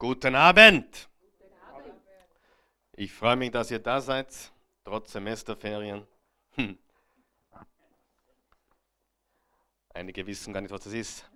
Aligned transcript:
Guten 0.00 0.34
Abend. 0.34 1.10
Ich 2.96 3.12
freue 3.12 3.36
mich, 3.36 3.50
dass 3.50 3.70
ihr 3.70 3.80
da 3.80 4.00
seid, 4.00 4.28
trotz 4.82 5.12
Semesterferien. 5.12 6.06
Hm. 6.52 6.78
Einige 9.92 10.26
wissen 10.26 10.54
gar 10.54 10.62
nicht, 10.62 10.70
was 10.70 10.84
das 10.84 10.94
ist. 10.94 11.30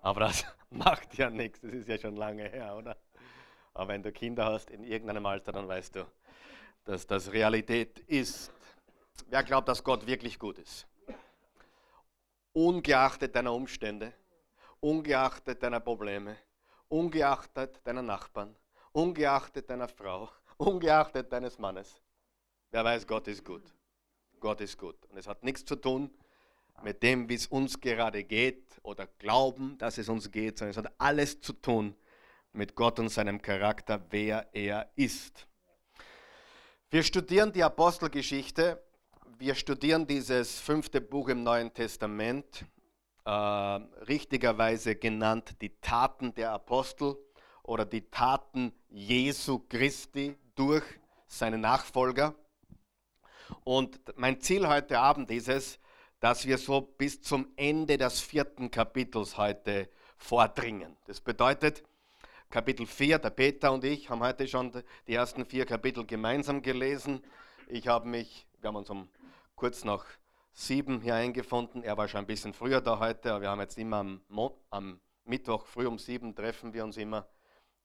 Aber 0.00 0.20
das 0.20 0.46
macht 0.70 1.18
ja 1.18 1.28
nichts, 1.28 1.60
das 1.60 1.74
ist 1.74 1.88
ja 1.90 1.98
schon 1.98 2.16
lange 2.16 2.48
her, 2.48 2.74
oder? 2.74 2.96
Aber 3.74 3.88
wenn 3.88 4.02
du 4.02 4.12
Kinder 4.12 4.46
hast 4.46 4.70
in 4.70 4.82
irgendeinem 4.82 5.26
Alter, 5.26 5.52
dann 5.52 5.68
weißt 5.68 5.96
du, 5.96 6.06
dass 6.86 7.06
das 7.06 7.30
Realität 7.32 7.98
ist. 7.98 8.50
Wer 9.26 9.44
glaubt, 9.44 9.68
dass 9.68 9.84
Gott 9.84 10.06
wirklich 10.06 10.38
gut 10.38 10.56
ist? 10.56 10.86
Ungeachtet 12.54 13.36
deiner 13.36 13.52
Umstände, 13.52 14.14
ungeachtet 14.80 15.62
deiner 15.62 15.80
Probleme, 15.80 16.38
ungeachtet 16.88 17.80
deiner 17.84 18.02
Nachbarn, 18.02 18.54
ungeachtet 18.92 19.68
deiner 19.70 19.88
Frau, 19.88 20.30
ungeachtet 20.56 21.32
deines 21.32 21.58
Mannes. 21.58 22.00
Wer 22.70 22.84
weiß, 22.84 23.06
Gott 23.06 23.28
ist 23.28 23.44
gut. 23.44 23.62
Gott 24.40 24.60
ist 24.60 24.78
gut. 24.78 24.96
Und 25.06 25.16
es 25.16 25.26
hat 25.26 25.42
nichts 25.42 25.64
zu 25.64 25.76
tun 25.76 26.10
mit 26.82 27.02
dem, 27.02 27.28
wie 27.28 27.34
es 27.34 27.46
uns 27.46 27.80
gerade 27.80 28.22
geht 28.24 28.64
oder 28.82 29.06
glauben, 29.18 29.76
dass 29.78 29.98
es 29.98 30.08
uns 30.08 30.30
geht, 30.30 30.58
sondern 30.58 30.70
es 30.70 30.76
hat 30.76 30.92
alles 30.98 31.40
zu 31.40 31.52
tun 31.52 31.94
mit 32.52 32.74
Gott 32.74 32.98
und 32.98 33.08
seinem 33.08 33.42
Charakter, 33.42 34.00
wer 34.10 34.48
er 34.52 34.90
ist. 34.96 35.46
Wir 36.90 37.02
studieren 37.02 37.52
die 37.52 37.62
Apostelgeschichte. 37.62 38.82
Wir 39.38 39.54
studieren 39.54 40.06
dieses 40.06 40.58
fünfte 40.58 41.00
Buch 41.00 41.28
im 41.28 41.42
Neuen 41.42 41.72
Testament 41.72 42.64
äh, 43.28 43.30
richtigerweise 44.06 44.96
genannt 44.96 45.56
die 45.60 45.78
Taten 45.82 46.34
der 46.34 46.52
Apostel 46.52 47.18
oder 47.62 47.84
die 47.84 48.08
Taten 48.10 48.72
Jesu 48.88 49.58
Christi 49.68 50.34
durch 50.54 50.84
seine 51.26 51.58
Nachfolger. 51.58 52.34
Und 53.64 54.00
mein 54.16 54.40
Ziel 54.40 54.66
heute 54.66 54.98
Abend 54.98 55.30
ist 55.30 55.50
es, 55.50 55.78
dass 56.20 56.46
wir 56.46 56.56
so 56.56 56.80
bis 56.80 57.20
zum 57.20 57.52
Ende 57.56 57.98
des 57.98 58.18
vierten 58.20 58.70
Kapitels 58.70 59.36
heute 59.36 59.90
vordringen. 60.16 60.96
Das 61.04 61.20
bedeutet, 61.20 61.82
Kapitel 62.48 62.86
4, 62.86 63.18
der 63.18 63.30
Peter 63.30 63.72
und 63.72 63.84
ich 63.84 64.08
haben 64.08 64.20
heute 64.20 64.48
schon 64.48 64.72
die 65.06 65.12
ersten 65.12 65.44
vier 65.44 65.66
Kapitel 65.66 66.06
gemeinsam 66.06 66.62
gelesen. 66.62 67.22
Ich 67.66 67.88
habe 67.88 68.08
mich, 68.08 68.46
wir 68.62 68.68
haben 68.68 68.76
uns 68.76 68.88
um 68.88 69.10
kurz 69.54 69.84
nach 69.84 70.06
sieben 70.52 71.00
hier 71.00 71.14
eingefunden. 71.14 71.82
Er 71.82 71.96
war 71.96 72.08
schon 72.08 72.20
ein 72.20 72.26
bisschen 72.26 72.52
früher 72.52 72.80
da 72.80 72.98
heute, 72.98 73.32
aber 73.32 73.42
wir 73.42 73.50
haben 73.50 73.60
jetzt 73.60 73.78
immer 73.78 73.98
am, 73.98 74.20
Mo 74.28 74.58
am 74.70 75.00
Mittwoch 75.24 75.66
früh 75.66 75.86
um 75.86 75.98
sieben 75.98 76.34
treffen 76.34 76.72
wir 76.72 76.84
uns 76.84 76.96
immer 76.96 77.26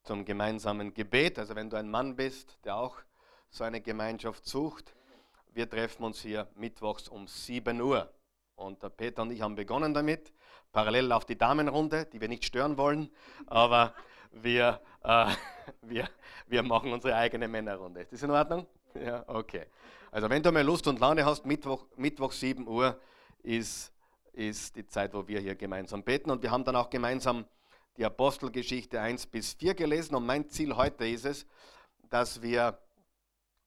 zum 0.04 0.26
gemeinsamen 0.26 0.94
Gebet. 0.94 1.40
Also 1.40 1.56
wenn 1.56 1.70
du 1.70 1.78
ein 1.78 1.90
Mann 1.90 2.16
bist, 2.16 2.58
der 2.64 2.76
auch 2.76 2.98
so 3.50 3.64
eine 3.64 3.82
Gemeinschaft 3.82 4.46
sucht, 4.46 4.96
wir 5.54 5.70
treffen 5.70 6.04
uns 6.04 6.22
hier 6.22 6.48
mittwochs 6.56 7.08
um 7.08 7.28
7 7.28 7.80
Uhr. 7.82 8.12
Und 8.56 8.82
der 8.82 8.90
Peter 8.90 9.22
und 9.22 9.32
ich 9.32 9.42
haben 9.42 9.56
begonnen 9.56 9.94
damit, 9.94 10.34
parallel 10.72 11.12
auf 11.12 11.26
die 11.26 11.38
Damenrunde, 11.38 12.06
die 12.06 12.20
wir 12.20 12.28
nicht 12.28 12.46
stören 12.46 12.78
wollen, 12.78 13.10
aber 13.48 13.94
wir, 14.32 14.82
äh, 15.04 15.28
wir, 15.82 16.10
wir 16.48 16.64
machen 16.64 16.92
unsere 16.92 17.16
eigene 17.16 17.48
Männerrunde. 17.48 18.02
Ist 18.02 18.14
das 18.14 18.24
in 18.24 18.32
Ordnung? 18.32 18.68
Ja, 19.06 19.24
okay. 19.28 19.66
Also 20.12 20.30
wenn 20.30 20.44
du 20.44 20.52
mal 20.52 20.64
Lust 20.64 20.88
und 20.88 21.00
Laune 21.00 21.26
hast, 21.26 21.46
Mittwoch, 21.46 21.86
Mittwoch 21.96 22.32
7 22.32 22.68
Uhr 22.68 23.00
ist, 23.42 23.92
ist 24.34 24.76
die 24.76 24.86
Zeit, 24.86 25.14
wo 25.14 25.28
wir 25.28 25.40
hier 25.40 25.56
gemeinsam 25.56 26.04
beten. 26.04 26.32
Und 26.32 26.44
wir 26.44 26.52
haben 26.52 26.64
dann 26.64 26.76
auch 26.76 26.90
gemeinsam 26.90 27.46
die 27.98 28.06
Apostelgeschichte 28.06 29.00
1 29.00 29.28
bis 29.28 29.54
4 29.54 29.74
gelesen. 29.76 30.16
Und 30.16 30.26
mein 30.26 30.50
Ziel 30.50 30.76
heute 30.76 31.08
ist 31.08 31.26
es, 31.26 31.46
dass 32.10 32.42
wir 32.42 32.80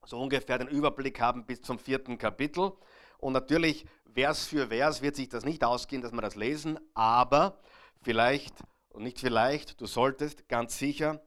so 0.04 0.20
ungefähr 0.20 0.58
den 0.58 0.68
Überblick 0.68 1.20
haben 1.20 1.44
bis 1.46 1.62
zum 1.62 1.78
vierten 1.78 2.18
Kapitel. 2.18 2.72
Und 3.18 3.32
natürlich, 3.32 3.86
Vers 4.14 4.46
für 4.46 4.68
Vers 4.68 5.02
wird 5.02 5.16
sich 5.16 5.28
das 5.28 5.44
nicht 5.44 5.64
ausgehen, 5.64 6.02
dass 6.02 6.12
wir 6.12 6.20
das 6.20 6.36
lesen, 6.36 6.78
aber 6.94 7.58
vielleicht, 8.02 8.54
und 8.90 9.02
nicht 9.02 9.18
vielleicht, 9.18 9.80
du 9.80 9.86
solltest 9.86 10.48
ganz 10.48 10.78
sicher 10.78 11.20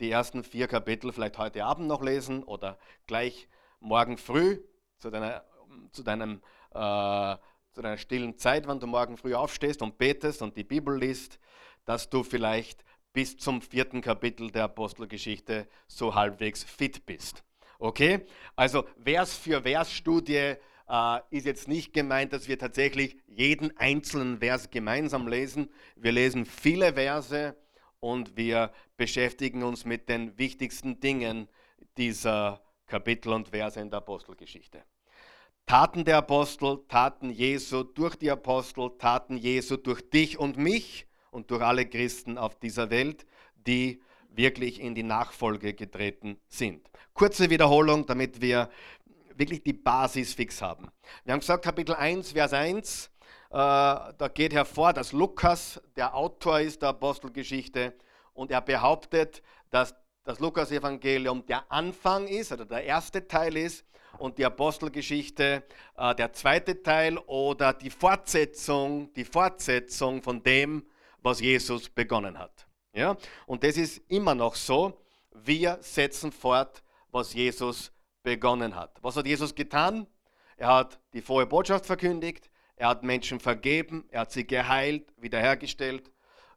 die 0.00 0.10
ersten 0.10 0.44
vier 0.44 0.68
Kapitel 0.68 1.12
vielleicht 1.12 1.38
heute 1.38 1.64
Abend 1.64 1.88
noch 1.88 2.02
lesen 2.02 2.42
oder 2.44 2.78
gleich 3.06 3.48
morgen 3.80 4.16
früh 4.16 4.60
zu 4.98 5.10
deiner, 5.10 5.44
zu 5.92 6.02
deinem, 6.02 6.42
äh, 6.70 7.36
zu 7.72 7.82
deiner 7.82 7.98
stillen 7.98 8.38
Zeit, 8.38 8.66
wenn 8.68 8.80
du 8.80 8.86
morgen 8.86 9.16
früh 9.16 9.34
aufstehst 9.34 9.82
und 9.82 9.98
betest 9.98 10.42
und 10.42 10.56
die 10.56 10.64
Bibel 10.64 10.96
liest, 10.98 11.38
dass 11.84 12.10
du 12.10 12.22
vielleicht 12.22 12.84
bis 13.12 13.36
zum 13.36 13.62
vierten 13.62 14.00
Kapitel 14.00 14.50
der 14.50 14.64
Apostelgeschichte 14.64 15.66
so 15.86 16.14
halbwegs 16.14 16.62
fit 16.62 17.06
bist. 17.06 17.42
Okay? 17.78 18.26
Also 18.56 18.84
Vers 19.02 19.36
für 19.36 19.62
Vers 19.62 19.92
Studie 19.92 20.54
äh, 20.88 21.20
ist 21.30 21.46
jetzt 21.46 21.68
nicht 21.68 21.92
gemeint, 21.92 22.32
dass 22.32 22.48
wir 22.48 22.58
tatsächlich 22.58 23.16
jeden 23.26 23.76
einzelnen 23.76 24.38
Vers 24.38 24.70
gemeinsam 24.70 25.28
lesen. 25.28 25.70
Wir 25.96 26.12
lesen 26.12 26.44
viele 26.44 26.94
Verse 26.94 27.56
und 28.00 28.36
wir 28.36 28.72
beschäftigen 28.96 29.62
uns 29.62 29.84
mit 29.84 30.08
den 30.08 30.36
wichtigsten 30.38 31.00
Dingen 31.00 31.48
dieser 31.96 32.62
Kapitel 32.86 33.32
und 33.32 33.48
Verse 33.48 33.80
in 33.80 33.90
der 33.90 33.98
Apostelgeschichte. 33.98 34.84
Taten 35.66 36.04
der 36.04 36.18
Apostel, 36.18 36.80
Taten 36.88 37.30
Jesu 37.30 37.82
durch 37.82 38.16
die 38.16 38.30
Apostel, 38.30 38.90
Taten 38.98 39.36
Jesu 39.36 39.76
durch 39.76 40.08
dich 40.08 40.38
und 40.38 40.56
mich 40.56 41.06
und 41.30 41.50
durch 41.50 41.62
alle 41.62 41.84
Christen 41.86 42.38
auf 42.38 42.58
dieser 42.58 42.88
Welt, 42.88 43.26
die 43.54 44.00
wirklich 44.30 44.80
in 44.80 44.94
die 44.94 45.02
Nachfolge 45.02 45.74
getreten 45.74 46.38
sind. 46.48 46.88
Kurze 47.12 47.50
Wiederholung, 47.50 48.06
damit 48.06 48.40
wir 48.40 48.70
wirklich 49.34 49.62
die 49.62 49.72
Basis 49.72 50.34
fix 50.34 50.62
haben. 50.62 50.88
Wir 51.24 51.32
haben 51.32 51.40
gesagt, 51.40 51.64
Kapitel 51.64 51.94
1, 51.94 52.32
Vers 52.32 52.52
1, 52.52 53.06
äh, 53.06 53.17
da 53.50 54.30
geht 54.34 54.52
hervor, 54.52 54.92
dass 54.92 55.12
Lukas 55.12 55.80
der 55.96 56.14
Autor 56.14 56.60
ist 56.60 56.82
der 56.82 56.90
Apostelgeschichte 56.90 57.94
und 58.34 58.50
er 58.50 58.60
behauptet, 58.60 59.42
dass 59.70 59.94
das 60.24 60.38
Lukas-Evangelium 60.40 61.46
der 61.46 61.70
Anfang 61.72 62.26
ist, 62.26 62.52
oder 62.52 62.66
der 62.66 62.84
erste 62.84 63.26
Teil 63.26 63.56
ist, 63.56 63.86
und 64.18 64.38
die 64.38 64.44
Apostelgeschichte 64.44 65.62
äh, 65.96 66.14
der 66.14 66.32
zweite 66.32 66.82
Teil 66.82 67.18
oder 67.18 67.72
die 67.72 67.90
Fortsetzung, 67.90 69.12
die 69.14 69.24
Fortsetzung 69.24 70.22
von 70.22 70.42
dem, 70.42 70.86
was 71.22 71.40
Jesus 71.40 71.88
begonnen 71.88 72.38
hat. 72.38 72.66
Ja? 72.92 73.16
Und 73.46 73.64
das 73.64 73.76
ist 73.76 74.02
immer 74.08 74.34
noch 74.34 74.54
so. 74.54 75.00
Wir 75.30 75.78
setzen 75.80 76.32
fort, 76.32 76.82
was 77.10 77.32
Jesus 77.32 77.92
begonnen 78.22 78.74
hat. 78.74 78.98
Was 79.02 79.16
hat 79.16 79.26
Jesus 79.26 79.54
getan? 79.54 80.06
Er 80.56 80.68
hat 80.68 81.00
die 81.12 81.22
frohe 81.22 81.46
Botschaft 81.46 81.86
verkündigt, 81.86 82.50
er 82.78 82.88
hat 82.88 83.02
Menschen 83.02 83.40
vergeben, 83.40 84.04
er 84.10 84.22
hat 84.22 84.32
sie 84.32 84.46
geheilt, 84.46 85.12
wiederhergestellt, 85.16 86.10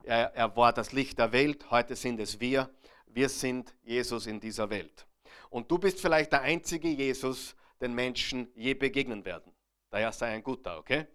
er, 0.03 0.33
er 0.35 0.55
war 0.55 0.73
das 0.73 0.91
Licht 0.91 1.19
der 1.19 1.31
Welt, 1.31 1.69
heute 1.69 1.95
sind 1.95 2.19
es 2.19 2.39
wir 2.39 2.69
wir 3.13 3.29
sind 3.29 3.73
Jesus 3.83 4.27
in 4.27 4.39
dieser 4.39 4.69
Welt. 4.69 5.05
Und 5.49 5.69
du 5.69 5.77
bist 5.77 5.99
vielleicht 5.99 6.31
der 6.31 6.41
einzige 6.41 6.87
Jesus, 6.87 7.55
den 7.79 7.93
Menschen 7.93 8.49
je 8.55 8.73
begegnen 8.73 9.25
werden. 9.25 9.51
Daher 9.89 10.11
sei 10.11 10.27
ein 10.33 10.43
guter, 10.43 10.77
okay? 10.77 11.07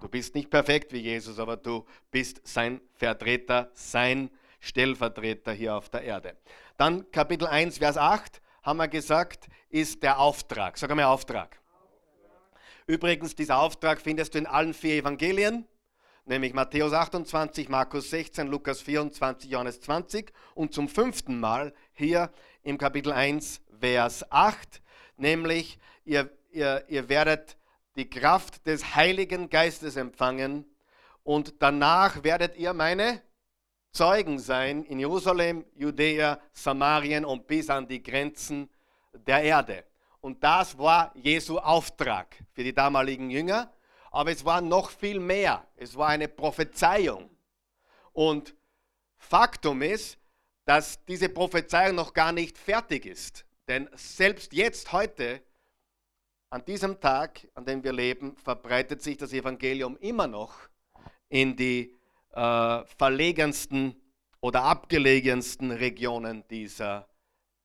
Du 0.00 0.08
bist 0.08 0.34
nicht 0.34 0.50
perfekt 0.50 0.92
wie 0.92 0.98
Jesus, 0.98 1.38
aber 1.38 1.56
du 1.56 1.84
bist 2.10 2.40
sein 2.46 2.80
Vertreter, 2.94 3.70
sein 3.74 4.30
Stellvertreter 4.58 5.52
hier 5.52 5.76
auf 5.76 5.88
der 5.88 6.02
Erde. 6.02 6.36
Dann 6.76 7.10
Kapitel 7.10 7.46
1, 7.46 7.78
Vers 7.78 7.96
8 7.96 8.40
haben 8.62 8.78
wir 8.78 8.88
gesagt, 8.88 9.48
ist 9.68 10.02
der 10.02 10.18
Auftrag. 10.18 10.78
Sag 10.78 10.90
einmal 10.90 11.06
Auftrag. 11.06 11.59
Übrigens, 12.90 13.36
dieser 13.36 13.60
Auftrag 13.60 14.00
findest 14.00 14.34
du 14.34 14.38
in 14.38 14.46
allen 14.46 14.74
vier 14.74 14.96
Evangelien 14.96 15.64
nämlich 16.24 16.54
Matthäus 16.54 16.92
28, 16.92 17.68
Markus 17.68 18.10
16, 18.10 18.48
Lukas 18.48 18.80
24, 18.82 19.48
Johannes 19.48 19.80
20 19.80 20.32
und 20.54 20.74
zum 20.74 20.88
fünften 20.88 21.38
Mal 21.38 21.72
hier 21.92 22.32
im 22.64 22.78
Kapitel 22.78 23.12
1, 23.12 23.60
Vers 23.80 24.30
8, 24.30 24.82
nämlich 25.16 25.78
ihr, 26.04 26.30
ihr, 26.50 26.84
ihr 26.88 27.08
werdet 27.08 27.56
die 27.94 28.10
Kraft 28.10 28.66
des 28.66 28.96
Heiligen 28.96 29.50
Geistes 29.50 29.94
empfangen 29.94 30.64
und 31.22 31.62
danach 31.62 32.24
werdet 32.24 32.56
ihr 32.56 32.72
meine 32.74 33.22
Zeugen 33.92 34.40
sein 34.40 34.84
in 34.84 34.98
Jerusalem, 34.98 35.64
Judäa, 35.74 36.40
Samarien 36.52 37.24
und 37.24 37.46
bis 37.46 37.70
an 37.70 37.86
die 37.86 38.02
Grenzen 38.02 38.68
der 39.12 39.42
Erde. 39.42 39.84
Und 40.20 40.42
das 40.44 40.76
war 40.76 41.12
Jesu 41.14 41.58
Auftrag 41.58 42.36
für 42.52 42.62
die 42.62 42.74
damaligen 42.74 43.30
Jünger. 43.30 43.72
Aber 44.10 44.30
es 44.30 44.44
war 44.44 44.60
noch 44.60 44.90
viel 44.90 45.20
mehr. 45.20 45.66
Es 45.76 45.96
war 45.96 46.08
eine 46.08 46.28
Prophezeiung. 46.28 47.30
Und 48.12 48.54
Faktum 49.16 49.82
ist, 49.82 50.18
dass 50.64 51.04
diese 51.04 51.28
Prophezeiung 51.28 51.94
noch 51.94 52.12
gar 52.12 52.32
nicht 52.32 52.58
fertig 52.58 53.06
ist. 53.06 53.44
Denn 53.68 53.88
selbst 53.94 54.52
jetzt, 54.52 54.92
heute, 54.92 55.42
an 56.50 56.64
diesem 56.64 57.00
Tag, 57.00 57.46
an 57.54 57.64
dem 57.64 57.84
wir 57.84 57.92
leben, 57.92 58.36
verbreitet 58.36 59.02
sich 59.02 59.16
das 59.16 59.32
Evangelium 59.32 59.96
immer 59.98 60.26
noch 60.26 60.68
in 61.28 61.54
die 61.54 61.96
äh, 62.32 62.84
verlegensten 62.98 63.94
oder 64.40 64.64
abgelegensten 64.64 65.70
Regionen 65.70 66.44
dieser 66.48 67.08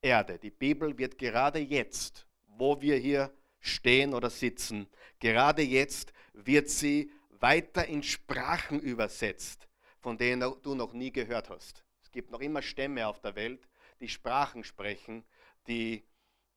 Erde. 0.02 0.38
Die 0.38 0.52
Bibel 0.52 0.98
wird 0.98 1.18
gerade 1.18 1.60
jetzt, 1.60 2.28
wo 2.58 2.82
wir 2.82 2.98
hier 2.98 3.32
stehen 3.60 4.14
oder 4.14 4.30
sitzen, 4.30 4.88
gerade 5.20 5.62
jetzt 5.62 6.14
wird 6.34 6.70
sie 6.70 7.12
weiter 7.40 7.86
in 7.86 8.04
Sprachen 8.04 8.80
übersetzt, 8.80 9.68
von 10.00 10.18
denen 10.18 10.54
du 10.62 10.76
noch 10.76 10.94
nie 10.94 11.12
gehört 11.12 11.50
hast. 11.50 11.84
Es 12.02 12.12
gibt 12.12 12.32
noch 12.32 12.42
immer 12.42 12.62
Stämme 12.62 13.08
auf 13.08 13.20
der 13.20 13.36
Welt, 13.36 13.68
die 14.00 14.10
Sprachen 14.10 14.64
sprechen, 14.64 15.26
die 15.68 16.06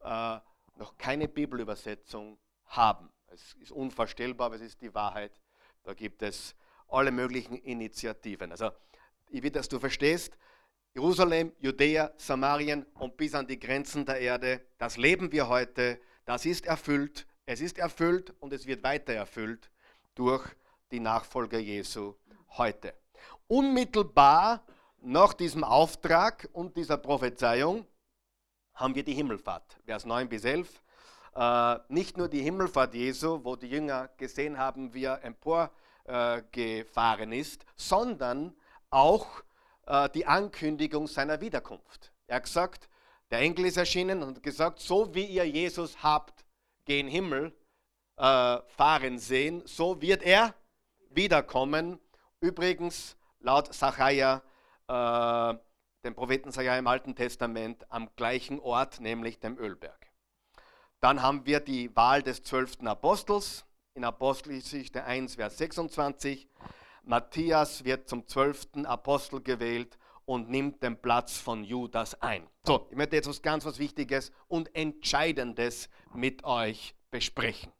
äh, 0.01 0.39
noch 0.77 0.97
keine 0.97 1.29
Bibelübersetzung 1.29 2.39
haben. 2.67 3.11
Es 3.29 3.55
ist 3.55 3.73
unvorstellbar, 3.73 4.47
aber 4.47 4.57
es 4.57 4.63
ist 4.63 4.81
die 4.81 4.95
Wahrheit. 4.95 5.41
Da 5.83 5.95
gibt 5.95 6.23
es 6.23 6.55
alle 6.89 7.11
möglichen 7.11 7.57
Initiativen. 7.57 8.51
Also, 8.51 8.71
ich 9.31 9.43
will, 9.43 9.51
dass 9.51 9.69
du 9.69 9.79
verstehst, 9.79 10.39
Jerusalem, 10.95 11.53
Judäa, 11.61 12.13
Samarien 12.17 12.87
und 12.95 13.17
bis 13.17 13.35
an 13.35 13.47
die 13.47 13.59
Grenzen 13.59 14.05
der 14.05 14.21
Erde, 14.21 14.63
das 14.79 14.97
leben 14.97 15.31
wir 15.31 15.49
heute, 15.49 16.01
das 16.25 16.47
ist 16.47 16.67
erfüllt, 16.67 17.27
es 17.47 17.61
ist 17.61 17.79
erfüllt 17.79 18.35
und 18.41 18.53
es 18.53 18.67
wird 18.67 18.83
weiter 18.83 19.13
erfüllt 19.13 19.71
durch 20.15 20.45
die 20.91 21.01
Nachfolger 21.01 21.59
Jesu 21.59 22.15
heute. 22.57 22.95
Unmittelbar 23.47 24.65
nach 25.01 25.35
diesem 25.35 25.65
Auftrag 25.65 26.49
und 26.53 26.77
dieser 26.77 26.97
Prophezeiung 26.97 27.87
haben 28.75 28.95
wir 28.95 29.05
die 29.05 29.15
Himmelfahrt, 29.15 29.79
Vers 29.85 30.05
9 30.05 30.29
bis 30.29 30.45
11. 30.45 30.83
Äh, 31.35 31.77
nicht 31.89 32.17
nur 32.17 32.29
die 32.29 32.43
Himmelfahrt 32.43 32.95
Jesu, 32.95 33.41
wo 33.45 33.57
die 33.57 33.69
Jünger 33.69 34.09
gesehen 34.17 34.59
haben, 34.59 34.95
wie 34.95 35.05
er 35.05 35.23
emporgefahren 35.25 37.33
äh, 37.33 37.41
ist, 37.41 37.65
sondern 37.77 38.55
auch 38.91 39.43
äh, 39.89 40.09
die 40.11 40.27
Ankündigung 40.27 41.07
seiner 41.07 41.41
Wiederkunft. 41.41 42.13
Er 42.27 42.37
hat 42.37 42.45
gesagt, 42.45 42.89
der 43.31 43.41
Engel 43.41 43.67
ist 43.67 43.77
erschienen 43.77 44.23
und 44.23 44.43
gesagt, 44.43 44.81
so 44.81 45.15
wie 45.15 45.25
ihr 45.25 45.45
Jesus 45.45 46.03
habt 46.03 46.45
gen 46.85 47.09
Himmel 47.09 47.55
äh, 48.17 48.59
fahren 48.69 49.19
sehen, 49.19 49.63
so 49.67 50.01
wird 50.01 50.23
er 50.23 50.55
wiederkommen. 51.11 51.99
Übrigens, 52.41 53.17
laut 53.41 53.73
Sacharja, 53.73 54.43
äh, 54.89 55.59
dem 56.05 56.15
Propheten 56.15 56.53
Sacharja 56.53 56.79
im 56.79 56.87
Alten 56.87 57.15
Testament, 57.15 57.85
am 57.91 58.09
gleichen 58.17 58.61
Ort, 58.61 59.01
nämlich 59.01 59.41
dem 59.41 59.59
Ölberg. 59.59 60.11
Dann 61.01 61.23
haben 61.23 61.47
wir 61.47 61.61
die 61.61 61.95
Wahl 61.97 62.23
des 62.23 62.43
zwölften 62.43 62.89
Apostels 62.89 63.65
in 63.95 64.05
Apostelgeschichte 64.05 65.05
1, 65.05 65.37
Vers 65.37 65.59
26. 65.59 66.49
Matthias 67.05 67.85
wird 67.85 68.09
zum 68.09 68.27
zwölften 68.27 68.87
Apostel 68.87 69.41
gewählt 69.43 69.99
und 70.25 70.51
nimmt 70.51 70.83
den 70.83 71.01
Platz 71.01 71.39
von 71.39 71.65
Judas 71.65 72.21
ein. 72.21 72.47
So, 72.67 72.87
ich 72.91 72.97
möchte 72.97 73.17
jetzt 73.17 73.29
was 73.29 73.41
ganz 73.41 73.65
was 73.65 73.79
Wichtiges 73.79 74.31
und 74.47 74.75
Entscheidendes 74.75 75.89
mit 76.13 76.45
euch 76.45 76.95
besprechen. 77.11 77.73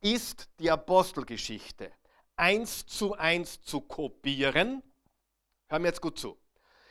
Ist 0.00 0.48
die 0.58 0.70
Apostelgeschichte 0.70 1.92
eins 2.36 2.86
zu 2.86 3.14
eins 3.14 3.60
zu 3.62 3.82
kopieren? 3.82 4.82
Hör 5.68 5.78
mir 5.78 5.88
jetzt 5.88 6.00
gut 6.00 6.18
zu. 6.18 6.38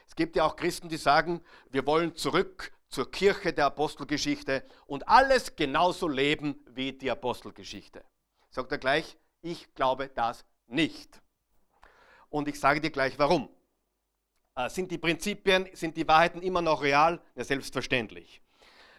Es 0.07 0.16
gibt 0.16 0.36
ja 0.36 0.45
auch 0.45 0.56
Christen, 0.56 0.90
die 0.90 0.98
sagen, 0.98 1.42
wir 1.69 1.86
wollen 1.86 2.16
zurück 2.16 2.72
zur 2.88 3.12
Kirche 3.12 3.52
der 3.52 3.66
Apostelgeschichte 3.66 4.63
und 4.86 5.07
alles 5.07 5.56
genauso 5.56 6.07
leben 6.07 6.63
wie 6.69 6.94
die 6.94 7.12
Apostelgeschichte. 7.12 8.04
Sagt 8.50 8.72
er 8.72 8.78
gleich, 8.78 9.18
ich 9.42 9.74
glaube 9.74 10.10
das 10.10 10.45
nicht. 10.68 11.22
Und 12.30 12.48
ich 12.48 12.60
sage 12.60 12.81
dir 12.81 12.92
gleich 12.92 13.18
warum. 13.18 13.50
Äh, 14.56 14.70
sind 14.70 14.92
die 14.92 14.98
Prinzipien, 14.98 15.68
sind 15.74 15.96
die 15.98 16.08
Wahrheiten 16.08 16.42
immer 16.42 16.62
noch 16.62 16.81
real? 16.81 17.22
Ja, 17.36 17.44
selbstverständlich. 17.44 18.42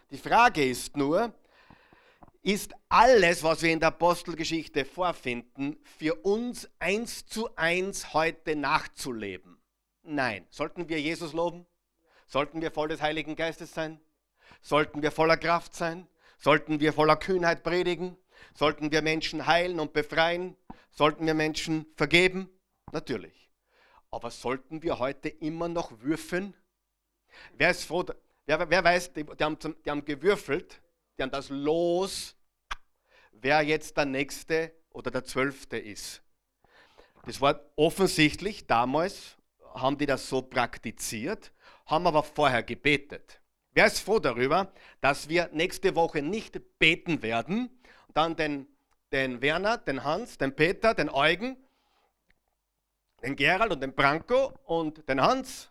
Die 0.09 0.17
Frage 0.17 0.65
ist 0.65 0.97
nur, 0.97 1.33
ist 2.43 2.73
alles, 2.89 3.43
was 3.43 3.61
wir 3.61 3.71
in 3.71 3.79
der 3.79 3.89
Apostelgeschichte 3.89 4.83
vorfinden, 4.83 5.77
für 5.99 6.15
uns 6.15 6.67
eins 6.79 7.25
zu 7.25 7.55
eins 7.55 8.13
heute 8.13 8.55
nachzuleben? 8.55 9.61
Nein. 10.03 10.47
Sollten 10.49 10.89
wir 10.89 10.99
Jesus 10.99 11.33
loben? 11.33 11.67
Sollten 12.27 12.61
wir 12.61 12.71
voll 12.71 12.87
des 12.87 13.01
Heiligen 13.01 13.35
Geistes 13.35 13.73
sein? 13.73 14.01
Sollten 14.61 15.01
wir 15.01 15.11
voller 15.11 15.37
Kraft 15.37 15.75
sein? 15.75 16.07
Sollten 16.39 16.79
wir 16.79 16.93
voller 16.93 17.15
Kühnheit 17.15 17.63
predigen? 17.63 18.17
Sollten 18.55 18.91
wir 18.91 19.01
Menschen 19.01 19.45
heilen 19.45 19.79
und 19.79 19.93
befreien? 19.93 20.57
Sollten 20.91 21.25
wir 21.27 21.35
Menschen 21.35 21.85
vergeben? 21.95 22.49
Natürlich. 22.91 23.49
Aber 24.09 24.31
sollten 24.31 24.83
wir 24.83 24.99
heute 24.99 25.29
immer 25.29 25.69
noch 25.69 25.91
würfeln? 26.01 26.55
Wer 27.57 27.71
ist 27.71 27.85
froh? 27.85 28.05
Wer, 28.45 28.69
wer 28.69 28.83
weiß, 28.83 29.13
die, 29.13 29.23
die, 29.23 29.43
haben, 29.43 29.57
die 29.85 29.89
haben 29.89 30.03
gewürfelt, 30.03 30.81
die 31.17 31.23
haben 31.23 31.31
das 31.31 31.49
Los, 31.49 32.35
wer 33.31 33.61
jetzt 33.61 33.95
der 33.95 34.05
Nächste 34.05 34.73
oder 34.89 35.11
der 35.11 35.23
Zwölfte 35.23 35.77
ist. 35.77 36.21
Das 37.25 37.39
war 37.39 37.61
offensichtlich 37.75 38.67
damals, 38.67 39.37
haben 39.73 39.97
die 39.97 40.07
das 40.07 40.27
so 40.27 40.41
praktiziert 40.41 41.53
haben 41.91 42.07
aber 42.07 42.23
vorher 42.23 42.63
gebetet. 42.63 43.41
Wer 43.73 43.85
ist 43.85 43.99
froh 43.99 44.19
darüber, 44.19 44.71
dass 45.01 45.29
wir 45.29 45.49
nächste 45.53 45.95
Woche 45.95 46.21
nicht 46.21 46.59
beten 46.79 47.21
werden, 47.21 47.69
dann 48.13 48.35
den, 48.35 48.67
den 49.11 49.41
Werner, 49.41 49.77
den 49.77 50.03
Hans, 50.03 50.37
den 50.37 50.55
Peter, 50.55 50.93
den 50.93 51.09
Eugen, 51.09 51.57
den 53.21 53.35
Gerald 53.35 53.71
und 53.71 53.81
den 53.81 53.93
Branko 53.93 54.53
und 54.65 55.07
den 55.07 55.21
Hans 55.21 55.69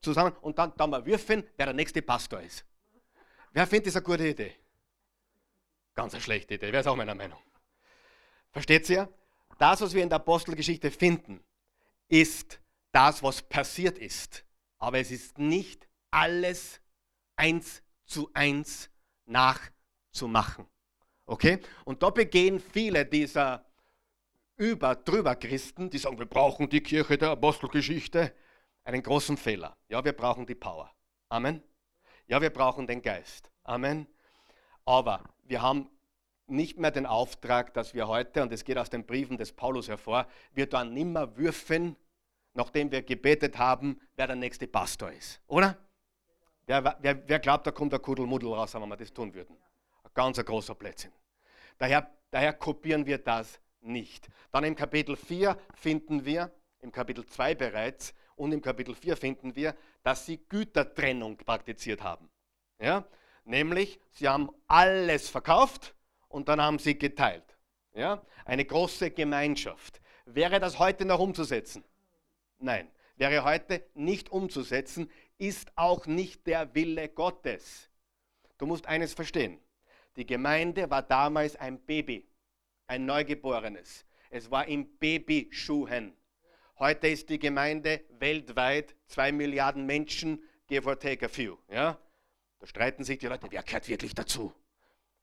zusammen 0.00 0.34
und 0.40 0.58
dann, 0.58 0.72
dann 0.76 0.90
mal 0.90 1.04
würfeln, 1.04 1.46
wer 1.56 1.66
der 1.66 1.74
nächste 1.74 2.02
Pastor 2.02 2.40
ist. 2.40 2.64
Wer 3.52 3.66
findet 3.66 3.88
das 3.88 3.96
eine 3.96 4.04
gute 4.04 4.28
Idee? 4.28 4.54
Ganz 5.94 6.14
eine 6.14 6.22
schlechte 6.22 6.54
Idee, 6.54 6.72
wer 6.72 6.80
ist 6.80 6.86
auch 6.86 6.96
meiner 6.96 7.14
Meinung. 7.14 7.38
Versteht 8.50 8.88
ihr? 8.90 9.08
Das, 9.58 9.80
was 9.80 9.94
wir 9.94 10.02
in 10.02 10.08
der 10.08 10.16
Apostelgeschichte 10.16 10.90
finden, 10.90 11.42
ist 12.08 12.60
das, 12.92 13.22
was 13.22 13.42
passiert 13.42 13.98
ist 13.98 14.44
aber 14.84 14.98
es 14.98 15.10
ist 15.10 15.38
nicht 15.38 15.88
alles 16.10 16.80
eins 17.36 17.82
zu 18.04 18.30
eins 18.34 18.90
nachzumachen. 19.24 20.66
Okay? 21.24 21.58
Und 21.86 22.02
da 22.02 22.10
begehen 22.10 22.60
viele 22.60 23.06
dieser 23.06 23.64
über 24.56 24.94
drüber 24.94 25.34
Christen, 25.36 25.90
die 25.90 25.98
sagen, 25.98 26.18
wir 26.18 26.26
brauchen 26.26 26.68
die 26.68 26.82
Kirche 26.82 27.18
der 27.18 27.30
Apostelgeschichte, 27.30 28.32
einen 28.84 29.02
großen 29.02 29.36
Fehler. 29.36 29.76
Ja, 29.88 30.04
wir 30.04 30.12
brauchen 30.12 30.46
die 30.46 30.54
Power. 30.54 30.90
Amen. 31.28 31.62
Ja, 32.26 32.40
wir 32.40 32.50
brauchen 32.50 32.86
den 32.86 33.02
Geist. 33.02 33.50
Amen. 33.64 34.06
Aber 34.84 35.24
wir 35.42 35.62
haben 35.62 35.90
nicht 36.46 36.78
mehr 36.78 36.90
den 36.90 37.06
Auftrag, 37.06 37.72
dass 37.74 37.94
wir 37.94 38.06
heute, 38.06 38.42
und 38.42 38.52
es 38.52 38.64
geht 38.64 38.78
aus 38.78 38.90
den 38.90 39.06
Briefen 39.06 39.38
des 39.38 39.52
Paulus 39.52 39.88
hervor, 39.88 40.26
wir 40.52 40.66
da 40.68 40.84
nimmer 40.84 41.36
würfen 41.36 41.96
nachdem 42.54 42.90
wir 42.90 43.02
gebetet 43.02 43.58
haben, 43.58 44.00
wer 44.16 44.28
der 44.28 44.36
nächste 44.36 44.66
Pastor 44.66 45.12
ist. 45.12 45.40
Oder? 45.48 45.76
Wer, 46.66 46.96
wer, 47.00 47.28
wer 47.28 47.38
glaubt, 47.40 47.66
da 47.66 47.72
kommt 47.72 47.92
der 47.92 47.98
Kuddelmuddel 47.98 48.52
raus, 48.52 48.74
wenn 48.74 48.88
wir 48.88 48.96
das 48.96 49.12
tun 49.12 49.34
würden? 49.34 49.56
Ein 50.02 50.10
ganz 50.14 50.42
großer 50.42 50.74
Blödsinn. 50.74 51.12
Daher, 51.76 52.10
daher 52.30 52.52
kopieren 52.54 53.04
wir 53.04 53.18
das 53.18 53.60
nicht. 53.84 54.28
Dann 54.52 54.64
im 54.64 54.74
Kapitel 54.74 55.16
4 55.16 55.58
finden 55.74 56.24
wir, 56.24 56.50
im 56.80 56.92
Kapitel 56.92 57.24
2 57.24 57.54
bereits 57.54 58.14
und 58.36 58.52
im 58.52 58.60
Kapitel 58.60 58.94
4 58.94 59.16
finden 59.16 59.54
wir, 59.56 59.74
dass 60.02 60.26
sie 60.26 60.38
Gütertrennung 60.48 61.36
praktiziert 61.36 62.02
haben. 62.02 62.28
Ja? 62.78 63.04
Nämlich, 63.44 64.00
sie 64.10 64.28
haben 64.28 64.50
alles 64.66 65.28
verkauft 65.28 65.94
und 66.28 66.48
dann 66.48 66.60
haben 66.60 66.78
sie 66.78 66.98
geteilt. 66.98 67.56
Ja? 67.94 68.22
Eine 68.44 68.64
große 68.64 69.10
Gemeinschaft. 69.10 70.00
Wäre 70.26 70.60
das 70.60 70.78
heute 70.78 71.04
noch 71.04 71.20
umzusetzen? 71.20 71.84
Nein, 72.58 72.90
wäre 73.16 73.44
heute 73.44 73.84
nicht 73.94 74.30
umzusetzen, 74.30 75.10
ist 75.38 75.72
auch 75.76 76.06
nicht 76.06 76.46
der 76.46 76.74
Wille 76.74 77.08
Gottes. 77.08 77.90
Du 78.58 78.66
musst 78.66 78.86
eines 78.86 79.12
verstehen. 79.12 79.58
Die 80.16 80.26
Gemeinde 80.26 80.88
war 80.90 81.02
damals 81.02 81.56
ein 81.56 81.78
Baby, 81.80 82.26
ein 82.86 83.06
Neugeborenes. 83.06 84.04
Es 84.30 84.50
war 84.50 84.66
in 84.66 84.98
Babyschuhen. 84.98 86.14
Heute 86.78 87.08
ist 87.08 87.28
die 87.30 87.38
Gemeinde 87.38 88.00
weltweit 88.18 88.94
zwei 89.06 89.32
Milliarden 89.32 89.86
Menschen, 89.86 90.42
give 90.66 90.88
or 90.88 90.98
take 90.98 91.24
a 91.24 91.28
few. 91.28 91.56
Ja? 91.70 91.98
Da 92.58 92.66
streiten 92.66 93.04
sich 93.04 93.18
die 93.18 93.26
Leute, 93.26 93.46
wer 93.50 93.62
gehört 93.62 93.88
wirklich 93.88 94.14
dazu? 94.14 94.52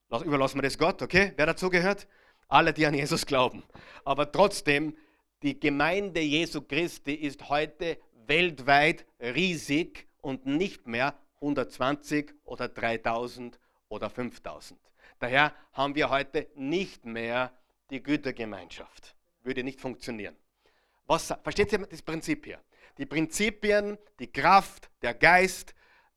Überlassen 0.09 0.57
wir 0.57 0.63
das 0.63 0.77
Gott, 0.77 1.01
okay? 1.01 1.33
Wer 1.35 1.45
dazu 1.45 1.69
gehört? 1.69 2.07
Alle, 2.47 2.73
die 2.73 2.85
an 2.85 2.93
Jesus 2.93 3.25
glauben. 3.25 3.63
Aber 4.03 4.31
trotzdem 4.31 4.95
die 5.41 5.59
Gemeinde 5.59 6.19
Jesu 6.19 6.61
Christi 6.61 7.13
ist 7.13 7.49
heute 7.49 7.97
weltweit 8.27 9.05
riesig 9.19 10.07
und 10.21 10.45
nicht 10.45 10.87
mehr 10.87 11.17
120 11.35 12.33
oder 12.43 12.67
3000 12.67 13.59
oder 13.89 14.09
5000. 14.09 14.79
Daher 15.21 15.53
haben 15.71 15.95
wir 15.95 16.09
heute 16.09 16.49
nicht 16.55 17.05
mehr 17.05 17.53
die 17.89 18.03
Gütergemeinschaft. 18.03 19.15
Würde 19.43 19.63
nicht 19.63 19.79
funktionieren. 19.79 20.35
Was, 21.05 21.33
versteht 21.43 21.71
ihr 21.71 21.79
das 21.79 22.01
Prinzip 22.01 22.45
hier? 22.45 22.61
die 22.97 23.05
Prinzipien, 23.05 23.97
die 24.19 24.31
Kraft, 24.31 24.89
der 25.01 25.13
Geist, 25.13 25.73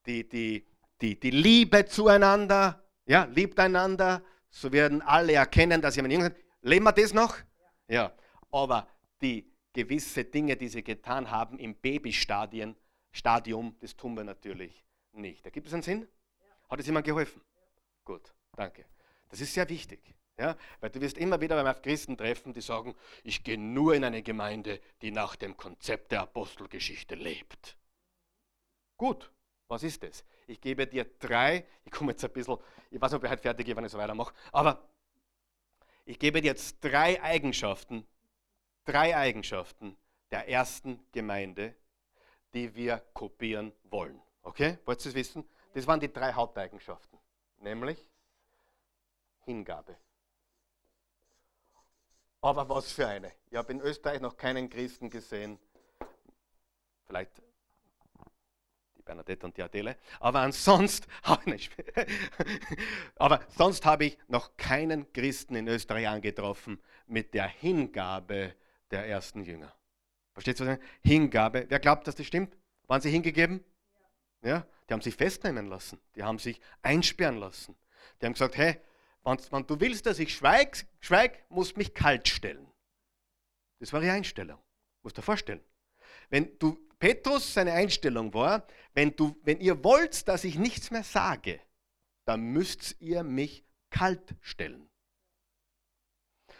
die, 0.06 0.28
die, 0.28 0.66
die, 1.00 1.18
die 1.18 1.30
Liebe 1.30 1.86
zueinander, 1.86 2.84
ja, 3.06 3.24
liebt 3.24 3.58
einander, 3.58 4.22
so 4.50 4.72
werden 4.72 5.02
alle 5.02 5.32
erkennen, 5.32 5.80
dass 5.80 5.96
jemand 5.96 6.14
jung 6.14 6.24
ist. 6.24 6.36
Leben 6.62 6.84
wir 6.84 6.92
das 6.92 7.12
noch? 7.12 7.36
Ja. 7.88 8.12
Aber 8.50 8.86
die 9.20 9.50
gewisse 9.72 10.24
Dinge, 10.24 10.56
die 10.56 10.68
sie 10.68 10.82
getan 10.82 11.30
haben 11.30 11.58
im 11.58 11.74
Babystadium, 11.74 12.76
Stadium, 13.12 13.76
das 13.80 13.96
tun 13.96 14.14
wir 14.14 14.24
natürlich 14.24 14.84
nicht. 15.12 15.44
Da 15.44 15.50
gibt 15.50 15.66
es 15.66 15.72
einen 15.72 15.82
Sinn? 15.82 16.08
Hat 16.68 16.80
es 16.80 16.86
jemand 16.86 17.06
geholfen? 17.06 17.40
Gut, 18.04 18.34
danke. 18.56 18.84
Das 19.34 19.40
ist 19.40 19.54
sehr 19.54 19.68
wichtig. 19.68 20.14
Ja? 20.38 20.56
Weil 20.78 20.90
du 20.90 21.00
wirst 21.00 21.18
immer 21.18 21.40
wieder 21.40 21.60
beim 21.60 21.82
Christen 21.82 22.16
treffen, 22.16 22.52
die 22.52 22.60
sagen, 22.60 22.94
ich 23.24 23.42
gehe 23.42 23.58
nur 23.58 23.92
in 23.92 24.04
eine 24.04 24.22
Gemeinde, 24.22 24.80
die 25.02 25.10
nach 25.10 25.34
dem 25.34 25.56
Konzept 25.56 26.12
der 26.12 26.20
Apostelgeschichte 26.20 27.16
lebt. 27.16 27.76
Gut, 28.96 29.32
was 29.66 29.82
ist 29.82 30.04
das? 30.04 30.24
Ich 30.46 30.60
gebe 30.60 30.86
dir 30.86 31.04
drei, 31.18 31.66
ich 31.84 31.90
komme 31.90 32.12
jetzt 32.12 32.24
ein 32.24 32.30
bisschen, 32.30 32.58
ich 32.92 33.00
weiß 33.00 33.10
nicht, 33.10 33.18
ob 33.18 33.24
ich 33.24 33.30
heute 33.32 33.42
fertig 33.42 33.66
bin, 33.66 33.76
wenn 33.76 33.84
ich 33.84 33.90
so 33.90 33.98
weitermache, 33.98 34.32
aber 34.52 34.88
ich 36.04 36.20
gebe 36.20 36.40
dir 36.40 36.46
jetzt 36.46 36.76
drei 36.80 37.20
Eigenschaften, 37.20 38.06
drei 38.84 39.16
Eigenschaften 39.16 39.96
der 40.30 40.48
ersten 40.48 41.04
Gemeinde, 41.10 41.74
die 42.54 42.72
wir 42.76 42.98
kopieren 43.14 43.72
wollen. 43.82 44.22
Okay? 44.42 44.78
Wollt 44.84 45.04
ihr 45.04 45.08
es 45.08 45.14
wissen? 45.16 45.44
Das 45.72 45.88
waren 45.88 45.98
die 45.98 46.12
drei 46.12 46.32
Haupteigenschaften. 46.32 47.18
Nämlich 47.58 48.06
Hingabe. 49.44 49.96
Aber 52.40 52.68
was 52.68 52.92
für 52.92 53.08
eine. 53.08 53.32
Ich 53.50 53.56
habe 53.56 53.72
in 53.72 53.80
Österreich 53.80 54.20
noch 54.20 54.36
keinen 54.36 54.68
Christen 54.68 55.08
gesehen. 55.08 55.58
Vielleicht 57.06 57.30
die 58.96 59.02
Bernadette 59.02 59.46
und 59.46 59.56
die 59.56 59.62
Adele. 59.62 59.96
Aber 60.20 60.40
ansonsten, 60.40 61.10
aber 63.16 63.40
sonst 63.48 63.84
habe 63.86 64.04
ich 64.06 64.18
noch 64.28 64.56
keinen 64.56 65.10
Christen 65.12 65.54
in 65.54 65.68
Österreich 65.68 66.06
angetroffen 66.06 66.80
mit 67.06 67.32
der 67.32 67.46
Hingabe 67.46 68.54
der 68.90 69.06
ersten 69.06 69.42
Jünger. 69.42 69.74
Versteht 70.34 70.60
ihr 70.60 70.66
was? 70.66 70.78
Hingabe. 71.02 71.66
Wer 71.68 71.80
glaubt, 71.80 72.06
dass 72.06 72.16
das 72.16 72.26
stimmt? 72.26 72.54
Waren 72.88 73.00
sie 73.00 73.10
hingegeben? 73.10 73.64
Ja. 74.42 74.48
ja. 74.48 74.66
Die 74.88 74.92
haben 74.92 75.00
sich 75.00 75.14
festnehmen 75.14 75.66
lassen. 75.66 75.98
Die 76.14 76.22
haben 76.22 76.38
sich 76.38 76.60
einsperren 76.82 77.38
lassen. 77.38 77.74
Die 78.20 78.26
haben 78.26 78.34
gesagt, 78.34 78.56
hey, 78.56 78.80
wenn, 79.24 79.66
du 79.66 79.80
willst, 79.80 80.06
dass 80.06 80.18
ich 80.18 80.34
schweig, 80.34 80.86
schweig, 81.00 81.44
musst 81.48 81.76
mich 81.76 81.94
kalt 81.94 82.28
stellen. 82.28 82.66
Das 83.80 83.92
war 83.92 84.02
ihre 84.02 84.12
Einstellung. 84.12 84.58
Musst 85.02 85.16
du 85.16 85.20
dir 85.20 85.24
vorstellen. 85.26 85.60
Wenn 86.30 86.58
du, 86.58 86.78
Petrus, 86.98 87.54
seine 87.54 87.72
Einstellung 87.72 88.32
war, 88.34 88.66
wenn, 88.92 89.14
du, 89.16 89.36
wenn 89.42 89.60
ihr 89.60 89.82
wollt, 89.82 90.28
dass 90.28 90.44
ich 90.44 90.58
nichts 90.58 90.90
mehr 90.90 91.04
sage, 91.04 91.60
dann 92.26 92.40
müsst 92.52 92.96
ihr 93.00 93.22
mich 93.22 93.64
kalt 93.90 94.34
stellen. 94.40 94.88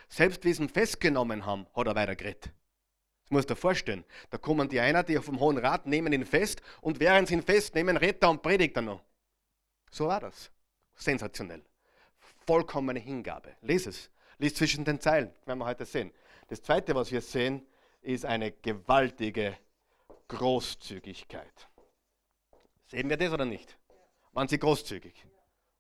Selbst 0.09 0.45
wie 0.45 0.53
sie 0.53 0.63
ihn 0.63 0.69
festgenommen 0.69 1.47
haben, 1.47 1.67
hat 1.75 1.87
er 1.87 1.95
weiter 1.95 2.17
geredet. 2.17 2.53
Das 3.23 3.31
musst 3.31 3.49
du 3.49 3.55
dir 3.55 3.61
vorstellen. 3.61 4.05
Da 4.31 4.39
kommen 4.39 4.69
die 4.69 4.81
einer, 4.81 5.03
die 5.03 5.17
auf 5.17 5.25
dem 5.27 5.41
Hohen 5.41 5.59
Rat 5.59 5.87
nehmen 5.87 6.13
ihn 6.13 6.27
fest 6.27 6.61
und 6.83 7.01
während 7.01 7.29
sie 7.29 7.35
ihn 7.35 7.43
festnehmen, 7.43 7.97
redet 7.97 8.23
er 8.23 8.31
und 8.31 8.43
predigt 8.43 8.77
er 8.77 8.83
noch. 8.83 9.03
So 9.91 10.09
war 10.09 10.21
das. 10.21 10.51
Sensationell 10.95 11.65
vollkommene 12.47 13.01
Hingabe. 13.01 13.57
Lies 13.63 13.87
es. 13.87 14.11
Lies 14.39 14.55
zwischen 14.55 14.85
den 14.85 15.01
Zeilen, 15.01 15.33
werden 15.45 15.59
wir 15.59 15.67
heute 15.67 15.85
sehen. 15.85 16.13
Das 16.49 16.63
zweite, 16.63 16.95
was 16.95 17.11
wir 17.11 17.21
sehen, 17.21 17.67
ist 18.03 18.25
eine 18.25 18.53
gewaltige 18.53 19.57
Großzügigkeit. 20.29 21.69
Sehen 22.87 23.09
wir 23.09 23.17
das 23.17 23.33
oder 23.33 23.45
nicht? 23.45 23.77
Waren 24.33 24.49
sie 24.49 24.59
großzügig? 24.59 25.15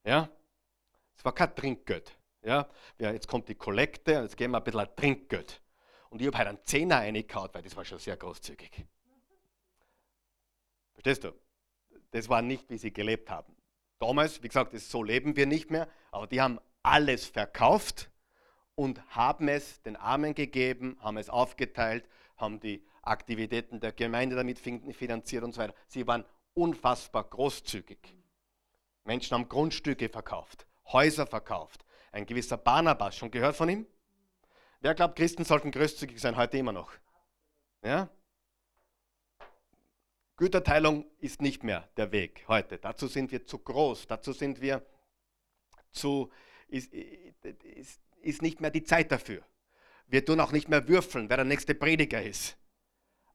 Ja? 0.04 0.28
Es 1.16 1.24
war 1.24 1.32
kein 1.32 1.54
Trinkgeld. 1.54 2.16
Ja? 2.42 2.68
ja? 2.98 3.12
Jetzt 3.12 3.28
kommt 3.28 3.48
die 3.48 3.54
Kollekte 3.54 4.18
und 4.18 4.24
jetzt 4.24 4.36
geben 4.36 4.52
wir 4.52 4.58
ein 4.58 4.64
bisschen 4.64 4.80
ein 4.80 4.96
Trinkgeld. 4.96 5.60
Und 6.10 6.20
ich 6.20 6.26
habe 6.26 6.38
halt 6.38 6.48
einen 6.48 6.64
Zehner 6.64 6.96
reingekaut, 6.98 7.52
weil 7.54 7.62
das 7.62 7.76
war 7.76 7.84
schon 7.84 7.98
sehr 7.98 8.16
großzügig. 8.16 8.86
Verstehst 10.92 11.24
du? 11.24 11.32
Das 12.12 12.28
war 12.28 12.40
nicht, 12.40 12.70
wie 12.70 12.78
sie 12.78 12.92
gelebt 12.92 13.28
haben. 13.30 13.53
Damals, 13.98 14.42
wie 14.42 14.48
gesagt, 14.48 14.78
so 14.78 15.02
leben 15.02 15.36
wir 15.36 15.46
nicht 15.46 15.70
mehr, 15.70 15.88
aber 16.10 16.26
die 16.26 16.40
haben 16.40 16.60
alles 16.82 17.26
verkauft 17.26 18.10
und 18.74 19.00
haben 19.14 19.48
es 19.48 19.82
den 19.82 19.96
Armen 19.96 20.34
gegeben, 20.34 20.98
haben 21.00 21.16
es 21.16 21.30
aufgeteilt, 21.30 22.08
haben 22.36 22.60
die 22.60 22.84
Aktivitäten 23.02 23.80
der 23.80 23.92
Gemeinde 23.92 24.36
damit 24.36 24.58
finanziert 24.58 25.44
und 25.44 25.54
so 25.54 25.60
weiter. 25.60 25.74
Sie 25.86 26.06
waren 26.06 26.24
unfassbar 26.54 27.24
großzügig. 27.24 27.98
Menschen 29.04 29.34
haben 29.34 29.48
Grundstücke 29.48 30.08
verkauft, 30.08 30.66
Häuser 30.86 31.26
verkauft. 31.26 31.84
Ein 32.12 32.26
gewisser 32.26 32.56
Barnabas, 32.56 33.16
schon 33.16 33.30
gehört 33.30 33.56
von 33.56 33.68
ihm? 33.68 33.86
Wer 34.80 34.94
glaubt, 34.94 35.16
Christen 35.16 35.44
sollten 35.44 35.70
großzügig 35.70 36.20
sein, 36.20 36.36
heute 36.36 36.58
immer 36.58 36.72
noch? 36.72 36.92
Ja? 37.82 38.08
Güterteilung 40.36 41.06
ist 41.18 41.40
nicht 41.40 41.62
mehr 41.62 41.88
der 41.96 42.10
Weg 42.10 42.44
heute. 42.48 42.78
Dazu 42.78 43.06
sind 43.06 43.30
wir 43.30 43.46
zu 43.46 43.58
groß, 43.58 44.06
dazu 44.06 44.32
sind 44.32 44.60
wir 44.60 44.84
zu, 45.92 46.30
ist, 46.68 46.92
ist, 46.92 48.00
ist 48.20 48.42
nicht 48.42 48.60
mehr 48.60 48.70
die 48.70 48.82
Zeit 48.82 49.12
dafür. 49.12 49.42
Wir 50.06 50.24
tun 50.24 50.40
auch 50.40 50.52
nicht 50.52 50.68
mehr 50.68 50.88
würfeln, 50.88 51.28
wer 51.28 51.36
der 51.36 51.46
nächste 51.46 51.74
Prediger 51.74 52.22
ist. 52.22 52.56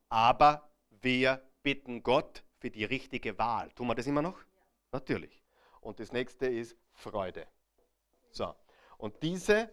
Aber 0.09 0.69
wir 0.89 1.41
bitten 1.63 2.03
Gott 2.03 2.43
für 2.59 2.69
die 2.69 2.83
richtige 2.83 3.37
Wahl. 3.37 3.71
Tun 3.71 3.87
wir 3.87 3.95
das 3.95 4.07
immer 4.07 4.21
noch? 4.21 4.39
Natürlich. 4.91 5.41
Und 5.81 5.99
das 5.99 6.11
nächste 6.11 6.47
ist 6.47 6.75
Freude. 6.93 7.47
So. 8.31 8.53
Und 8.97 9.23
diese, 9.23 9.69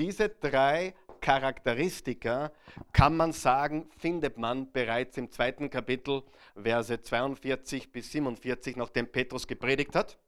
diese 0.00 0.30
drei 0.30 0.94
Charakteristika, 1.20 2.52
kann 2.92 3.16
man 3.18 3.32
sagen, 3.32 3.90
findet 3.98 4.38
man 4.38 4.72
bereits 4.72 5.18
im 5.18 5.30
zweiten 5.30 5.68
Kapitel, 5.68 6.22
Verse 6.54 7.02
42 7.02 7.92
bis 7.92 8.10
47, 8.10 8.76
nachdem 8.76 9.12
Petrus 9.12 9.46
gepredigt 9.46 9.94
hat. 9.94 10.18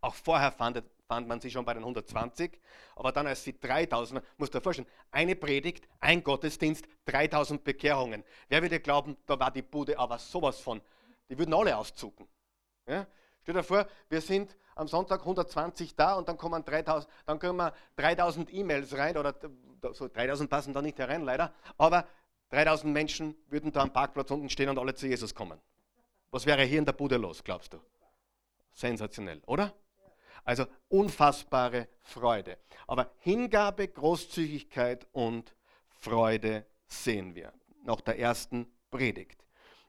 Auch 0.00 0.14
vorher 0.14 0.50
fand, 0.50 0.82
fand 1.06 1.28
man 1.28 1.40
sie 1.40 1.52
schon 1.52 1.64
bei 1.64 1.74
den 1.74 1.84
120, 1.84 2.60
aber 2.96 3.12
dann 3.12 3.28
als 3.28 3.44
sie 3.44 3.56
3000, 3.56 4.24
musst 4.36 4.52
du 4.52 4.58
dir 4.58 4.62
vorstellen, 4.62 4.88
eine 5.12 5.36
Predigt, 5.36 5.86
ein 6.00 6.24
Gottesdienst, 6.24 6.88
3000 7.04 7.62
Bekehrungen. 7.62 8.24
Wer 8.48 8.60
würde 8.62 8.80
glauben, 8.80 9.16
da 9.26 9.38
war 9.38 9.52
die 9.52 9.62
Bude 9.62 9.96
aber 9.96 10.18
sowas 10.18 10.58
von, 10.58 10.80
die 11.30 11.38
würden 11.38 11.54
alle 11.54 11.76
auszucken. 11.76 12.26
Ja? 12.88 13.06
Stell 13.48 13.62
dir 13.62 13.64
vor, 13.64 13.86
wir 14.10 14.20
sind 14.20 14.54
am 14.74 14.88
Sonntag 14.88 15.20
120 15.20 15.96
da 15.96 16.16
und 16.16 16.28
dann 16.28 16.36
kommen 16.36 16.62
3000, 16.62 17.10
dann 17.24 17.38
kommen 17.38 17.72
3000 17.96 18.52
E-Mails 18.52 18.94
rein 18.94 19.16
oder 19.16 19.34
so 19.94 20.06
3000 20.06 20.50
passen 20.50 20.74
da 20.74 20.82
nicht 20.82 20.98
herein 20.98 21.22
leider, 21.22 21.54
aber 21.78 22.06
3000 22.50 22.92
Menschen 22.92 23.34
würden 23.48 23.72
da 23.72 23.80
am 23.80 23.90
Parkplatz 23.90 24.30
unten 24.32 24.50
stehen 24.50 24.68
und 24.68 24.78
alle 24.78 24.94
zu 24.94 25.06
Jesus 25.06 25.34
kommen. 25.34 25.58
Was 26.30 26.44
wäre 26.44 26.62
hier 26.64 26.78
in 26.78 26.84
der 26.84 26.92
Bude 26.92 27.16
los, 27.16 27.42
glaubst 27.42 27.72
du? 27.72 27.78
Sensationell, 28.74 29.40
oder? 29.46 29.72
Also 30.44 30.66
unfassbare 30.90 31.88
Freude. 32.02 32.58
Aber 32.86 33.12
Hingabe, 33.20 33.88
Großzügigkeit 33.88 35.06
und 35.12 35.56
Freude 35.88 36.66
sehen 36.86 37.34
wir 37.34 37.54
nach 37.82 38.02
der 38.02 38.18
ersten 38.18 38.70
Predigt. 38.90 39.42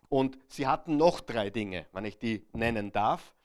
Und 0.07 0.39
sie 0.47 0.65
hatten 0.65 0.95
noch 0.95 1.19
drei 1.19 1.49
Dinge, 1.49 1.87
wenn 1.91 2.05
ich 2.05 2.17
die 2.17 2.47
nennen 2.53 2.93
darf. 2.93 3.35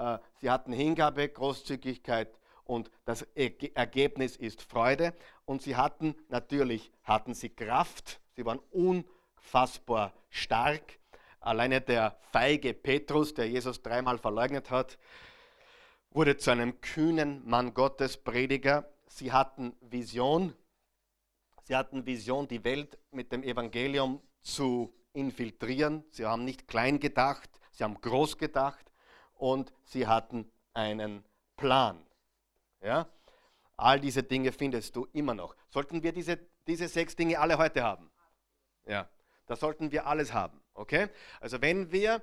Äh, 0.00 0.18
sie 0.40 0.50
hatten 0.50 0.72
Hingabe, 0.72 1.28
Großzügigkeit 1.28 2.38
und 2.64 2.90
das 3.04 3.22
Ergebnis 3.34 4.36
ist 4.36 4.62
Freude. 4.62 5.14
Und 5.44 5.62
sie 5.62 5.76
hatten 5.76 6.14
natürlich 6.28 6.90
hatten 7.04 7.34
sie 7.34 7.50
Kraft, 7.50 8.20
sie 8.34 8.44
waren 8.46 8.60
unfassbar 8.70 10.14
stark. 10.30 10.98
Alleine 11.40 11.80
der 11.80 12.18
feige 12.32 12.74
Petrus, 12.74 13.34
der 13.34 13.48
Jesus 13.48 13.82
dreimal 13.82 14.18
verleugnet 14.18 14.70
hat, 14.70 14.98
wurde 16.10 16.36
zu 16.36 16.50
einem 16.50 16.80
kühnen 16.80 17.46
Mann 17.46 17.74
Gottes, 17.74 18.16
Prediger. 18.16 18.90
Sie 19.06 19.32
hatten 19.32 19.74
Vision. 19.80 20.54
Sie 21.64 21.76
hatten 21.76 22.06
Vision, 22.06 22.48
die 22.48 22.64
Welt 22.64 22.98
mit 23.10 23.32
dem 23.32 23.42
Evangelium 23.42 24.20
zu 24.42 24.94
infiltrieren. 25.12 26.04
Sie 26.10 26.24
haben 26.24 26.44
nicht 26.44 26.68
klein 26.68 27.00
gedacht, 27.00 27.50
sie 27.72 27.84
haben 27.84 28.00
groß 28.00 28.38
gedacht 28.38 28.89
und 29.40 29.72
sie 29.84 30.06
hatten 30.06 30.50
einen 30.74 31.24
Plan. 31.56 32.04
Ja? 32.82 33.08
All 33.76 33.98
diese 33.98 34.22
Dinge 34.22 34.52
findest 34.52 34.94
du 34.94 35.06
immer 35.12 35.34
noch. 35.34 35.56
Sollten 35.70 36.02
wir 36.02 36.12
diese, 36.12 36.38
diese 36.66 36.88
sechs 36.88 37.16
Dinge 37.16 37.38
alle 37.38 37.56
heute 37.56 37.82
haben? 37.82 38.10
Ja, 38.86 39.08
das 39.46 39.60
sollten 39.60 39.90
wir 39.92 40.06
alles 40.06 40.32
haben. 40.32 40.60
Okay? 40.74 41.08
Also 41.40 41.60
wenn 41.62 41.90
wir, 41.90 42.22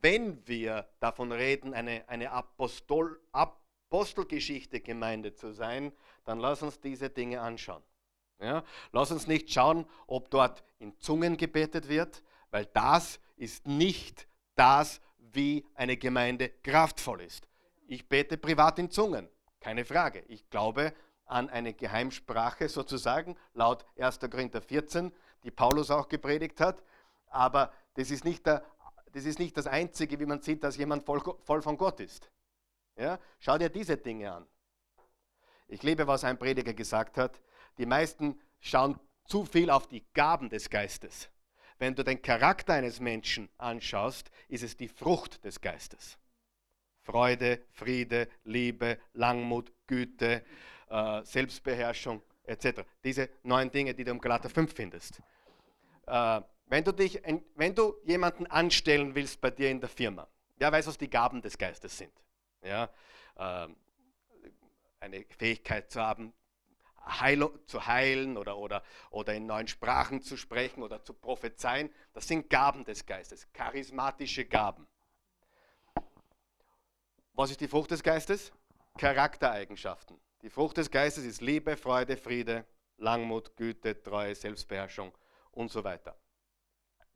wenn 0.00 0.46
wir 0.46 0.88
davon 1.00 1.32
reden, 1.32 1.74
eine, 1.74 2.08
eine 2.08 2.30
Apostol, 2.30 3.20
Apostelgeschichte 3.32 4.80
Gemeinde 4.80 5.34
zu 5.34 5.52
sein, 5.52 5.92
dann 6.24 6.40
lass 6.40 6.62
uns 6.62 6.80
diese 6.80 7.10
Dinge 7.10 7.42
anschauen. 7.42 7.82
Ja? 8.40 8.64
Lass 8.92 9.10
uns 9.10 9.26
nicht 9.26 9.52
schauen, 9.52 9.86
ob 10.06 10.30
dort 10.30 10.64
in 10.78 10.98
Zungen 10.98 11.36
gebetet 11.36 11.88
wird, 11.88 12.22
Weil 12.50 12.66
das 12.66 13.20
ist 13.36 13.66
nicht 13.66 14.28
das, 14.54 15.00
wie 15.32 15.66
eine 15.74 15.96
Gemeinde 15.96 16.50
kraftvoll 16.62 17.22
ist. 17.22 17.48
Ich 17.86 18.08
bete 18.08 18.36
privat 18.36 18.78
in 18.78 18.90
Zungen, 18.90 19.28
keine 19.60 19.84
Frage. 19.84 20.24
Ich 20.28 20.48
glaube 20.50 20.94
an 21.26 21.48
eine 21.48 21.74
Geheimsprache 21.74 22.68
sozusagen, 22.68 23.36
laut 23.54 23.84
1. 23.98 24.20
Korinther 24.20 24.60
14, 24.60 25.12
die 25.42 25.50
Paulus 25.50 25.90
auch 25.90 26.08
gepredigt 26.08 26.60
hat. 26.60 26.82
Aber 27.28 27.72
das 27.94 28.10
ist 28.10 28.24
nicht, 28.24 28.46
der, 28.46 28.64
das, 29.12 29.24
ist 29.24 29.38
nicht 29.38 29.56
das 29.56 29.66
Einzige, 29.66 30.18
wie 30.20 30.26
man 30.26 30.40
sieht, 30.40 30.62
dass 30.62 30.76
jemand 30.76 31.04
voll, 31.04 31.22
voll 31.42 31.62
von 31.62 31.76
Gott 31.76 32.00
ist. 32.00 32.30
Ja? 32.96 33.18
Schau 33.38 33.58
dir 33.58 33.68
diese 33.68 33.96
Dinge 33.96 34.32
an. 34.32 34.46
Ich 35.68 35.82
liebe, 35.82 36.06
was 36.06 36.24
ein 36.24 36.38
Prediger 36.38 36.74
gesagt 36.74 37.16
hat. 37.16 37.40
Die 37.78 37.86
meisten 37.86 38.38
schauen 38.60 38.98
zu 39.26 39.44
viel 39.44 39.70
auf 39.70 39.88
die 39.88 40.04
Gaben 40.12 40.48
des 40.48 40.68
Geistes. 40.68 41.28
Wenn 41.78 41.94
du 41.94 42.04
den 42.04 42.22
Charakter 42.22 42.74
eines 42.74 43.00
Menschen 43.00 43.48
anschaust, 43.58 44.30
ist 44.48 44.62
es 44.62 44.76
die 44.76 44.88
Frucht 44.88 45.44
des 45.44 45.60
Geistes. 45.60 46.18
Freude, 47.02 47.62
Friede, 47.72 48.28
Liebe, 48.44 48.98
Langmut, 49.12 49.72
Güte, 49.86 50.44
äh, 50.88 51.22
Selbstbeherrschung 51.24 52.22
etc. 52.44 52.82
Diese 53.02 53.28
neun 53.42 53.70
Dinge, 53.70 53.94
die 53.94 54.04
du 54.04 54.10
im 54.10 54.20
Galater 54.20 54.48
5 54.48 54.74
findest. 54.74 55.20
Äh, 56.06 56.40
wenn, 56.66 56.84
du 56.84 56.92
dich, 56.92 57.20
wenn 57.56 57.74
du 57.74 57.96
jemanden 58.04 58.46
anstellen 58.46 59.14
willst 59.14 59.40
bei 59.40 59.50
dir 59.50 59.70
in 59.70 59.80
der 59.80 59.88
Firma, 59.88 60.26
der 60.60 60.72
weiß, 60.72 60.86
was 60.86 60.98
die 60.98 61.10
Gaben 61.10 61.42
des 61.42 61.58
Geistes 61.58 61.98
sind. 61.98 62.12
Ja? 62.62 62.88
Äh, 63.36 63.68
eine 65.00 65.24
Fähigkeit 65.36 65.90
zu 65.90 66.00
haben, 66.00 66.32
Heilung, 67.06 67.58
zu 67.66 67.86
heilen 67.86 68.36
oder, 68.36 68.56
oder, 68.56 68.82
oder 69.10 69.34
in 69.34 69.46
neuen 69.46 69.68
Sprachen 69.68 70.22
zu 70.22 70.36
sprechen 70.36 70.82
oder 70.82 71.02
zu 71.02 71.12
prophezeien. 71.12 71.90
Das 72.12 72.26
sind 72.26 72.48
Gaben 72.48 72.84
des 72.84 73.04
Geistes, 73.04 73.46
charismatische 73.52 74.44
Gaben. 74.44 74.86
Was 77.32 77.50
ist 77.50 77.60
die 77.60 77.68
Frucht 77.68 77.90
des 77.90 78.02
Geistes? 78.02 78.52
Charaktereigenschaften. 78.96 80.20
Die 80.42 80.50
Frucht 80.50 80.76
des 80.76 80.90
Geistes 80.90 81.24
ist 81.24 81.40
Liebe, 81.40 81.76
Freude, 81.76 82.16
Friede, 82.16 82.64
Langmut, 82.96 83.56
Güte, 83.56 84.00
Treue, 84.02 84.34
Selbstbeherrschung 84.34 85.12
und 85.50 85.70
so 85.70 85.82
weiter. 85.82 86.16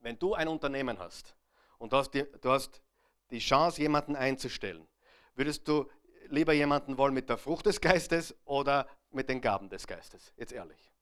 Wenn 0.00 0.18
du 0.18 0.34
ein 0.34 0.48
Unternehmen 0.48 0.98
hast 0.98 1.36
und 1.78 1.92
hast 1.92 2.10
die, 2.10 2.24
du 2.40 2.50
hast 2.50 2.82
die 3.30 3.38
Chance, 3.38 3.80
jemanden 3.80 4.16
einzustellen, 4.16 4.88
würdest 5.34 5.68
du 5.68 5.88
lieber 6.28 6.52
jemanden 6.52 6.98
wollen 6.98 7.14
mit 7.14 7.28
der 7.28 7.38
Frucht 7.38 7.66
des 7.66 7.80
Geistes 7.80 8.34
oder 8.44 8.88
mit 9.10 9.28
den 9.28 9.40
Gaben 9.40 9.68
des 9.68 9.86
Geistes? 9.86 10.32
Jetzt 10.36 10.52
ehrlich. 10.52 10.92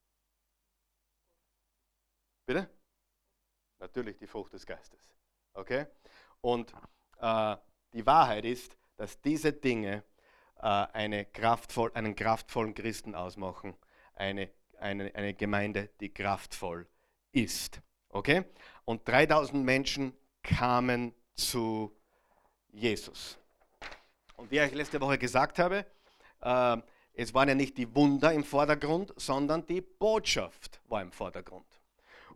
Bitte? 2.46 2.68
Natürlich 3.78 4.16
die 4.16 4.26
Frucht 4.26 4.52
des 4.52 4.64
Geistes. 4.64 5.00
Okay? 5.52 5.86
Und 6.40 6.72
äh, 7.18 7.56
die 7.92 8.06
Wahrheit 8.06 8.44
ist, 8.44 8.76
dass 8.96 9.20
diese 9.20 9.52
Dinge 9.52 10.04
äh, 10.56 10.62
eine 10.62 11.24
kraftvoll, 11.26 11.90
einen 11.94 12.14
kraftvollen 12.14 12.74
Christen 12.74 13.14
ausmachen. 13.14 13.76
Eine, 14.14 14.50
eine, 14.78 15.14
eine 15.14 15.34
Gemeinde, 15.34 15.90
die 16.00 16.12
kraftvoll 16.12 16.86
ist. 17.32 17.80
Okay? 18.08 18.44
Und 18.84 19.06
3000 19.06 19.64
Menschen 19.64 20.16
kamen 20.42 21.14
zu 21.34 21.94
Jesus. 22.68 23.38
Und 24.36 24.50
wie 24.50 24.58
ich 24.58 24.74
letzte 24.74 25.00
Woche 25.00 25.18
gesagt 25.18 25.58
habe, 25.58 25.86
äh, 26.40 26.76
es 27.18 27.32
waren 27.32 27.48
ja 27.48 27.54
nicht 27.54 27.78
die 27.78 27.94
Wunder 27.94 28.32
im 28.34 28.44
Vordergrund, 28.44 29.14
sondern 29.16 29.66
die 29.66 29.80
Botschaft 29.80 30.80
war 30.86 31.00
im 31.00 31.10
Vordergrund. 31.10 31.66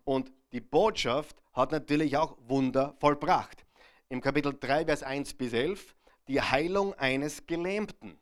Und 0.05 0.33
die 0.53 0.63
Botschaft 0.63 1.37
hat 1.53 1.71
natürlich 1.71 2.17
auch 2.17 2.39
Wunder 2.49 2.95
vollbracht. 2.99 3.67
Im 4.09 4.23
Kapitel 4.23 4.57
3, 4.59 4.87
Vers 4.87 5.03
1 5.03 5.35
bis 5.35 5.53
11, 5.53 5.95
die 6.29 6.41
Heilung 6.41 6.95
eines 6.95 7.47
Gelähmten. 7.47 8.19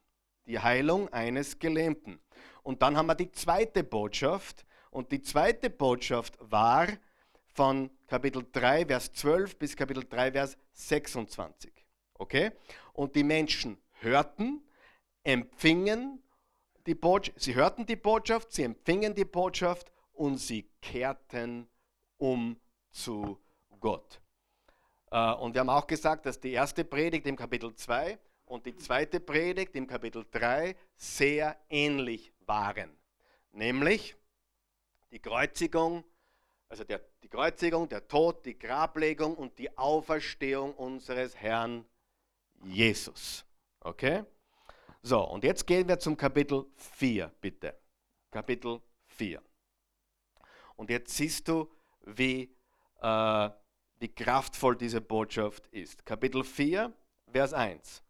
Die 0.47 0.59
Heilung 0.59 1.09
eines 1.13 1.61
Gelähmten. 1.61 2.19
Und 2.65 2.83
dann 2.83 2.97
haben 2.97 3.07
wir 3.07 3.15
die 3.15 3.31
zweite 3.31 3.85
Botschaft. 3.85 4.67
Und 4.91 5.13
die 5.13 5.23
zweite 5.23 5.71
Botschaft 5.71 6.37
war 6.41 6.89
von 7.55 7.89
Kapitel 8.09 8.45
3, 8.51 8.87
Vers 8.87 9.13
12 9.13 9.57
bis 9.57 9.77
Kapitel 9.77 10.05
3, 10.05 10.33
Vers 10.33 10.59
26. 10.73 11.73
Okay? 12.15 12.51
Und 12.95 13.15
die 13.15 13.23
Menschen 13.23 13.79
hörten, 14.01 14.61
empfingen 15.23 16.21
die 16.89 16.95
Botschaft, 16.95 17.41
sie 17.41 17.55
hörten 17.55 17.85
die 17.85 17.97
Botschaft, 17.97 18.51
sie 18.51 18.63
empfingen 18.63 19.15
die 19.15 19.27
Botschaft 19.27 19.93
und 20.13 20.39
sie 20.39 20.71
kehrten 20.81 21.69
um 22.17 22.59
zu 22.91 23.39
Gott. 23.79 24.21
Äh, 25.11 25.35
und 25.35 25.55
wir 25.55 25.61
haben 25.61 25.69
auch 25.69 25.87
gesagt, 25.87 26.25
dass 26.25 26.41
die 26.41 26.53
erste 26.53 26.85
Predigt 26.85 27.27
im 27.27 27.37
Kapitel 27.37 27.75
2 27.75 28.19
und 28.47 28.65
die 28.65 28.75
zweite 28.75 29.21
Predigt 29.21 29.77
im 29.77 29.87
Kapitel 29.87 30.25
3 30.31 30.75
sehr 30.97 31.57
ähnlich 31.69 32.33
waren. 32.47 32.91
Nämlich 33.53 34.17
die 35.11 35.21
Kreuzigung, 35.21 36.05
also 36.71 36.85
der, 36.85 37.03
die 37.23 37.29
Kreuzigung, 37.29 37.89
der 37.89 38.09
Tod, 38.09 38.47
die 38.47 38.59
Grablegung 38.59 39.37
und 39.37 39.59
die 39.59 39.77
Auferstehung 39.77 40.75
unseres 40.75 41.37
Herrn 41.37 41.85
Jesus. 42.63 43.45
Okay? 43.81 44.25
So, 45.03 45.23
und 45.23 45.45
jetzt 45.45 45.67
gehen 45.67 45.87
wir 45.89 45.99
zum 45.99 46.17
Kapitel 46.17 46.67
4, 46.77 47.33
bitte. 47.41 47.79
Kapitel 48.31 48.81
4. 49.07 49.41
Und 50.77 50.91
jetzt 50.91 51.17
siehst 51.17 51.49
du, 51.49 51.71
wie, 52.05 52.55
äh, 53.01 53.51
wie 53.99 54.09
kraftvoll 54.09 54.77
diese 54.77 55.01
Botschaft 55.01 55.67
ist. 55.69 56.05
Kapitel 56.05 56.45
4, 56.45 56.93
Vers 57.31 57.53
1. 57.53 58.03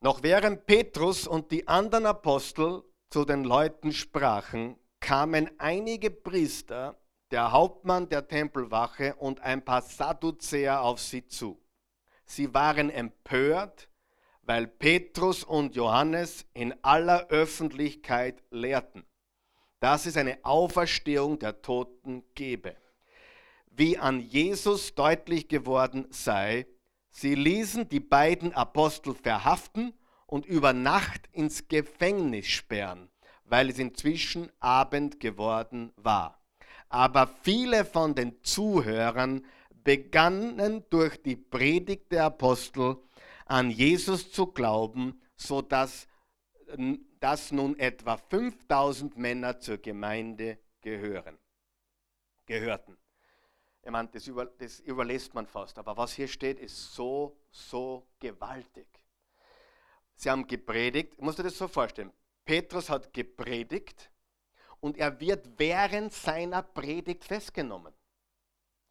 Noch 0.00 0.22
während 0.22 0.66
Petrus 0.66 1.26
und 1.26 1.50
die 1.50 1.66
anderen 1.66 2.06
Apostel 2.06 2.82
zu 3.08 3.24
den 3.24 3.44
Leuten 3.44 3.92
sprachen, 3.92 4.76
kamen 5.00 5.50
einige 5.58 6.10
Priester, 6.10 6.98
der 7.30 7.52
Hauptmann 7.52 8.08
der 8.08 8.28
Tempelwache 8.28 9.14
und 9.16 9.40
ein 9.40 9.64
paar 9.64 9.82
Sadduzäer 9.82 10.82
auf 10.82 11.00
sie 11.00 11.26
zu. 11.26 11.60
Sie 12.26 12.52
waren 12.54 12.90
empört, 12.90 13.88
weil 14.46 14.66
Petrus 14.66 15.44
und 15.44 15.74
Johannes 15.74 16.46
in 16.54 16.74
aller 16.82 17.28
Öffentlichkeit 17.28 18.42
lehrten, 18.50 19.04
dass 19.80 20.06
es 20.06 20.16
eine 20.16 20.38
Auferstehung 20.44 21.38
der 21.38 21.62
Toten 21.62 22.24
gebe. 22.34 22.76
Wie 23.70 23.98
an 23.98 24.20
Jesus 24.20 24.94
deutlich 24.94 25.48
geworden 25.48 26.06
sei, 26.10 26.66
sie 27.10 27.34
ließen 27.34 27.88
die 27.88 28.00
beiden 28.00 28.52
Apostel 28.52 29.14
verhaften 29.14 29.94
und 30.26 30.46
über 30.46 30.72
Nacht 30.72 31.28
ins 31.32 31.68
Gefängnis 31.68 32.46
sperren, 32.46 33.08
weil 33.44 33.70
es 33.70 33.78
inzwischen 33.78 34.50
Abend 34.60 35.20
geworden 35.20 35.92
war. 35.96 36.40
Aber 36.88 37.28
viele 37.42 37.84
von 37.84 38.14
den 38.14 38.42
Zuhörern 38.42 39.44
begannen 39.82 40.84
durch 40.90 41.22
die 41.22 41.36
Predigt 41.36 42.12
der 42.12 42.24
Apostel 42.24 42.96
an 43.44 43.70
Jesus 43.70 44.32
zu 44.32 44.46
glauben, 44.46 45.20
sodass 45.36 46.06
dass 47.20 47.52
nun 47.52 47.78
etwa 47.78 48.16
5000 48.16 49.16
Männer 49.16 49.58
zur 49.58 49.78
Gemeinde 49.78 50.58
gehören, 50.80 51.38
gehörten. 52.46 52.96
Ich 53.82 53.90
meine, 53.90 54.08
das, 54.08 54.26
über, 54.26 54.46
das 54.46 54.80
überlässt 54.80 55.34
man 55.34 55.46
fast, 55.46 55.78
aber 55.78 55.96
was 55.96 56.14
hier 56.14 56.28
steht, 56.28 56.58
ist 56.58 56.94
so, 56.94 57.38
so 57.50 58.06
gewaltig. 58.18 58.86
Sie 60.16 60.30
haben 60.30 60.46
gepredigt, 60.46 61.14
ich 61.14 61.20
muss 61.20 61.36
dir 61.36 61.42
das 61.42 61.58
so 61.58 61.68
vorstellen, 61.68 62.12
Petrus 62.44 62.88
hat 62.88 63.12
gepredigt 63.12 64.10
und 64.80 64.96
er 64.96 65.18
wird 65.20 65.48
während 65.58 66.12
seiner 66.12 66.62
Predigt 66.62 67.24
festgenommen. 67.24 67.92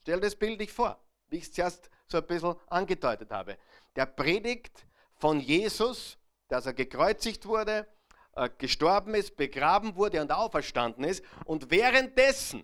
Stell 0.01 0.19
das 0.19 0.35
Bild 0.35 0.59
dich 0.59 0.71
vor, 0.71 1.02
wie 1.33 1.37
ich 1.37 1.45
es 1.45 1.51
zuerst 1.51 1.89
so 2.05 2.17
ein 2.17 2.27
bisschen 2.27 2.55
angedeutet 2.67 3.31
habe. 3.31 3.57
Der 3.95 4.05
predigt 4.05 4.85
von 5.15 5.39
Jesus, 5.39 6.17
dass 6.47 6.67
er 6.67 6.73
gekreuzigt 6.73 7.45
wurde, 7.45 7.87
äh, 8.35 8.49
gestorben 8.57 9.15
ist, 9.15 9.35
begraben 9.35 9.95
wurde 9.95 10.21
und 10.21 10.31
auferstanden 10.31 11.03
ist. 11.03 11.25
Und 11.45 11.71
währenddessen 11.71 12.63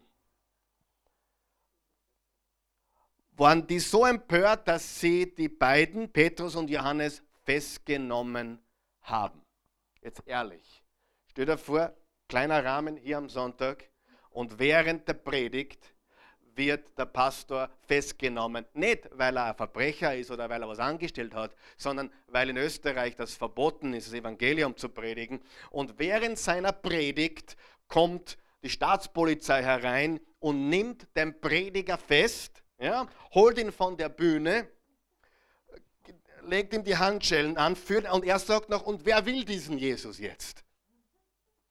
waren 3.32 3.66
die 3.66 3.80
so 3.80 4.06
empört, 4.06 4.68
dass 4.68 5.00
sie 5.00 5.34
die 5.34 5.50
beiden, 5.50 6.12
Petrus 6.12 6.56
und 6.56 6.70
Johannes, 6.70 7.24
festgenommen 7.44 8.60
haben. 9.02 9.42
Jetzt 10.02 10.22
ehrlich, 10.28 10.84
stell 11.26 11.46
dir 11.46 11.58
vor, 11.58 11.96
kleiner 12.28 12.64
Rahmen 12.64 12.98
hier 12.98 13.18
am 13.18 13.30
Sonntag 13.30 13.90
und 14.30 14.60
während 14.60 15.08
der 15.08 15.14
Predigt 15.16 15.96
wird 16.56 16.98
der 16.98 17.06
Pastor 17.06 17.70
festgenommen. 17.82 18.66
Nicht, 18.74 19.10
weil 19.12 19.38
er 19.38 19.46
ein 19.46 19.56
Verbrecher 19.56 20.16
ist 20.16 20.32
oder 20.32 20.50
weil 20.50 20.62
er 20.62 20.68
was 20.68 20.80
angestellt 20.80 21.34
hat, 21.34 21.56
sondern 21.78 22.12
weil 22.28 22.50
in 22.50 22.58
Österreich 22.58 23.16
das 23.16 23.34
verboten 23.36 23.94
ist, 23.94 24.08
das 24.08 24.14
Evangelium 24.14 24.76
zu 24.76 24.90
predigen. 24.90 25.42
Und 25.70 25.98
während 26.00 26.38
seiner 26.38 26.72
Predigt 26.72 27.56
kommt 27.88 28.38
die 28.64 28.70
Staatspolizei 28.70 29.64
herein 29.64 30.20
und 30.40 30.70
nimmt 30.70 31.08
den 31.16 31.40
Prediger 31.40 31.98
fest, 31.98 32.64
ja, 32.80 33.08
holt 33.34 33.58
ihn 33.58 33.72
von 33.72 33.98
der 33.98 34.10
Bühne, 34.10 34.70
legt 36.44 36.74
ihm 36.74 36.84
die 36.84 36.98
Handschellen 36.98 37.58
an 37.58 37.76
führt, 37.76 38.12
und 38.12 38.26
er 38.26 38.40
sagt 38.40 38.70
noch, 38.70 38.84
und 38.84 39.06
wer 39.06 39.26
will 39.26 39.46
diesen 39.46 39.78
Jesus 39.78 40.20
jetzt? 40.20 40.64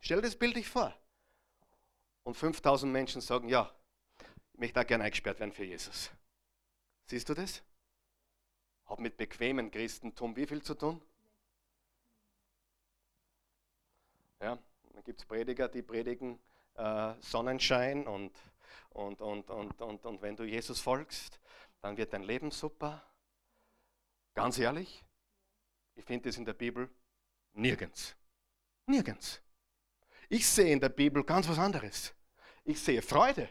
Stell 0.01 0.21
das 0.21 0.37
Bild 0.37 0.57
dich 0.57 0.69
vor. 0.69 0.95
Und 2.23 2.37
5000 2.37 2.93
Menschen 2.93 3.21
sagen, 3.21 3.49
ja, 3.49 3.71
möchte 4.59 4.75
da 4.75 4.85
gerne 4.85 5.05
eingesperrt 5.05 5.41
werden 5.41 5.53
für 5.53 5.65
Jesus. 5.65 6.11
Siehst 7.07 7.29
du 7.29 7.35
das? 7.35 7.63
Hat 8.87 9.01
mit 9.01 9.17
bequemen 9.17 9.71
Christentum 9.71 10.35
wie 10.37 10.47
viel 10.47 10.63
zu 10.63 10.75
tun? 10.75 11.01
Ja, 14.41 14.59
dann 14.93 15.05
gibt 15.05 15.21
es 15.21 15.27
Prediger, 15.27 15.69
die 15.69 15.83
predigen 15.83 16.39
äh, 16.75 17.15
Sonnenschein 17.21 18.07
und, 18.07 18.33
und, 18.91 19.21
und, 19.21 19.51
und, 19.51 19.81
und, 19.81 20.07
und 20.07 20.23
wenn 20.23 20.37
du 20.37 20.45
Jesus 20.45 20.81
folgst, 20.81 21.41
dann 21.81 21.97
wird 21.97 22.13
dein 22.13 22.23
Leben 22.23 22.51
super. 22.51 23.03
Ganz 24.35 24.59
ehrlich, 24.59 25.05
ich 25.95 26.05
finde 26.05 26.29
es 26.29 26.37
in 26.37 26.45
der 26.45 26.55
Bibel 26.55 26.89
nirgends. 27.53 28.17
Nirgends. 28.87 29.43
Ich 30.29 30.47
sehe 30.47 30.73
in 30.73 30.81
der 30.81 30.91
Bibel 30.91 31.25
ganz 31.25 31.49
was 31.49 31.59
anderes. 31.59 32.15
Ich 32.65 32.81
sehe 32.81 33.03
Freude. 33.03 33.49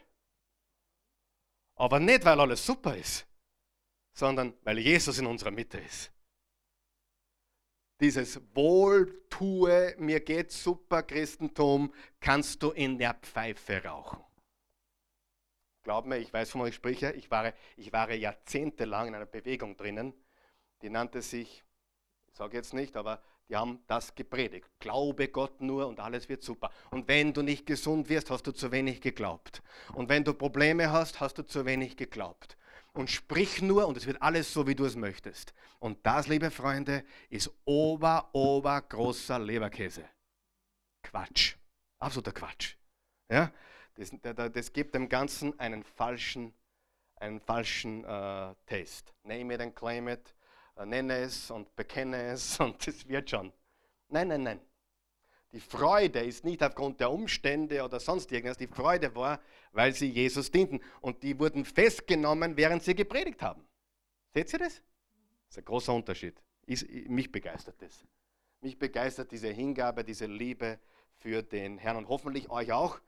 Aber 1.78 2.00
nicht, 2.00 2.26
weil 2.26 2.40
alles 2.40 2.66
super 2.66 2.98
ist, 2.98 3.26
sondern 4.14 4.54
weil 4.64 4.80
Jesus 4.80 5.20
in 5.20 5.28
unserer 5.28 5.52
Mitte 5.52 5.78
ist. 5.78 6.12
Dieses 8.00 8.42
Wohltue, 8.56 9.96
mir 9.98 10.20
geht 10.20 10.52
super 10.52 11.04
Christentum, 11.04 11.94
kannst 12.20 12.62
du 12.62 12.72
in 12.72 12.98
der 12.98 13.14
Pfeife 13.16 13.84
rauchen. 13.84 14.24
Glaub 15.84 16.06
mir, 16.06 16.18
ich 16.18 16.34
weiß, 16.34 16.52
von 16.52 16.62
euch 16.62 16.76
spreche, 16.76 17.12
ich 17.14 17.32
war, 17.32 17.54
ich 17.76 17.94
war 17.94 18.12
jahrzehntelang 18.12 19.08
in 19.08 19.16
einer 19.16 19.26
Bewegung 19.26 19.78
drinnen, 19.78 20.14
die 20.82 20.90
nannte 20.90 21.22
sich, 21.22 21.64
ich 22.28 22.36
sage 22.36 22.58
jetzt 22.58 22.74
nicht, 22.74 22.98
aber 22.98 23.24
die 23.50 23.56
haben 23.56 23.80
das 23.88 24.14
gepredigt. 24.14 24.68
Glaube 24.80 25.30
Gott 25.30 25.62
nur 25.62 25.88
und 25.88 26.00
alles 26.00 26.28
wird 26.28 26.44
super. 26.44 26.70
Und 26.92 27.08
wenn 27.08 27.34
du 27.34 27.42
nicht 27.42 27.66
gesund 27.66 28.10
wirst, 28.10 28.30
hast 28.30 28.46
du 28.46 28.52
zu 28.52 28.72
wenig 28.72 29.02
geglaubt. 29.02 29.62
Und 29.94 30.10
wenn 30.10 30.24
du 30.24 30.34
Probleme 30.34 30.92
hast, 30.92 31.20
hast 31.20 31.38
du 31.38 31.44
zu 31.44 31.66
wenig 31.66 31.96
geglaubt. 31.96 32.58
Und 32.94 33.10
sprich 33.10 33.62
nur 33.62 33.88
und 33.88 33.96
es 33.96 34.08
wird 34.08 34.22
alles 34.22 34.52
so, 34.52 34.68
wie 34.68 34.76
du 34.76 34.86
es 34.86 34.96
möchtest. 34.96 35.54
Und 35.80 36.06
das, 36.06 36.28
liebe 36.28 36.52
Freunde, 36.52 37.06
ist 37.30 37.52
ober, 37.64 38.30
ober 38.34 38.82
großer 38.82 39.40
Leberkäse. 39.40 40.04
Quatsch. 41.04 41.56
Absoluter 42.00 42.32
Quatsch. 42.32 42.76
Ja? 43.32 43.52
Das, 43.96 44.12
das 44.52 44.74
gibt 44.74 44.94
dem 44.94 45.10
Ganzen 45.10 45.58
einen 45.60 45.84
falschen, 45.84 46.54
einen 47.16 47.40
falschen 47.40 48.04
äh, 48.04 48.56
Taste. 48.66 49.14
Name 49.24 49.54
it 49.54 49.62
and 49.62 49.76
claim 49.76 50.08
it 50.08 50.36
nenne 50.86 51.18
es 51.18 51.50
und 51.52 51.76
bekenne 51.76 52.32
es 52.32 52.60
und 52.60 52.88
es 52.88 53.08
wird 53.08 53.30
schon. 53.30 53.52
Nein, 54.10 54.28
nein, 54.30 54.44
nein. 54.44 54.60
Die 55.54 55.60
Freude 55.62 56.20
ist 56.20 56.44
nicht 56.44 56.62
aufgrund 56.62 57.00
der 57.00 57.10
Umstände 57.10 57.84
oder 57.84 58.00
sonst 58.00 58.32
irgendwas. 58.32 58.58
Die 58.58 58.68
Freude 58.68 59.16
war, 59.16 59.40
weil 59.72 59.94
sie 59.94 60.10
Jesus 60.10 60.52
dienten. 60.52 60.82
Und 61.00 61.24
die 61.24 61.40
wurden 61.40 61.64
festgenommen, 61.64 62.58
während 62.58 62.84
sie 62.84 62.94
gepredigt 62.94 63.42
haben. 63.42 63.66
Seht 64.34 64.52
ihr 64.54 64.60
das? 64.60 64.76
Das 64.76 65.52
ist 65.52 65.58
ein 65.60 65.66
großer 65.66 65.94
Unterschied. 65.94 66.36
Ich, 66.66 66.86
mich 67.08 67.32
begeistert 67.32 67.82
das. 67.82 68.06
Mich 68.62 68.78
begeistert 68.78 69.32
diese 69.32 69.48
Hingabe, 69.48 70.04
diese 70.04 70.26
Liebe 70.26 70.80
für 71.16 71.42
den 71.44 71.78
Herrn 71.78 71.98
und 71.98 72.10
hoffentlich 72.10 72.50
euch 72.50 72.72
auch, 72.74 73.00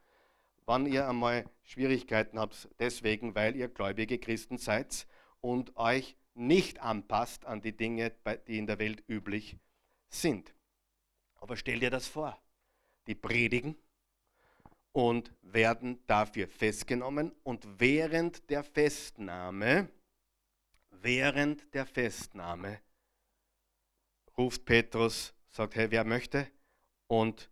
wann 0.66 0.86
ihr 0.86 1.08
einmal 1.08 1.46
Schwierigkeiten 1.64 2.40
habt, 2.40 2.70
deswegen, 2.80 3.36
weil 3.36 3.56
ihr 3.56 3.68
gläubige 3.68 4.18
Christen 4.18 4.58
seid 4.58 5.08
und 5.42 5.76
euch 5.76 6.16
nicht 6.40 6.80
anpasst 6.80 7.46
an 7.46 7.62
die 7.62 7.76
Dinge, 7.76 8.12
die 8.48 8.58
in 8.58 8.66
der 8.66 8.80
Welt 8.80 9.04
üblich 9.08 9.58
sind. 10.08 10.54
Aber 11.36 11.56
stell 11.56 11.80
dir 11.80 11.90
das 11.90 12.08
vor. 12.08 12.42
Die 13.08 13.16
predigen 13.16 13.76
und 14.92 15.34
werden 15.42 16.00
dafür 16.08 16.48
festgenommen 16.48 17.32
und 17.44 17.80
während 17.80 18.50
der 18.50 18.64
Festnahme, 18.64 19.90
während 20.90 21.74
der 21.74 21.86
Festnahme 21.86 22.82
ruft 24.38 24.66
Petrus, 24.66 25.34
sagt, 25.50 25.76
hey, 25.76 25.92
wer 25.92 26.04
möchte? 26.04 26.48
Und 27.08 27.50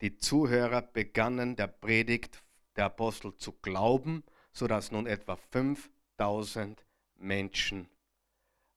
die 0.00 0.16
Zuhörer 0.16 0.82
begannen 0.82 1.56
der 1.56 1.66
Predigt 1.66 2.42
der 2.76 2.86
Apostel 2.86 3.34
zu 3.36 3.52
glauben, 3.52 4.24
sodass 4.52 4.90
nun 4.90 5.06
etwa 5.06 5.36
5000 5.36 6.84
Menschen 7.16 7.88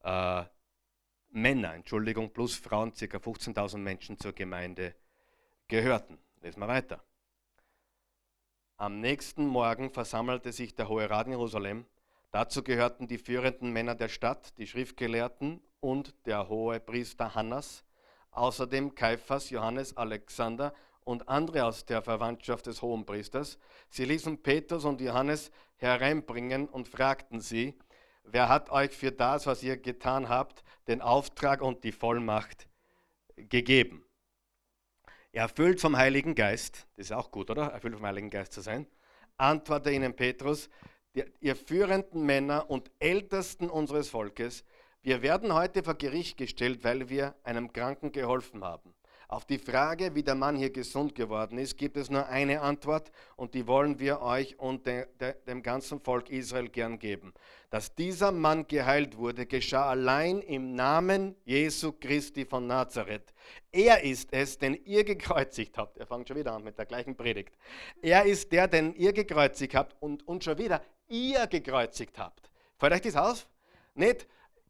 äh, 0.03 0.43
Männer, 1.29 1.73
Entschuldigung, 1.75 2.31
plus 2.31 2.55
Frauen, 2.55 2.93
ca. 2.93 3.05
15.000 3.05 3.77
Menschen 3.77 4.17
zur 4.17 4.33
Gemeinde 4.33 4.95
gehörten. 5.67 6.17
Lesen 6.41 6.59
wir 6.59 6.67
weiter. 6.67 7.03
Am 8.77 8.99
nächsten 8.99 9.45
Morgen 9.45 9.91
versammelte 9.91 10.51
sich 10.51 10.75
der 10.75 10.89
Hohe 10.89 11.09
Rat 11.09 11.27
in 11.27 11.33
Jerusalem. 11.33 11.85
Dazu 12.31 12.63
gehörten 12.63 13.07
die 13.07 13.17
führenden 13.17 13.71
Männer 13.71 13.95
der 13.95 14.09
Stadt, 14.09 14.57
die 14.57 14.65
Schriftgelehrten 14.65 15.61
und 15.79 16.15
der 16.25 16.49
hohe 16.49 16.79
Priester 16.79 17.35
Hannas, 17.35 17.83
außerdem 18.31 18.95
Kaiphas, 18.95 19.49
Johannes, 19.49 19.95
Alexander 19.97 20.73
und 21.03 21.29
andere 21.29 21.65
aus 21.65 21.85
der 21.85 22.01
Verwandtschaft 22.01 22.65
des 22.67 22.81
Hohenpriesters. 22.81 23.57
Sie 23.89 24.05
ließen 24.05 24.41
Petrus 24.41 24.85
und 24.85 25.01
Johannes 25.01 25.51
hereinbringen 25.77 26.67
und 26.67 26.87
fragten 26.87 27.39
sie, 27.39 27.77
wer 28.23 28.49
hat 28.49 28.69
euch 28.69 28.91
für 28.91 29.11
das, 29.11 29.45
was 29.45 29.63
ihr 29.63 29.77
getan 29.77 30.29
habt, 30.29 30.63
den 30.87 31.01
Auftrag 31.01 31.61
und 31.61 31.83
die 31.83 31.91
Vollmacht 31.91 32.67
gegeben? 33.35 34.05
Erfüllt 35.31 35.79
vom 35.79 35.95
Heiligen 35.95 36.35
Geist, 36.35 36.87
das 36.95 37.07
ist 37.07 37.11
auch 37.11 37.31
gut, 37.31 37.49
oder? 37.49 37.67
Erfüllt 37.67 37.95
vom 37.95 38.05
Heiligen 38.05 38.29
Geist 38.29 38.53
zu 38.53 38.61
sein, 38.61 38.85
antwortete 39.37 39.95
ihnen 39.95 40.15
Petrus, 40.15 40.69
ihr 41.39 41.55
führenden 41.55 42.25
Männer 42.25 42.69
und 42.69 42.91
Ältesten 42.99 43.69
unseres 43.69 44.09
Volkes, 44.09 44.65
wir 45.03 45.23
werden 45.23 45.53
heute 45.53 45.83
vor 45.83 45.95
Gericht 45.95 46.37
gestellt, 46.37 46.83
weil 46.83 47.09
wir 47.09 47.33
einem 47.43 47.73
Kranken 47.73 48.11
geholfen 48.11 48.63
haben. 48.63 48.93
Auf 49.31 49.45
die 49.45 49.59
Frage, 49.59 50.13
wie 50.13 50.23
der 50.23 50.35
Mann 50.35 50.57
hier 50.57 50.71
gesund 50.71 51.15
geworden 51.15 51.57
ist, 51.57 51.77
gibt 51.77 51.95
es 51.95 52.09
nur 52.09 52.27
eine 52.27 52.59
Antwort 52.59 53.13
und 53.37 53.53
die 53.53 53.65
wollen 53.65 53.97
wir 53.97 54.21
euch 54.21 54.59
und 54.59 54.85
de, 54.85 55.05
de, 55.21 55.35
dem 55.47 55.63
ganzen 55.63 56.01
Volk 56.01 56.29
Israel 56.29 56.67
gern 56.67 56.99
geben. 56.99 57.33
Dass 57.69 57.95
dieser 57.95 58.33
Mann 58.33 58.67
geheilt 58.67 59.15
wurde, 59.15 59.45
geschah 59.45 59.89
allein 59.89 60.41
im 60.41 60.75
Namen 60.75 61.37
Jesu 61.45 61.93
Christi 61.93 62.43
von 62.43 62.67
Nazareth. 62.67 63.33
Er 63.71 64.03
ist 64.03 64.33
es, 64.33 64.57
den 64.57 64.77
ihr 64.83 65.05
gekreuzigt 65.05 65.77
habt. 65.77 65.97
Er 65.97 66.07
fängt 66.07 66.27
schon 66.27 66.35
wieder 66.35 66.51
an 66.51 66.65
mit 66.65 66.77
der 66.77 66.85
gleichen 66.85 67.15
Predigt. 67.15 67.55
Er 68.01 68.25
ist 68.25 68.51
der, 68.51 68.67
den 68.67 68.93
ihr 68.95 69.13
gekreuzigt 69.13 69.75
habt 69.75 69.95
und, 70.01 70.27
und 70.27 70.43
schon 70.43 70.57
wieder 70.57 70.81
ihr 71.07 71.47
gekreuzigt 71.47 72.19
habt. 72.19 72.51
Fällt 72.77 72.91
euch 72.91 73.01
das 73.01 73.15
aus? 73.15 73.47
Nicht 73.95 74.27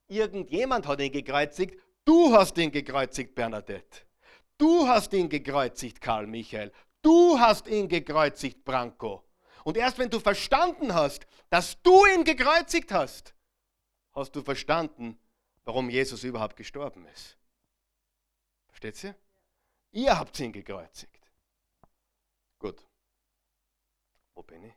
irgendjemand 0.08 0.86
hat 0.86 1.02
ihn 1.02 1.12
gekreuzigt, 1.12 1.82
du 2.06 2.32
hast 2.32 2.60
ihn 2.60 2.72
gekreuzigt, 2.72 3.34
Bernadette. 3.34 4.11
Du 4.62 4.88
hast 4.88 5.12
ihn 5.14 5.28
gekreuzigt, 5.28 6.00
Karl 6.02 6.28
Michael. 6.28 6.72
Du 7.02 7.40
hast 7.40 7.66
ihn 7.66 7.88
gekreuzigt, 7.88 8.64
Branko. 8.64 9.28
Und 9.64 9.76
erst 9.76 9.98
wenn 9.98 10.12
du 10.12 10.20
verstanden 10.20 10.94
hast, 10.94 11.26
dass 11.50 11.82
du 11.82 12.06
ihn 12.06 12.24
gekreuzigt 12.24 12.92
hast, 12.92 13.34
hast 14.12 14.36
du 14.36 14.44
verstanden, 14.44 15.18
warum 15.64 15.90
Jesus 15.90 16.24
überhaupt 16.24 16.56
gestorben 16.58 17.08
ist. 17.08 17.40
Versteht 18.68 19.04
ihr? 19.04 19.16
Ihr 19.94 20.20
habt 20.20 20.40
ihn 20.40 20.52
gekreuzigt. 20.52 21.26
Gut. 22.60 22.86
Wo 24.36 24.44
bin 24.44 24.66
ich? 24.66 24.76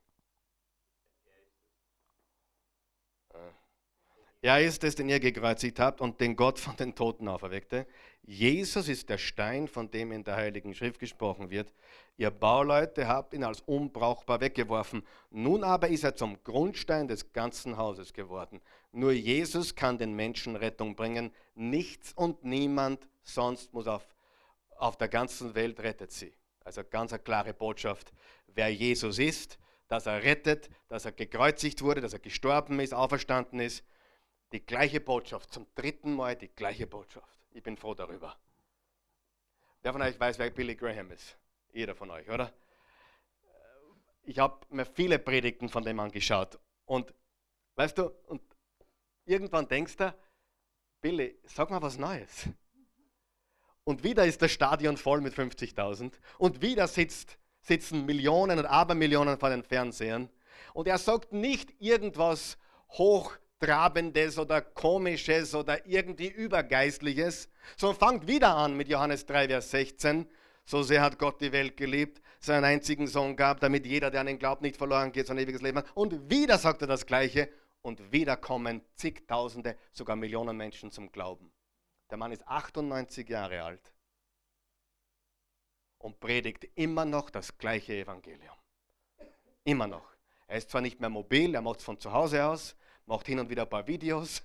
Er 4.40 4.60
ist 4.60 4.84
es, 4.84 4.94
den 4.94 5.08
ihr 5.08 5.20
gekreuzigt 5.20 5.78
habt 5.78 6.02
und 6.02 6.20
den 6.20 6.36
Gott 6.36 6.58
von 6.58 6.76
den 6.76 6.94
Toten 6.94 7.28
auferweckte. 7.28 7.86
Jesus 8.26 8.88
ist 8.88 9.10
der 9.10 9.18
Stein, 9.18 9.68
von 9.68 9.90
dem 9.90 10.10
in 10.10 10.24
der 10.24 10.36
Heiligen 10.36 10.74
Schrift 10.74 10.98
gesprochen 10.98 11.50
wird. 11.50 11.72
Ihr 12.16 12.30
Bauleute 12.30 13.06
habt 13.06 13.34
ihn 13.34 13.44
als 13.44 13.60
unbrauchbar 13.60 14.40
weggeworfen. 14.40 15.04
Nun 15.30 15.62
aber 15.62 15.88
ist 15.88 16.04
er 16.04 16.14
zum 16.14 16.42
Grundstein 16.42 17.06
des 17.06 17.32
ganzen 17.34 17.76
Hauses 17.76 18.14
geworden. 18.14 18.62
Nur 18.92 19.12
Jesus 19.12 19.74
kann 19.74 19.98
den 19.98 20.14
Menschen 20.14 20.56
Rettung 20.56 20.96
bringen. 20.96 21.32
Nichts 21.54 22.12
und 22.14 22.44
niemand 22.44 23.06
sonst 23.22 23.74
muss 23.74 23.86
auf, 23.86 24.06
auf 24.76 24.96
der 24.96 25.08
ganzen 25.08 25.54
Welt 25.54 25.80
rettet 25.80 26.12
sie. 26.12 26.32
Also 26.64 26.82
ganz 26.82 27.12
eine 27.12 27.22
klare 27.22 27.52
Botschaft, 27.52 28.10
wer 28.46 28.72
Jesus 28.72 29.18
ist, 29.18 29.58
dass 29.88 30.06
er 30.06 30.22
rettet, 30.22 30.70
dass 30.88 31.04
er 31.04 31.12
gekreuzigt 31.12 31.82
wurde, 31.82 32.00
dass 32.00 32.14
er 32.14 32.20
gestorben 32.20 32.80
ist, 32.80 32.94
auferstanden 32.94 33.60
ist 33.60 33.84
die 34.52 34.64
gleiche 34.64 35.00
Botschaft, 35.00 35.52
zum 35.52 35.66
dritten 35.74 36.14
Mal 36.14 36.36
die 36.36 36.48
gleiche 36.48 36.86
Botschaft. 36.86 37.43
Ich 37.54 37.62
bin 37.62 37.78
froh 37.78 37.94
darüber. 37.94 38.36
Wer 39.80 39.92
von 39.92 40.02
euch 40.02 40.20
weiß, 40.20 40.38
wer 40.38 40.50
Billy 40.50 40.76
Graham 40.76 41.10
ist? 41.10 41.38
Jeder 41.72 41.94
von 41.94 42.10
euch, 42.10 42.28
oder? 42.28 42.52
ich 44.26 44.38
habe 44.38 44.58
mir 44.70 44.86
viele 44.86 45.18
Predigten 45.18 45.68
von 45.68 45.84
dem 45.84 46.00
angeschaut. 46.00 46.58
Und 46.86 47.12
weißt 47.76 47.98
du, 47.98 48.10
und 48.26 48.42
irgendwann 49.24 49.68
denkst 49.68 49.96
du, 49.96 50.14
Billy, 51.00 51.38
sag 51.44 51.70
mal 51.70 51.82
was 51.82 51.98
Neues. 51.98 52.48
Und 53.84 54.02
wieder 54.02 54.24
ist 54.24 54.40
das 54.40 54.50
Stadion 54.50 54.96
voll 54.96 55.20
mit 55.20 55.34
50.000. 55.34 56.12
Und 56.38 56.62
wieder 56.62 56.88
sitzt, 56.88 57.38
sitzen 57.60 58.06
Millionen 58.06 58.58
und 58.58 58.66
Abermillionen 58.66 59.38
vor 59.38 59.50
den 59.50 59.62
Fernsehern. 59.62 60.30
Und 60.72 60.88
er 60.88 60.98
sagt 60.98 61.32
nicht 61.32 61.74
irgendwas 61.80 62.56
Hochtrabendes 63.64 64.38
oder 64.38 64.60
Komisches 64.60 65.54
oder 65.54 65.86
irgendwie 65.86 66.28
Übergeistliches, 66.28 67.48
sondern 67.76 68.08
fängt 68.08 68.26
wieder 68.26 68.54
an 68.54 68.76
mit 68.76 68.88
Johannes 68.88 69.24
3, 69.24 69.48
Vers 69.48 69.70
16. 69.70 70.28
So 70.66 70.82
sehr 70.82 71.00
hat 71.00 71.18
Gott 71.18 71.40
die 71.40 71.52
Welt 71.52 71.76
geliebt, 71.76 72.20
seinen 72.40 72.64
einzigen 72.64 73.06
Sohn 73.06 73.36
gab, 73.36 73.60
damit 73.60 73.86
jeder, 73.86 74.10
der 74.10 74.20
an 74.20 74.28
ihn 74.28 74.38
glaubt, 74.38 74.62
nicht 74.62 74.76
verloren 74.76 75.12
geht, 75.12 75.26
sondern 75.26 75.44
ewiges 75.44 75.62
Leben 75.62 75.78
hat. 75.78 75.86
Und 75.94 76.30
wieder 76.30 76.58
sagt 76.58 76.82
er 76.82 76.88
das 76.88 77.06
Gleiche. 77.06 77.48
Und 77.80 78.12
wieder 78.12 78.38
kommen 78.38 78.80
zigtausende, 78.94 79.76
sogar 79.92 80.16
Millionen 80.16 80.56
Menschen 80.56 80.90
zum 80.90 81.12
Glauben. 81.12 81.52
Der 82.10 82.16
Mann 82.16 82.32
ist 82.32 82.46
98 82.46 83.28
Jahre 83.28 83.62
alt 83.62 83.92
und 85.98 86.18
predigt 86.18 86.66
immer 86.76 87.04
noch 87.04 87.28
das 87.28 87.58
gleiche 87.58 87.94
Evangelium. 87.94 88.56
Immer 89.64 89.86
noch. 89.86 90.14
Er 90.46 90.56
ist 90.56 90.70
zwar 90.70 90.80
nicht 90.80 90.98
mehr 91.00 91.10
mobil, 91.10 91.54
er 91.54 91.60
macht 91.60 91.80
es 91.80 91.84
von 91.84 92.00
zu 92.00 92.10
Hause 92.12 92.46
aus, 92.46 92.74
macht 93.06 93.26
hin 93.26 93.38
und 93.38 93.50
wieder 93.50 93.62
ein 93.62 93.68
paar 93.68 93.86
Videos 93.86 94.42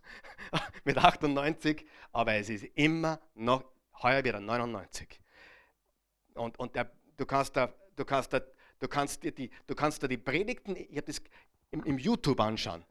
mit 0.83 0.97
98, 0.97 1.85
aber 2.11 2.33
es 2.35 2.49
ist 2.49 2.65
immer 2.75 3.19
noch, 3.35 3.63
heuer 4.01 4.23
wieder 4.23 4.39
99. 4.39 5.19
Und, 6.35 6.57
und 6.59 6.75
der, 6.75 6.91
du 7.17 7.25
kannst 7.25 7.55
da, 7.55 7.73
du 7.95 8.05
kannst 8.05 8.33
da, 8.33 8.41
du 8.79 8.87
kannst 8.87 9.23
dir 9.23 9.31
die, 9.31 9.49
du 9.67 9.75
kannst 9.75 10.01
da 10.03 10.07
die 10.07 10.17
Predigten, 10.17 10.75
ich 10.75 10.89
habe 10.91 11.03
das 11.03 11.21
im, 11.71 11.83
im, 11.83 11.97
YouTube 11.97 12.39
anschauen, 12.39 12.85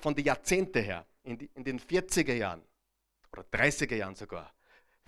von 0.00 0.14
den 0.14 0.24
Jahrzehnten 0.24 0.82
her, 0.82 1.06
in, 1.22 1.38
die, 1.38 1.50
in 1.54 1.64
den 1.64 1.80
40er 1.80 2.34
Jahren 2.34 2.62
oder 3.32 3.42
30er 3.42 3.94
Jahren 3.94 4.14
sogar, 4.14 4.52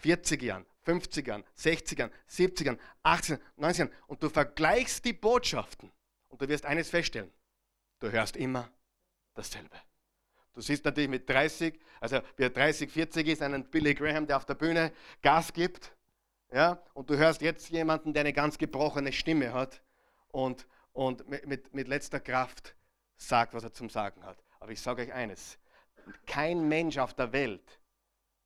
40er 0.03 0.45
Jahren, 0.45 0.67
50er 0.87 1.27
Jahren, 1.27 1.45
60er 1.57 1.99
Jahren, 1.99 2.12
70er 2.29 2.64
Jahren, 2.64 2.81
80er, 3.05 3.41
90er 3.59 3.79
Jahren 3.79 3.93
und 4.07 4.23
du 4.23 4.29
vergleichst 4.29 5.05
die 5.05 5.12
Botschaften 5.12 5.93
und 6.29 6.41
du 6.41 6.49
wirst 6.49 6.64
eines 6.64 6.88
feststellen, 6.88 7.33
du 7.99 8.11
hörst 8.11 8.37
immer 8.37 8.71
dasselbe. 9.38 9.77
Du 10.53 10.61
siehst 10.61 10.85
natürlich 10.85 11.09
mit 11.09 11.29
30, 11.29 11.79
also 12.01 12.20
wer 12.37 12.51
30, 12.51 12.90
40 12.90 13.29
ist, 13.29 13.42
einen 13.42 13.64
Billy 13.64 13.94
Graham, 13.94 14.27
der 14.27 14.37
auf 14.37 14.44
der 14.44 14.55
Bühne 14.55 14.92
Gas 15.22 15.53
gibt, 15.53 15.94
ja, 16.53 16.83
und 16.94 17.09
du 17.11 17.16
hörst 17.16 17.42
jetzt 17.42 17.68
jemanden, 17.68 18.12
der 18.12 18.20
eine 18.20 18.33
ganz 18.33 18.59
gebrochene 18.59 19.12
Stimme 19.12 19.53
hat 19.53 19.83
und, 20.29 20.66
und 20.92 21.29
mit, 21.29 21.72
mit, 21.74 21.88
letzter 21.88 22.20
Kraft 22.20 22.74
sagt, 23.16 23.55
was 23.55 23.62
er 23.62 23.72
zum 23.72 23.90
Sagen 23.90 24.24
hat. 24.24 24.42
Aber 24.59 24.72
ich 24.72 24.81
sage 24.81 25.03
euch 25.03 25.12
eines, 25.12 25.59
kein 26.27 26.66
Mensch 26.66 26.98
auf 26.98 27.14
der 27.14 27.33
Welt, 27.33 27.81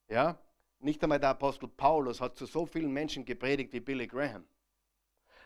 ja, 0.08 0.38
nicht 0.80 1.02
einmal 1.02 1.20
der 1.20 1.30
Apostel 1.30 1.68
Paulus 1.68 2.20
hat 2.20 2.36
zu 2.36 2.44
so 2.44 2.66
vielen 2.66 2.92
Menschen 2.92 3.24
gepredigt 3.24 3.72
wie 3.72 3.80
Billy 3.80 4.08
Graham. 4.08 4.44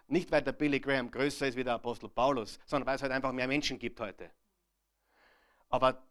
Nicht, 0.08 0.32
weil 0.32 0.42
der 0.42 0.52
Billy 0.52 0.80
Graham 0.80 1.10
größer 1.10 1.46
ist 1.46 1.56
wie 1.56 1.64
der 1.64 1.74
Apostel 1.74 2.08
Paulus, 2.08 2.58
sondern 2.64 2.86
weil 2.86 2.96
es 2.96 3.02
halt 3.02 3.12
einfach 3.12 3.32
mehr 3.32 3.46
Menschen 3.46 3.78
gibt 3.78 4.00
heute. 4.00 4.30
Aber 5.68 6.02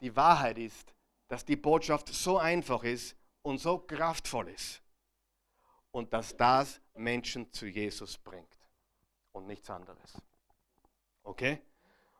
die 0.00 0.14
Wahrheit 0.16 0.58
ist, 0.58 0.94
dass 1.28 1.44
die 1.44 1.56
Botschaft 1.56 2.08
so 2.08 2.38
einfach 2.38 2.82
ist 2.84 3.16
und 3.42 3.58
so 3.58 3.78
kraftvoll 3.78 4.48
ist 4.48 4.82
und 5.92 6.12
dass 6.12 6.36
das 6.36 6.80
Menschen 6.94 7.52
zu 7.52 7.66
Jesus 7.66 8.18
bringt 8.18 8.58
und 9.32 9.46
nichts 9.46 9.70
anderes. 9.70 10.20
Okay? 11.22 11.62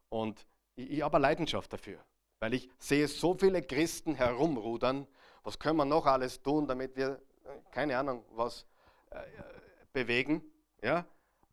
Und 0.08 0.46
ich, 0.76 0.90
ich 0.90 1.02
habe 1.02 1.18
Leidenschaft 1.18 1.72
dafür. 1.72 2.04
Weil 2.38 2.54
ich 2.54 2.68
sehe 2.78 3.06
so 3.06 3.34
viele 3.34 3.62
Christen 3.62 4.14
herumrudern. 4.14 5.06
Was 5.42 5.58
können 5.58 5.76
wir 5.76 5.84
noch 5.84 6.06
alles 6.06 6.42
tun, 6.42 6.66
damit 6.66 6.96
wir, 6.96 7.20
äh, 7.44 7.70
keine 7.70 7.96
Ahnung, 7.96 8.24
was 8.30 8.66
äh, 9.10 9.22
bewegen? 9.92 10.42
Ja? 10.82 11.06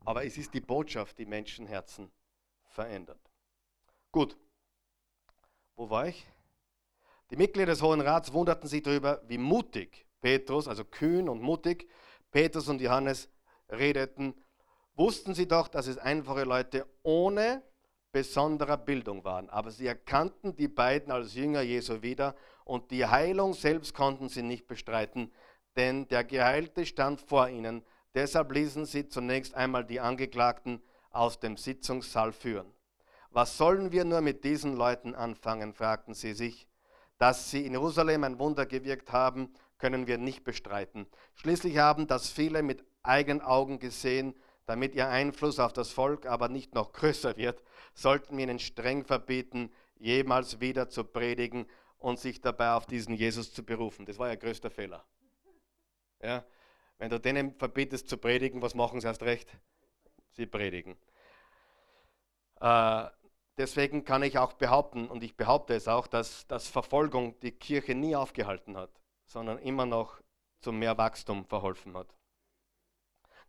Aber 0.03 0.25
es 0.25 0.37
ist 0.37 0.53
die 0.53 0.61
Botschaft, 0.61 1.17
die 1.19 1.25
Menschenherzen 1.25 2.11
verändert. 2.65 3.28
Gut. 4.11 4.35
Wo 5.75 5.89
war 5.89 6.07
ich? 6.07 6.25
Die 7.29 7.35
Mitglieder 7.35 7.71
des 7.71 7.81
Hohen 7.81 8.01
Rats 8.01 8.33
wunderten 8.33 8.67
sich 8.67 8.81
darüber, 8.81 9.21
wie 9.27 9.37
mutig 9.37 10.07
Petrus, 10.19 10.67
also 10.67 10.83
kühn 10.83 11.29
und 11.29 11.41
mutig, 11.41 11.87
Petrus 12.31 12.67
und 12.67 12.81
Johannes 12.81 13.29
redeten. 13.69 14.33
Wussten 14.95 15.35
sie 15.35 15.47
doch, 15.47 15.67
dass 15.67 15.87
es 15.87 15.99
einfache 15.99 16.43
Leute 16.43 16.87
ohne 17.03 17.61
besonderer 18.11 18.77
Bildung 18.77 19.23
waren. 19.23 19.49
Aber 19.49 19.69
sie 19.69 19.85
erkannten 19.85 20.55
die 20.55 20.67
beiden 20.67 21.11
als 21.11 21.35
Jünger 21.35 21.61
Jesu 21.61 22.01
wieder 22.01 22.35
und 22.65 22.89
die 22.89 23.05
Heilung 23.05 23.53
selbst 23.53 23.93
konnten 23.93 24.27
sie 24.27 24.41
nicht 24.41 24.67
bestreiten, 24.67 25.31
denn 25.75 26.07
der 26.07 26.23
Geheilte 26.23 26.85
stand 26.85 27.21
vor 27.21 27.47
ihnen. 27.47 27.85
Deshalb 28.15 28.51
ließen 28.51 28.85
sie 28.85 29.07
zunächst 29.07 29.53
einmal 29.53 29.85
die 29.85 29.99
Angeklagten 29.99 30.81
aus 31.11 31.39
dem 31.39 31.57
Sitzungssaal 31.57 32.33
führen. 32.33 32.73
Was 33.31 33.57
sollen 33.57 33.91
wir 33.91 34.05
nur 34.05 34.21
mit 34.21 34.43
diesen 34.43 34.75
Leuten 34.75 35.13
anfangen? 35.15 35.73
fragten 35.73 36.13
sie 36.13 36.33
sich. 36.33 36.67
Dass 37.17 37.51
sie 37.51 37.65
in 37.65 37.73
Jerusalem 37.73 38.23
ein 38.23 38.39
Wunder 38.39 38.65
gewirkt 38.65 39.11
haben, 39.11 39.53
können 39.77 40.07
wir 40.07 40.17
nicht 40.17 40.43
bestreiten. 40.43 41.07
Schließlich 41.35 41.77
haben 41.77 42.07
das 42.07 42.29
viele 42.29 42.63
mit 42.63 42.85
eigenen 43.03 43.41
Augen 43.41 43.79
gesehen, 43.79 44.35
damit 44.65 44.95
ihr 44.95 45.09
Einfluss 45.09 45.59
auf 45.59 45.73
das 45.73 45.91
Volk 45.91 46.25
aber 46.25 46.47
nicht 46.47 46.75
noch 46.75 46.91
größer 46.91 47.37
wird, 47.37 47.63
sollten 47.93 48.37
wir 48.37 48.43
ihnen 48.43 48.59
streng 48.59 49.03
verbieten, 49.03 49.71
jemals 49.97 50.59
wieder 50.59 50.89
zu 50.89 51.03
predigen 51.03 51.65
und 51.97 52.19
sich 52.19 52.41
dabei 52.41 52.73
auf 52.73 52.85
diesen 52.85 53.15
Jesus 53.15 53.53
zu 53.53 53.63
berufen. 53.63 54.05
Das 54.05 54.17
war 54.17 54.29
ihr 54.29 54.37
größter 54.37 54.69
Fehler. 54.69 55.03
Ja? 56.21 56.45
Wenn 56.97 57.09
du 57.09 57.19
denen 57.19 57.53
verbietest 57.55 58.07
zu 58.09 58.17
predigen, 58.17 58.61
was 58.61 58.75
machen 58.75 59.01
sie 59.01 59.07
erst 59.07 59.23
recht? 59.23 59.49
Sie 60.31 60.45
predigen. 60.45 60.97
Äh, 62.61 63.05
deswegen 63.59 64.05
kann 64.05 64.23
ich 64.23 64.37
auch 64.37 64.53
behaupten, 64.53 65.07
und 65.07 65.21
ich 65.21 65.35
behaupte 65.35 65.75
es 65.75 65.87
auch, 65.87 66.07
dass, 66.07 66.47
dass 66.47 66.67
Verfolgung 66.67 67.39
die 67.41 67.51
Kirche 67.51 67.93
nie 67.93 68.15
aufgehalten 68.15 68.77
hat, 68.77 68.89
sondern 69.25 69.59
immer 69.59 69.85
noch 69.85 70.19
zu 70.61 70.71
mehr 70.71 70.97
Wachstum 70.97 71.45
verholfen 71.45 71.95
hat. 71.95 72.15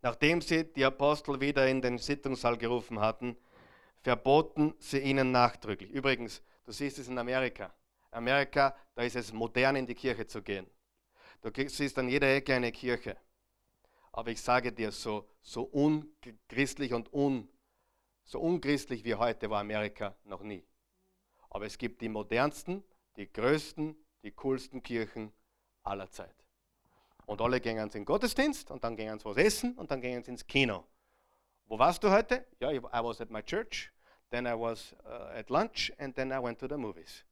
Nachdem 0.02 0.40
sie 0.40 0.64
die 0.64 0.84
Apostel 0.84 1.40
wieder 1.40 1.68
in 1.68 1.80
den 1.80 1.98
Sitzungssaal 1.98 2.58
gerufen 2.58 3.00
hatten, 3.00 3.36
verboten 4.02 4.74
sie 4.78 4.98
ihnen 4.98 5.30
nachdrücklich. 5.30 5.90
Übrigens, 5.90 6.42
du 6.64 6.72
siehst 6.72 6.98
es 6.98 7.08
in 7.08 7.18
Amerika. 7.18 7.72
Amerika, 8.10 8.76
da 8.94 9.02
ist 9.02 9.16
es 9.16 9.32
modern, 9.32 9.76
in 9.76 9.86
die 9.86 9.94
Kirche 9.94 10.26
zu 10.26 10.42
gehen. 10.42 10.66
Du 11.42 11.50
siehst 11.68 11.98
an 11.98 12.08
jeder 12.08 12.34
Ecke 12.34 12.54
eine 12.54 12.72
Kirche. 12.72 13.16
Aber 14.12 14.30
ich 14.30 14.40
sage 14.40 14.72
dir, 14.72 14.90
so, 14.90 15.28
so 15.40 15.62
unchristlich 15.62 16.92
und 16.92 17.12
un, 17.12 17.48
so 18.30 18.38
unchristlich 18.38 19.02
wie 19.02 19.16
heute 19.16 19.50
war 19.50 19.60
Amerika 19.60 20.14
noch 20.22 20.42
nie. 20.42 20.64
Aber 21.48 21.66
es 21.66 21.76
gibt 21.76 22.00
die 22.00 22.08
modernsten, 22.08 22.84
die 23.16 23.30
größten, 23.30 23.96
die 24.22 24.30
coolsten 24.30 24.84
Kirchen 24.84 25.32
aller 25.82 26.08
Zeit. 26.12 26.36
Und 27.26 27.40
alle 27.40 27.60
gehen 27.60 27.76
in 27.76 27.88
den 27.88 28.04
Gottesdienst 28.04 28.70
und 28.70 28.84
dann 28.84 28.94
gehen 28.94 29.18
sie 29.18 29.24
was 29.24 29.36
essen 29.36 29.76
und 29.76 29.90
dann 29.90 30.00
gehen 30.00 30.22
sie 30.22 30.30
ins 30.30 30.46
Kino. 30.46 30.84
Wo 31.66 31.76
warst 31.76 32.04
du 32.04 32.10
heute? 32.10 32.46
Ja, 32.60 32.70
I 32.70 32.80
was 32.80 33.20
at 33.20 33.30
my 33.30 33.42
church, 33.42 33.92
then 34.30 34.46
I 34.46 34.54
was 34.54 34.94
uh, 35.04 35.36
at 35.36 35.50
lunch 35.50 35.92
and 35.98 36.14
then 36.14 36.30
I 36.30 36.40
went 36.40 36.60
to 36.60 36.68
the 36.68 36.76
movies. 36.76 37.24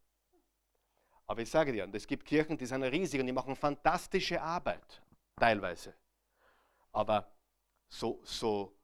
Aber 1.27 1.43
ich 1.43 1.51
sage 1.51 1.71
dir, 1.71 1.89
es 1.93 2.07
gibt 2.09 2.25
Kirchen, 2.25 2.59
die 2.59 2.67
sind 2.67 2.83
riesig 2.83 3.21
und 3.21 3.27
die 3.27 3.33
machen 3.33 3.55
fantastische 3.55 4.43
Arbeit, 4.43 5.01
teilweise. 5.37 5.95
Aber 6.91 7.31
so, 7.87 8.21
so, 8.25 8.77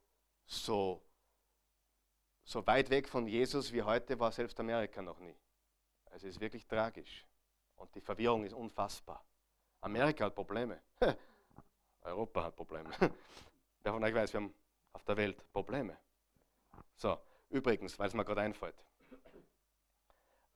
so, 0.47 1.03
so 2.45 2.67
weit 2.67 2.91
weg 2.91 3.09
von 3.09 3.27
Jesus 3.27 3.73
wie 3.73 3.83
heute 3.83 4.19
war 4.19 4.31
selbst 4.31 4.59
Amerika 4.61 5.03
noch 5.03 5.19
nie. 5.19 5.35
Es 6.11 6.23
ist 6.23 6.41
wirklich 6.41 6.67
tragisch. 6.67 7.27
Und 7.77 7.95
die 7.95 8.01
Verwirrung 8.01 8.45
ist 8.45 8.53
unfassbar. 8.53 9.25
Amerika 9.81 10.27
hat 10.27 10.35
Probleme. 10.35 10.81
Europa 12.03 12.45
hat 12.45 12.57
Probleme. 12.57 12.91
Wer 13.83 13.93
von 13.93 14.05
euch 14.05 14.15
weiß, 14.15 14.33
wir 14.33 14.41
haben 14.41 14.55
auf 14.93 15.05
der 15.05 15.17
Welt 15.17 15.53
Probleme. 15.53 15.97
So, 16.95 17.19
übrigens, 17.51 17.99
weil 17.99 18.09
es 18.09 18.15
mir 18.15 18.25
gerade 18.25 18.43
einfällt. 18.43 18.77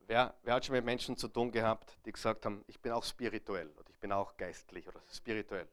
Wer, 0.01 0.35
wer, 0.43 0.55
hat 0.55 0.65
schon 0.65 0.75
mit 0.75 0.85
Menschen 0.85 1.17
zu 1.19 1.29
tun 1.29 1.51
gehabt, 1.51 1.99
die 2.07 2.13
gesagt 2.13 2.47
haben, 2.47 2.65
ich 2.67 2.81
bin 2.81 2.93
auch 2.93 3.05
spirituell 3.05 3.71
oder 3.73 3.91
ich 3.91 3.99
bin 3.99 4.11
auch 4.11 4.35
geistlich 4.39 4.89
oder 4.89 5.03
spirituell? 5.13 5.69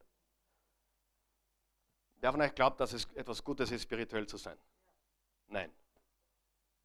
Wer 2.16 2.32
von 2.32 2.42
euch 2.42 2.54
glaubt, 2.54 2.80
dass 2.80 2.92
es 2.92 3.06
etwas 3.14 3.42
Gutes 3.42 3.70
ist, 3.70 3.82
spirituell 3.82 4.26
zu 4.26 4.36
sein? 4.36 4.58
Nein. 5.46 5.72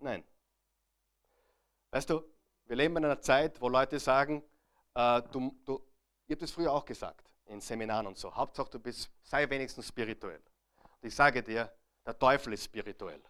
Nein. 0.01 0.23
Weißt 1.91 2.09
du, 2.09 2.23
wir 2.65 2.75
leben 2.75 2.97
in 2.97 3.05
einer 3.05 3.21
Zeit, 3.21 3.59
wo 3.61 3.69
Leute 3.69 3.99
sagen, 3.99 4.43
äh, 4.95 5.21
du, 5.31 5.55
du, 5.65 5.81
ich 6.25 6.33
habe 6.33 6.41
das 6.41 6.51
früher 6.51 6.71
auch 6.71 6.85
gesagt, 6.85 7.33
in 7.45 7.61
Seminaren 7.61 8.07
und 8.07 8.17
so, 8.17 8.33
Hauptsache 8.33 8.71
du 8.71 8.79
bist, 8.79 9.09
sei 9.21 9.49
wenigstens 9.49 9.87
spirituell. 9.87 10.41
Und 10.77 11.07
ich 11.07 11.15
sage 11.15 11.43
dir, 11.43 11.71
Der 12.05 12.17
Teufel 12.17 12.53
ist 12.53 12.65
spirituell. 12.65 13.21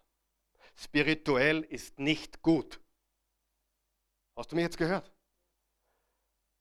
Spirituell 0.76 1.64
ist 1.64 2.00
nicht 2.00 2.42
gut. 2.42 2.80
Hast 4.36 4.52
du 4.52 4.56
mich 4.56 4.64
jetzt 4.64 4.78
gehört? 4.78 5.12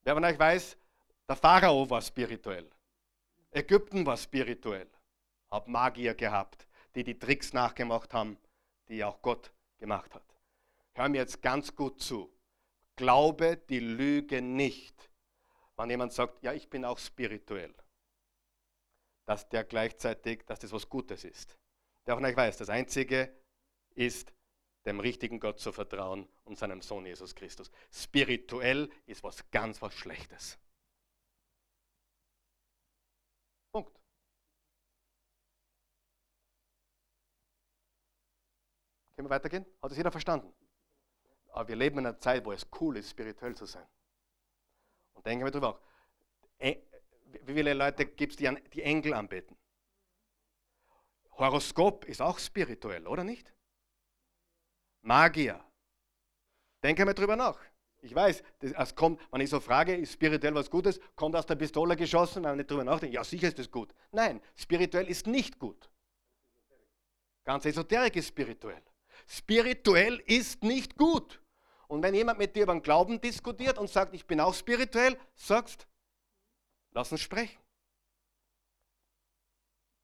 Wer 0.02 0.14
von 0.14 0.24
euch 0.24 0.38
weiß, 0.38 0.76
der 1.28 1.36
Pharao 1.36 1.88
war 1.88 2.02
spirituell. 2.02 2.68
Ägypten 3.52 4.04
war 4.04 4.16
spirituell. 4.16 4.90
Hat 5.50 5.68
Magier 5.68 6.14
gehabt, 6.14 6.66
die 6.94 7.04
die 7.04 7.18
Tricks 7.18 7.52
nachgemacht 7.52 8.12
haben, 8.12 8.36
die 8.88 9.04
auch 9.04 9.22
Gott 9.22 9.52
gemacht 9.80 10.14
hat. 10.14 10.24
Hör 10.94 11.08
mir 11.08 11.18
jetzt 11.18 11.42
ganz 11.42 11.74
gut 11.74 12.00
zu. 12.00 12.32
Glaube 12.94 13.56
die 13.56 13.80
Lüge 13.80 14.40
nicht, 14.42 15.10
wenn 15.76 15.90
jemand 15.90 16.12
sagt, 16.12 16.42
ja, 16.42 16.52
ich 16.52 16.68
bin 16.68 16.84
auch 16.84 16.98
spirituell. 16.98 17.74
Dass 19.24 19.48
der 19.48 19.64
gleichzeitig, 19.64 20.44
dass 20.46 20.60
das 20.60 20.72
was 20.72 20.88
Gutes 20.88 21.24
ist. 21.24 21.56
Der 22.06 22.14
von 22.14 22.24
euch 22.24 22.36
weiß, 22.36 22.58
das 22.58 22.68
Einzige 22.68 23.34
ist, 23.94 24.32
dem 24.84 25.00
richtigen 25.00 25.40
Gott 25.40 25.58
zu 25.58 25.72
vertrauen 25.72 26.28
und 26.44 26.58
seinem 26.58 26.82
Sohn 26.82 27.06
Jesus 27.06 27.34
Christus. 27.34 27.70
Spirituell 27.90 28.90
ist 29.06 29.22
was 29.22 29.50
ganz 29.50 29.80
was 29.82 29.94
Schlechtes. 29.94 30.58
Punkt. 33.72 34.00
Können 39.20 39.28
wir 39.28 39.34
weitergehen? 39.34 39.66
Hat 39.82 39.90
das 39.90 39.98
jeder 39.98 40.10
verstanden? 40.10 40.50
Aber 41.52 41.68
wir 41.68 41.76
leben 41.76 41.98
in 41.98 42.06
einer 42.06 42.18
Zeit, 42.18 42.42
wo 42.42 42.52
es 42.52 42.66
cool 42.80 42.96
ist, 42.96 43.10
spirituell 43.10 43.54
zu 43.54 43.66
sein. 43.66 43.86
Und 45.12 45.26
denken 45.26 45.44
wir 45.44 45.50
drüber 45.50 45.68
auch. 45.68 45.80
Wie 46.58 47.52
viele 47.52 47.74
Leute 47.74 48.06
gibt 48.06 48.32
es, 48.32 48.36
die 48.38 48.48
die 48.72 48.82
Engel 48.82 49.12
anbeten? 49.12 49.58
Horoskop 51.32 52.06
ist 52.06 52.22
auch 52.22 52.38
spirituell, 52.38 53.06
oder 53.06 53.22
nicht? 53.22 53.52
Magier. 55.02 55.62
Denke 56.82 57.04
mal 57.04 57.12
drüber 57.12 57.36
nach. 57.36 57.60
Ich 58.00 58.14
weiß, 58.14 58.42
das 58.60 58.94
kommt, 58.94 59.20
wenn 59.30 59.42
ich 59.42 59.50
so 59.50 59.60
frage, 59.60 59.94
ist 59.96 60.14
spirituell 60.14 60.54
was 60.54 60.70
Gutes, 60.70 60.98
kommt 61.14 61.36
aus 61.36 61.44
der 61.44 61.56
Pistole 61.56 61.94
geschossen, 61.94 62.36
wenn 62.36 62.52
man 62.52 62.56
nicht 62.56 62.70
drüber 62.70 62.84
nachdenkt, 62.84 63.14
ja 63.14 63.22
sicher 63.22 63.48
ist 63.48 63.58
das 63.58 63.70
gut. 63.70 63.92
Nein, 64.12 64.40
spirituell 64.54 65.10
ist 65.10 65.26
nicht 65.26 65.58
gut. 65.58 65.90
Ganz 67.44 67.66
Esoterik 67.66 68.16
ist 68.16 68.28
spirituell. 68.28 68.82
Spirituell 69.32 70.18
ist 70.26 70.64
nicht 70.64 70.96
gut. 70.96 71.40
Und 71.86 72.02
wenn 72.02 72.14
jemand 72.14 72.40
mit 72.40 72.56
dir 72.56 72.64
über 72.64 72.72
den 72.72 72.82
Glauben 72.82 73.20
diskutiert 73.20 73.78
und 73.78 73.88
sagt, 73.88 74.12
ich 74.12 74.26
bin 74.26 74.40
auch 74.40 74.52
spirituell, 74.52 75.16
sagst, 75.36 75.86
lass 76.90 77.12
uns 77.12 77.20
sprechen. 77.20 77.60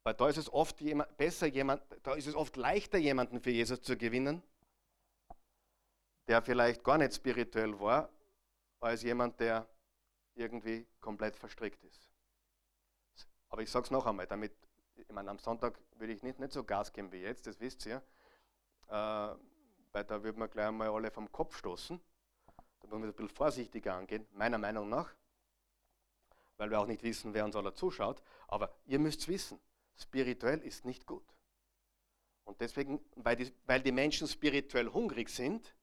Weil 0.03 0.13
da 0.13 0.29
ist 0.29 0.37
es 0.37 0.51
oft 0.53 0.79
jemand, 0.79 1.17
besser 1.17 1.47
jemand, 1.47 1.83
da 2.03 2.13
ist 2.13 2.27
es 2.27 2.35
oft 2.35 2.55
leichter, 2.55 2.97
jemanden 2.97 3.41
für 3.41 3.49
Jesus 3.49 3.81
zu 3.81 3.97
gewinnen, 3.97 4.41
der 6.27 6.41
vielleicht 6.41 6.81
gar 6.81 6.97
nicht 6.97 7.13
spirituell 7.13 7.77
war, 7.81 8.09
als 8.79 9.03
jemand, 9.03 9.41
der 9.41 9.67
irgendwie 10.35 10.87
komplett 11.01 11.35
verstrickt 11.35 11.83
ist. 11.83 12.09
Aber 13.49 13.61
ich 13.61 13.69
sage 13.69 13.83
es 13.83 13.91
noch 13.91 14.05
einmal, 14.05 14.25
damit, 14.25 14.53
ich 14.95 15.09
meine, 15.09 15.29
am 15.29 15.39
Sonntag 15.39 15.77
würde 15.97 16.13
ich 16.13 16.23
nicht, 16.23 16.39
nicht 16.39 16.53
so 16.53 16.63
Gas 16.63 16.93
geben 16.93 17.11
wie 17.11 17.17
jetzt, 17.17 17.45
das 17.45 17.59
wisst 17.59 17.85
ihr, 17.85 18.01
weil 18.87 20.03
da 20.03 20.23
würden 20.23 20.39
wir 20.39 20.47
gleich 20.47 20.67
einmal 20.67 20.89
alle 20.89 21.11
vom 21.11 21.31
Kopf 21.31 21.57
stoßen. 21.57 21.99
Da 22.81 22.87
müssen 22.87 23.01
wir 23.01 23.09
ein 23.09 23.13
bisschen 23.13 23.29
vorsichtiger 23.29 23.95
angehen, 23.95 24.25
meiner 24.31 24.57
Meinung 24.57 24.89
nach, 24.89 25.13
weil 26.57 26.69
wir 26.69 26.79
auch 26.79 26.87
nicht 26.87 27.03
wissen, 27.03 27.33
wer 27.33 27.45
uns 27.45 27.55
alle 27.55 27.73
zuschaut. 27.73 28.21
Aber 28.47 28.73
ihr 28.85 28.99
müsst 28.99 29.27
wissen, 29.27 29.59
spirituell 29.95 30.59
ist 30.59 30.85
nicht 30.85 31.05
gut. 31.05 31.25
Und 32.45 32.61
deswegen, 32.61 33.01
weil 33.15 33.35
die, 33.35 33.53
weil 33.65 33.81
die 33.81 33.91
Menschen 33.91 34.27
spirituell 34.27 34.87
hungrig 34.87 35.29
sind, 35.29 35.75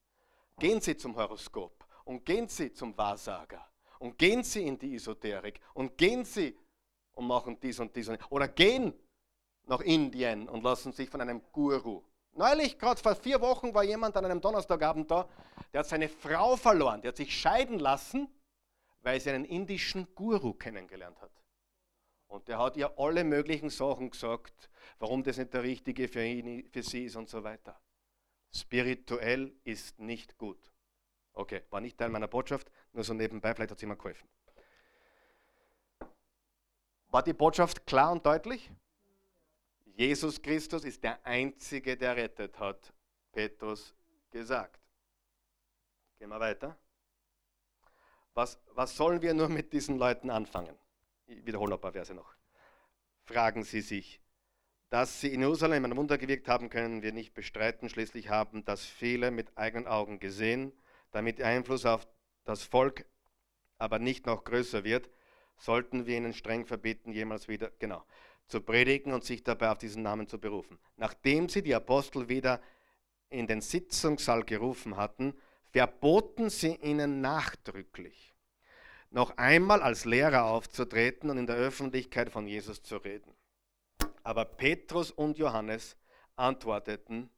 Gehen 0.57 0.79
Sie 0.79 0.95
zum 0.95 1.15
Horoskop 1.15 1.85
und 2.05 2.25
gehen 2.25 2.47
Sie 2.47 2.71
zum 2.71 2.97
Wahrsager 2.97 3.67
und 3.99 4.17
gehen 4.17 4.43
Sie 4.43 4.65
in 4.65 4.79
die 4.79 4.95
Esoterik 4.95 5.59
und 5.73 5.97
gehen 5.97 6.23
Sie 6.23 6.57
und 7.13 7.27
machen 7.27 7.59
dies 7.59 7.79
und 7.79 7.93
dies. 7.95 8.09
Oder 8.29 8.47
gehen 8.47 8.93
nach 9.65 9.81
Indien 9.81 10.47
und 10.47 10.63
lassen 10.63 10.93
sich 10.93 11.09
von 11.09 11.19
einem 11.19 11.41
Guru. 11.51 12.03
Neulich, 12.37 12.77
gerade 12.77 13.01
vor 13.01 13.15
vier 13.15 13.39
Wochen, 13.39 13.73
war 13.73 13.83
jemand 13.83 14.17
an 14.17 14.25
einem 14.25 14.41
Donnerstagabend 14.41 15.09
da, 15.09 15.27
der 15.71 15.79
hat 15.79 15.87
seine 15.87 16.09
Frau 16.09 16.57
verloren, 16.57 17.01
der 17.01 17.09
hat 17.09 17.17
sich 17.17 17.33
scheiden 17.33 17.79
lassen, 17.79 18.27
weil 19.01 19.21
sie 19.21 19.29
einen 19.29 19.45
indischen 19.45 20.13
Guru 20.15 20.53
kennengelernt 20.53 21.21
hat. 21.21 21.31
Und 22.27 22.49
der 22.49 22.59
hat 22.59 22.75
ihr 22.75 22.99
alle 22.99 23.23
möglichen 23.23 23.69
Sachen 23.69 24.11
gesagt, 24.11 24.69
warum 24.99 25.23
das 25.23 25.37
nicht 25.37 25.53
der 25.53 25.63
Richtige 25.63 26.09
für, 26.09 26.25
ihn, 26.25 26.69
für 26.69 26.83
sie 26.83 27.05
ist 27.05 27.15
und 27.15 27.29
so 27.29 27.41
weiter. 27.43 27.79
Spirituell 28.53 29.55
ist 29.63 29.99
nicht 29.99 30.37
gut. 30.37 30.71
Okay, 31.31 31.63
war 31.69 31.79
nicht 31.79 31.97
Teil 31.97 32.09
meiner 32.09 32.27
Botschaft, 32.27 32.69
nur 32.91 33.05
so 33.05 33.13
nebenbei, 33.13 33.53
vielleicht 33.53 33.71
hat 33.71 33.77
es 33.77 33.81
jemand 33.81 33.99
geholfen. 33.99 34.27
War 37.07 37.23
die 37.23 37.33
Botschaft 37.33 37.87
klar 37.87 38.11
und 38.11 38.25
deutlich? 38.25 38.69
Jesus 39.95 40.41
Christus 40.41 40.83
ist 40.83 41.01
der 41.03 41.25
Einzige, 41.25 41.95
der 41.95 42.17
rettet, 42.17 42.59
hat 42.59 42.93
Petrus 43.31 43.95
gesagt. 44.29 44.79
Gehen 46.19 46.29
wir 46.29 46.39
weiter. 46.39 46.77
Was, 48.33 48.59
was 48.73 48.97
sollen 48.97 49.21
wir 49.21 49.33
nur 49.33 49.47
mit 49.47 49.71
diesen 49.71 49.97
Leuten 49.97 50.29
anfangen? 50.29 50.77
Ich 51.27 51.45
wiederhole 51.45 51.75
ein 51.75 51.81
paar 51.81 51.93
Verse 51.93 52.13
noch. 52.13 52.35
Fragen 53.23 53.63
Sie 53.63 53.79
sich, 53.79 54.19
dass 54.89 55.21
sie 55.21 55.33
in 55.33 55.39
Jerusalem 55.39 55.85
ein 55.85 55.95
Wunder 55.95 56.17
gewirkt 56.17 56.49
haben, 56.49 56.69
können 56.69 57.01
wir 57.01 57.13
nicht 57.13 57.33
bestreiten. 57.33 57.87
Schließlich 57.87 58.29
haben 58.29 58.65
das 58.65 58.85
viele 58.85 59.31
mit 59.31 59.57
eigenen 59.57 59.87
Augen 59.87 60.19
gesehen. 60.19 60.73
Damit 61.11 61.39
der 61.39 61.47
Einfluss 61.47 61.85
auf 61.85 62.05
das 62.43 62.63
Volk 62.63 63.05
aber 63.77 63.99
nicht 63.99 64.25
noch 64.25 64.43
größer 64.43 64.83
wird, 64.83 65.09
sollten 65.57 66.05
wir 66.05 66.17
ihnen 66.17 66.33
streng 66.33 66.65
verbieten, 66.65 67.13
jemals 67.13 67.47
wieder, 67.47 67.71
genau, 67.79 68.05
zu 68.47 68.61
predigen 68.61 69.13
und 69.13 69.23
sich 69.23 69.43
dabei 69.43 69.71
auf 69.71 69.77
diesen 69.77 70.03
Namen 70.03 70.27
zu 70.27 70.39
berufen. 70.39 70.77
Nachdem 70.97 71.49
sie 71.49 71.63
die 71.63 71.75
Apostel 71.75 72.29
wieder 72.29 72.61
in 73.29 73.47
den 73.47 73.61
Sitzungssaal 73.61 74.43
gerufen 74.43 74.97
hatten, 74.97 75.33
verboten 75.71 76.49
sie 76.49 76.75
ihnen 76.75 77.21
nachdrücklich, 77.21 78.33
noch 79.09 79.37
einmal 79.37 79.81
als 79.81 80.05
Lehrer 80.05 80.45
aufzutreten 80.45 81.29
und 81.29 81.37
in 81.37 81.47
der 81.47 81.57
Öffentlichkeit 81.57 82.29
von 82.29 82.47
Jesus 82.47 82.81
zu 82.81 82.97
reden. 82.97 83.33
Aber 84.23 84.45
Petrus 84.45 85.11
und 85.11 85.37
Johannes 85.37 85.97
antworteten, 86.35 87.29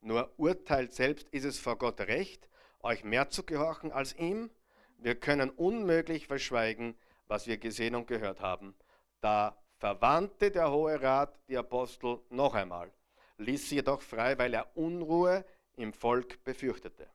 nur 0.00 0.32
urteilt 0.38 0.94
selbst, 0.94 1.28
ist 1.28 1.44
es 1.44 1.58
vor 1.58 1.76
Gott 1.76 2.00
recht, 2.00 2.48
euch 2.80 3.04
mehr 3.04 3.28
zu 3.28 3.44
gehorchen 3.44 3.92
als 3.92 4.16
ihm? 4.16 4.50
Wir 4.98 5.14
können 5.14 5.50
unmöglich 5.50 6.26
verschweigen, 6.26 6.96
was 7.28 7.46
wir 7.46 7.58
gesehen 7.58 7.94
und 7.94 8.06
gehört 8.06 8.40
haben. 8.40 8.74
Da 9.20 9.56
verwandte 9.80 10.50
der 10.50 10.70
Hohe 10.70 11.00
Rat 11.02 11.40
die 11.48 11.56
Apostel 11.56 12.20
noch 12.28 12.54
einmal, 12.54 12.92
ließ 13.38 13.70
sie 13.70 13.76
jedoch 13.76 14.02
frei, 14.02 14.36
weil 14.38 14.52
er 14.52 14.76
Unruhe 14.76 15.44
im 15.76 15.94
Volk 15.94 16.44
befürchtete. 16.44 17.08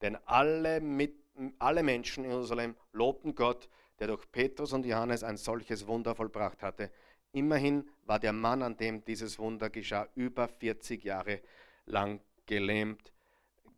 Denn 0.00 0.18
alle, 0.26 0.80
mit, 0.80 1.14
alle 1.60 1.84
Menschen 1.84 2.24
in 2.24 2.30
Jerusalem 2.30 2.76
lobten 2.92 3.36
Gott, 3.36 3.68
der 4.00 4.08
durch 4.08 4.30
Petrus 4.32 4.72
und 4.72 4.84
Johannes 4.84 5.22
ein 5.22 5.36
solches 5.36 5.86
Wunder 5.86 6.16
vollbracht 6.16 6.60
hatte. 6.62 6.90
Immerhin 7.30 7.88
war 8.04 8.18
der 8.18 8.32
Mann, 8.32 8.62
an 8.62 8.76
dem 8.76 9.04
dieses 9.04 9.38
Wunder 9.38 9.70
geschah, 9.70 10.08
über 10.16 10.48
40 10.48 11.04
Jahre 11.04 11.40
lang 11.86 12.20
gelähmt 12.46 13.12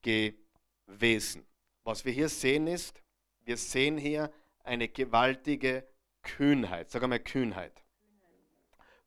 gewesen. 0.01 1.45
Was 1.85 2.07
wir 2.07 2.13
hier 2.13 2.31
sehen 2.31 2.67
ist, 2.69 3.03
wir 3.45 3.59
sehen 3.59 3.99
hier 3.99 4.33
eine 4.63 4.89
gewaltige 4.89 5.87
Kühnheit. 6.23 6.91
Sag 6.91 7.03
einmal 7.03 7.21
Kühnheit. 7.21 7.84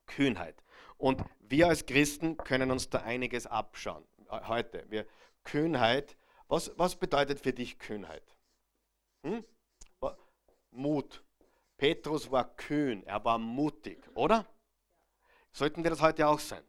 Kühnheit. 0.08 0.64
Und 0.98 1.24
wir 1.40 1.68
als 1.68 1.86
Christen 1.86 2.38
können 2.38 2.72
uns 2.72 2.90
da 2.90 3.00
einiges 3.04 3.46
abschauen. 3.46 4.04
Heute. 4.30 4.86
Wir, 4.90 5.06
Kühnheit. 5.44 6.18
Was, 6.48 6.72
was 6.78 6.96
bedeutet 6.96 7.40
für 7.40 7.54
dich 7.54 7.78
Kühnheit? 7.78 8.36
Hm? 9.24 9.46
Mut. 10.72 11.24
Petrus 11.78 12.32
war 12.32 12.56
kühn, 12.56 13.04
er 13.04 13.24
war 13.24 13.38
mutig, 13.38 14.10
oder? 14.16 14.48
Sollten 15.52 15.84
wir 15.84 15.92
das 15.92 16.02
heute 16.02 16.28
auch 16.28 16.40
sein? 16.40 16.64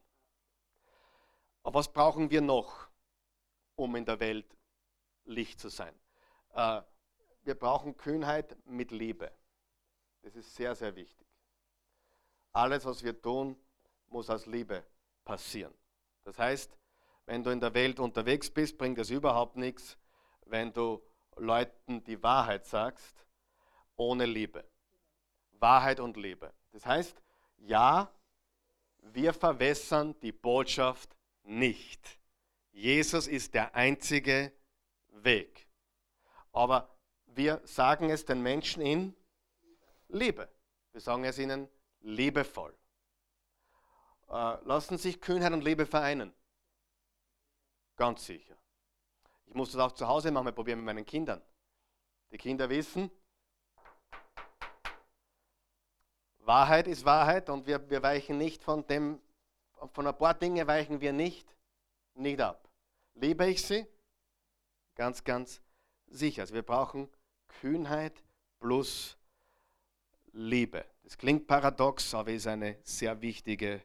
Aber 1.63 1.79
was 1.79 1.93
brauchen 1.93 2.31
wir 2.31 2.41
noch, 2.41 2.89
um 3.77 3.97
in 3.97 4.05
der 4.05 4.21
Welt 4.21 4.57
Licht 5.25 5.61
zu 5.61 5.69
sein? 5.69 5.95
Äh, 6.55 6.83
wir 7.43 7.55
brauchen 7.55 7.97
Kühnheit 7.97 8.57
mit 8.67 8.91
Liebe. 8.91 9.31
Das 10.23 10.37
ist 10.37 10.55
sehr, 10.55 10.75
sehr 10.75 10.95
wichtig. 10.95 11.28
Alles, 12.59 12.85
was 12.85 13.05
wir 13.05 13.23
tun, 13.23 13.57
muss 14.09 14.29
aus 14.29 14.47
Liebe 14.47 14.85
passieren. 15.25 15.73
Das 16.25 16.37
heißt, 16.41 16.77
wenn 17.25 17.45
du 17.45 17.51
in 17.51 17.61
der 17.61 17.73
Welt 17.73 18.01
unterwegs 18.01 18.51
bist, 18.51 18.77
bringt 18.77 18.99
es 18.99 19.11
überhaupt 19.11 19.55
nichts, 19.57 19.97
wenn 20.45 20.73
du 20.73 21.01
Leuten 21.37 22.03
die 22.03 22.21
Wahrheit 22.21 22.67
sagst, 22.67 23.25
ohne 23.95 24.27
Liebe. 24.27 24.65
Wahrheit 25.53 26.01
und 26.01 26.17
Liebe. 26.17 26.53
Das 26.73 26.85
heißt, 26.85 27.23
ja, 27.59 28.11
wir 29.03 29.33
verwässern 29.33 30.17
die 30.21 30.33
Botschaft 30.33 31.15
nicht. 31.45 32.19
Jesus 32.73 33.29
ist 33.29 33.55
der 33.55 33.77
einzige 33.77 34.53
Weg. 35.11 35.69
Aber 36.51 36.89
wir 37.27 37.61
sagen 37.63 38.11
es 38.11 38.25
den 38.25 38.43
Menschen 38.43 38.83
in 38.83 39.15
Liebe. 40.09 40.49
Wir 40.91 41.01
sagen 41.01 41.23
es 41.23 41.39
ihnen 41.39 41.69
liebevoll. 42.01 42.77
Äh, 44.29 44.65
lassen 44.65 44.99
sich 44.99 45.21
Kühnheit 45.21 45.53
und 45.53 45.65
Liebe 45.65 45.87
vereinen? 45.87 46.33
Ganz 47.97 48.27
sicher. 48.27 48.57
Ich 49.47 49.55
muss 49.55 49.73
das 49.73 49.81
auch 49.81 49.93
zu 49.93 50.07
Hause 50.07 50.31
manchmal 50.31 50.53
probieren 50.53 50.79
mit 50.79 50.87
meinen 50.87 51.07
Kindern. 51.07 51.43
Die 52.31 52.39
Kinder 52.39 52.69
wissen, 52.69 53.11
Wahrheit 56.49 56.87
ist 56.87 57.05
Wahrheit 57.05 57.51
und 57.51 57.67
wir, 57.67 57.91
wir 57.91 58.03
weichen 58.03 58.39
nicht 58.39 58.65
von 58.65 58.87
dem, 58.87 59.21
von 59.93 60.07
ein 60.07 60.17
paar 60.17 60.33
Dingen 60.33 60.67
weichen 60.67 60.99
wir 61.01 61.13
nicht, 61.13 61.55
nicht 62.15 62.41
ab. 62.41 62.71
Liebe 63.15 63.47
ich 63.47 63.63
sie? 63.63 63.87
Ganz, 64.95 65.23
ganz 65.25 65.61
sicher. 66.07 66.43
Also 66.43 66.55
wir 66.55 66.63
brauchen 66.63 67.07
Kühnheit 67.49 68.25
plus 68.61 69.18
Liebe. 70.39 70.85
Das 71.03 71.19
klingt 71.19 71.49
paradox, 71.49 72.15
aber 72.15 72.31
ist 72.31 72.47
eine 72.47 72.79
sehr 72.85 73.21
wichtige, 73.21 73.83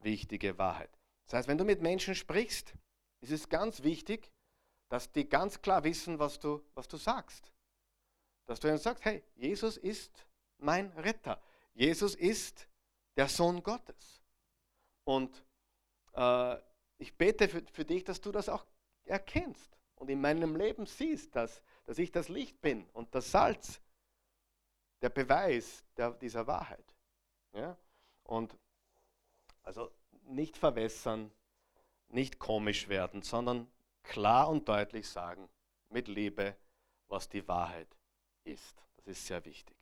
wichtige 0.00 0.56
Wahrheit. 0.56 0.90
Das 1.26 1.34
heißt, 1.34 1.48
wenn 1.48 1.58
du 1.58 1.64
mit 1.64 1.82
Menschen 1.82 2.14
sprichst, 2.14 2.72
ist 3.20 3.30
es 3.30 3.46
ganz 3.46 3.82
wichtig, 3.82 4.32
dass 4.88 5.12
die 5.12 5.28
ganz 5.28 5.60
klar 5.60 5.84
wissen, 5.84 6.18
was 6.18 6.40
du, 6.40 6.62
was 6.74 6.88
du 6.88 6.96
sagst. 6.96 7.52
Dass 8.46 8.58
du 8.58 8.68
ihnen 8.68 8.78
sagst, 8.78 9.04
hey, 9.04 9.22
Jesus 9.34 9.76
ist 9.76 10.26
mein 10.56 10.90
Retter. 10.92 11.38
Jesus 11.74 12.14
ist 12.14 12.66
der 13.16 13.28
Sohn 13.28 13.62
Gottes. 13.62 14.22
Und 15.04 15.44
äh, 16.14 16.56
ich 16.96 17.14
bete 17.18 17.48
für, 17.48 17.62
für 17.70 17.84
dich, 17.84 18.02
dass 18.02 18.20
du 18.20 18.32
das 18.32 18.48
auch 18.48 18.64
erkennst 19.04 19.76
und 19.96 20.08
in 20.08 20.22
meinem 20.22 20.56
Leben 20.56 20.86
siehst, 20.86 21.36
dass, 21.36 21.62
dass 21.84 21.98
ich 21.98 22.10
das 22.10 22.30
Licht 22.30 22.62
bin 22.62 22.86
und 22.94 23.14
das 23.14 23.30
Salz, 23.30 23.81
der 25.02 25.10
Beweis 25.10 25.84
der, 25.96 26.12
dieser 26.12 26.46
Wahrheit. 26.46 26.94
Ja? 27.52 27.76
Und 28.24 28.56
also 29.62 29.90
nicht 30.24 30.56
verwässern, 30.56 31.30
nicht 32.08 32.38
komisch 32.38 32.88
werden, 32.88 33.22
sondern 33.22 33.70
klar 34.02 34.48
und 34.48 34.68
deutlich 34.68 35.08
sagen, 35.08 35.48
mit 35.88 36.08
Liebe, 36.08 36.56
was 37.08 37.28
die 37.28 37.46
Wahrheit 37.46 37.88
ist. 38.44 38.82
Das 38.96 39.06
ist 39.08 39.26
sehr 39.26 39.44
wichtig. 39.44 39.76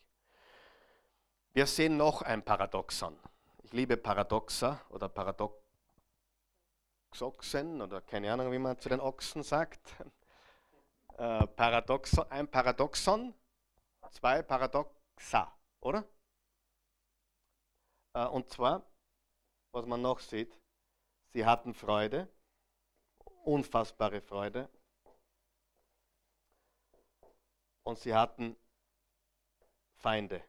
Wir 1.52 1.66
sehen 1.66 1.96
noch 1.96 2.22
ein 2.22 2.44
Paradoxon. 2.44 3.18
Ich 3.62 3.72
liebe 3.72 3.96
Paradoxa 3.96 4.80
oder 4.88 5.08
Paradoxoxen 5.08 7.82
oder 7.82 8.00
keine 8.00 8.32
Ahnung, 8.32 8.52
wie 8.52 8.58
man 8.58 8.78
zu 8.78 8.88
den 8.88 9.00
Ochsen 9.00 9.42
sagt. 9.42 9.80
Äh, 11.18 11.46
Paradoxon, 11.48 12.30
ein 12.30 12.48
Paradoxon, 12.48 13.34
zwei 14.10 14.42
Paradoxa, 15.20 15.52
oder? 15.80 16.04
Äh, 18.14 18.26
und 18.26 18.50
zwar, 18.50 18.82
was 19.72 19.86
man 19.86 20.02
noch 20.02 20.18
sieht, 20.20 20.58
sie 21.28 21.44
hatten 21.44 21.74
Freude, 21.74 22.28
unfassbare 23.44 24.20
Freude. 24.20 24.68
Und 27.82 27.98
sie 27.98 28.14
hatten 28.14 28.56
Feinde 29.96 30.42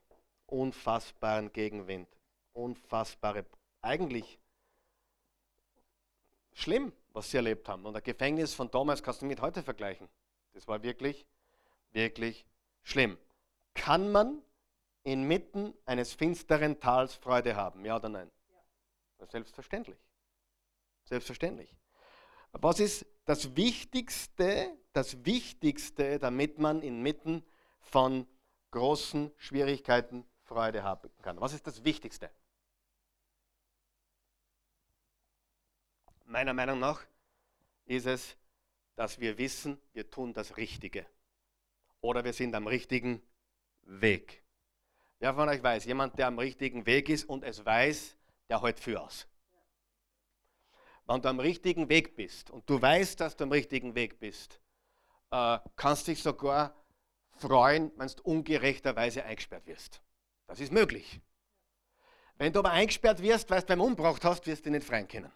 unfassbaren 0.47 1.53
Gegenwind, 1.53 2.09
unfassbare, 2.51 3.45
eigentlich 3.81 4.37
schlimm, 6.51 6.91
was 7.13 7.31
sie 7.31 7.37
erlebt 7.37 7.69
haben. 7.69 7.85
Und 7.85 7.93
das 7.93 8.03
Gefängnis 8.03 8.53
von 8.53 8.69
damals 8.69 9.01
kannst 9.01 9.21
du 9.21 9.25
mit 9.25 9.39
heute 9.39 9.63
vergleichen. 9.63 10.09
Das 10.51 10.67
war 10.67 10.83
wirklich, 10.83 11.25
wirklich 11.91 12.45
schlimm. 12.83 13.17
Kann 13.73 14.11
man 14.11 14.43
inmitten 15.03 15.73
eines 15.85 16.13
finsteren 16.13 16.79
Tals 16.79 17.15
Freude 17.15 17.55
haben? 17.55 17.85
Ja 17.85 17.95
oder 17.97 18.09
nein? 18.09 18.31
Ja. 19.19 19.27
Selbstverständlich. 19.27 19.97
Selbstverständlich. 21.05 21.75
Was 22.53 22.79
ist 22.79 23.05
das 23.25 23.55
Wichtigste, 23.55 24.77
das 24.93 25.25
Wichtigste, 25.25 26.19
damit 26.19 26.59
man 26.59 26.81
inmitten 26.81 27.43
von 27.79 28.27
großen 28.71 29.31
Schwierigkeiten 29.37 30.25
Freude 30.43 30.83
haben 30.83 31.09
kann. 31.21 31.39
Was 31.39 31.53
ist 31.53 31.65
das 31.67 31.83
Wichtigste? 31.83 32.29
Meiner 36.25 36.53
Meinung 36.53 36.79
nach 36.79 37.05
ist 37.85 38.05
es, 38.05 38.37
dass 38.95 39.19
wir 39.19 39.37
wissen, 39.37 39.81
wir 39.93 40.09
tun 40.09 40.33
das 40.33 40.57
Richtige. 40.57 41.05
Oder 42.01 42.23
wir 42.23 42.33
sind 42.33 42.55
am 42.55 42.67
richtigen 42.67 43.21
Weg. 43.83 44.43
Wer 45.21 45.35
von 45.35 45.47
euch 45.49 45.61
weiß, 45.61 45.85
jemand, 45.85 46.17
der 46.17 46.25
am 46.25 46.39
richtigen 46.39 46.87
Weg 46.87 47.07
ist 47.07 47.29
und 47.29 47.43
es 47.43 47.63
weiß, 47.63 48.17
der 48.49 48.63
hält 48.63 48.79
für 48.79 48.99
aus. 48.99 49.27
Wenn 51.05 51.21
du 51.21 51.29
am 51.29 51.39
richtigen 51.39 51.89
Weg 51.89 52.15
bist 52.15 52.49
und 52.49 52.67
du 52.67 52.81
weißt, 52.81 53.19
dass 53.19 53.35
du 53.35 53.43
am 53.43 53.51
richtigen 53.51 53.93
Weg 53.93 54.19
bist, 54.19 54.59
äh, 55.29 55.59
kannst 55.75 56.07
dich 56.07 56.23
sogar 56.23 56.73
freuen, 57.33 57.91
wenn 57.97 58.07
du 58.07 58.23
ungerechterweise 58.23 59.23
eingesperrt 59.23 59.67
wirst. 59.67 60.01
Das 60.47 60.59
ist 60.59 60.71
möglich. 60.71 61.21
Wenn 62.39 62.51
du 62.51 62.57
aber 62.57 62.71
eingesperrt 62.71 63.21
wirst, 63.21 63.47
weil 63.51 63.61
du 63.61 63.67
beim 63.67 63.81
umgebracht 63.81 64.25
hast, 64.25 64.47
wirst 64.47 64.65
du 64.65 64.71
nicht 64.71 64.87
freien 64.87 65.07
können. 65.07 65.31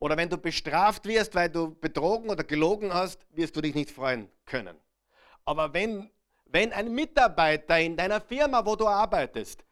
Oder 0.00 0.16
wenn 0.16 0.28
du 0.28 0.38
bestraft 0.38 1.04
wirst, 1.04 1.36
weil 1.36 1.50
du 1.50 1.72
betrogen 1.76 2.30
oder 2.30 2.42
gelogen 2.42 2.92
hast, 2.92 3.24
wirst 3.30 3.54
du 3.54 3.60
dich 3.60 3.76
nicht 3.76 3.92
freuen 3.92 4.28
können. 4.44 4.76
Aber 5.44 5.72
wenn, 5.72 6.10
wenn 6.48 6.72
ein 6.72 6.94
Mitarbeiter 6.94 7.78
in 7.78 7.96
deiner 7.96 8.20
Firma, 8.20 8.64
wo 8.64 8.74
du 8.76 8.86
arbeitest, 8.86 9.64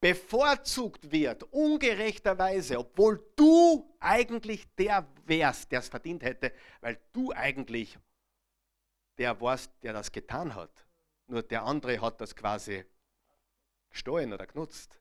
bevorzugt 0.00 1.10
wird, 1.10 1.44
ungerechterweise, 1.44 2.78
obwohl 2.78 3.24
du 3.36 3.96
eigentlich 4.00 4.66
der 4.76 5.06
wärst, 5.24 5.72
der 5.72 5.80
es 5.80 5.88
verdient 5.88 6.22
hätte, 6.22 6.52
weil 6.80 6.98
du 7.12 7.32
eigentlich 7.32 7.98
der 9.16 9.40
warst, 9.40 9.70
der 9.82 9.92
das 9.92 10.12
getan 10.12 10.54
hat. 10.54 10.86
Nur 11.26 11.42
der 11.42 11.62
andere 11.62 12.00
hat 12.00 12.20
das 12.20 12.34
quasi 12.34 12.84
gestohlen 13.90 14.32
oder 14.32 14.46
genutzt, 14.46 15.00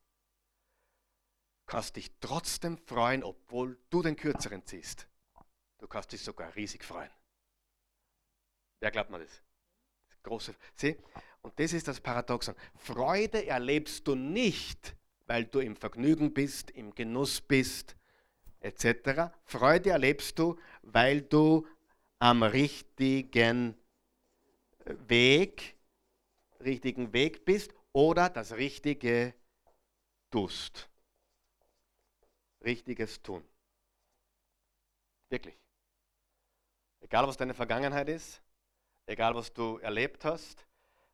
kannst 1.65 1.95
dich 1.95 2.11
trotzdem 2.19 2.77
freuen, 2.77 3.23
obwohl 3.23 3.77
du 3.89 4.01
den 4.01 4.15
kürzeren 4.15 4.65
ziehst. 4.65 5.07
Du 5.79 5.87
kannst 5.87 6.11
dich 6.11 6.23
sogar 6.23 6.55
riesig 6.55 6.83
freuen. 6.83 7.11
Wer 8.79 8.91
glaubt 8.91 9.09
mir 9.09 9.19
das? 9.19 9.41
Große, 10.23 10.55
sieh? 10.75 10.97
Und 11.41 11.59
das 11.59 11.73
ist 11.73 11.87
das 11.87 11.99
Paradoxon. 11.99 12.55
Freude 12.75 13.45
erlebst 13.45 14.07
du 14.07 14.15
nicht, 14.15 14.95
weil 15.27 15.45
du 15.45 15.59
im 15.59 15.75
Vergnügen 15.75 16.33
bist, 16.33 16.71
im 16.71 16.95
Genuss 16.95 17.41
bist, 17.41 17.95
etc. 18.61 19.33
Freude 19.43 19.91
erlebst 19.91 20.39
du, 20.39 20.57
weil 20.81 21.21
du 21.21 21.67
am 22.19 22.43
richtigen 22.43 23.75
Weg, 24.85 25.75
richtigen 26.61 27.11
Weg 27.11 27.43
bist 27.43 27.73
oder 27.91 28.29
das 28.29 28.53
Richtige 28.53 29.33
tust. 30.31 30.89
Richtiges 32.63 33.21
tun. 33.21 33.43
Wirklich. 35.29 35.57
Egal 37.01 37.27
was 37.27 37.35
deine 37.35 37.53
Vergangenheit 37.53 38.07
ist, 38.07 38.41
egal 39.05 39.35
was 39.35 39.53
du 39.53 39.77
erlebt 39.77 40.25
hast, 40.25 40.65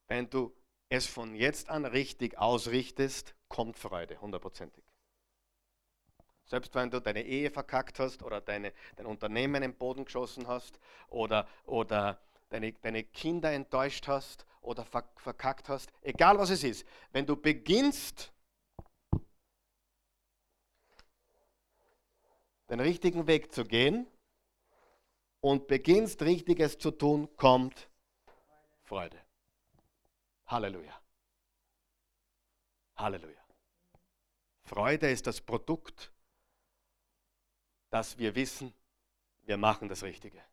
wenn 0.07 0.29
du 0.29 0.53
es 0.89 1.05
von 1.05 1.35
jetzt 1.35 1.69
an 1.69 1.85
richtig 1.85 2.37
ausrichtest, 2.37 3.35
kommt 3.47 3.77
Freude, 3.77 4.19
hundertprozentig. 4.19 4.83
Selbst 6.45 6.73
wenn 6.73 6.89
du 6.89 6.99
deine 6.99 7.23
Ehe 7.23 7.51
verkackt 7.51 7.99
hast 7.99 8.23
oder 8.23 8.41
deine, 8.41 8.73
dein 8.95 9.05
Unternehmen 9.05 9.61
im 9.61 9.75
Boden 9.75 10.05
geschossen 10.05 10.47
hast 10.47 10.79
oder, 11.07 11.47
oder 11.65 12.19
deine, 12.49 12.73
deine 12.73 13.03
Kinder 13.03 13.51
enttäuscht 13.51 14.07
hast 14.07 14.47
oder 14.61 14.83
verkackt 14.83 15.69
hast, 15.69 15.91
egal 16.01 16.39
was 16.39 16.49
es 16.49 16.63
ist, 16.63 16.87
wenn 17.11 17.27
du 17.27 17.35
beginnst, 17.35 18.33
den 22.69 22.79
richtigen 22.79 23.27
Weg 23.27 23.53
zu 23.53 23.63
gehen 23.63 24.07
und 25.41 25.67
beginnst 25.67 26.21
Richtiges 26.21 26.77
zu 26.77 26.91
tun, 26.91 27.35
kommt 27.35 27.89
Freude. 28.83 29.19
Halleluja. 30.47 30.99
Halleluja. 32.95 33.39
Freude 34.63 35.09
ist 35.09 35.27
das 35.27 35.41
Produkt, 35.41 36.11
dass 37.89 38.17
wir 38.17 38.35
wissen, 38.35 38.73
wir 39.43 39.57
machen 39.57 39.89
das 39.89 40.03
Richtige. 40.03 40.43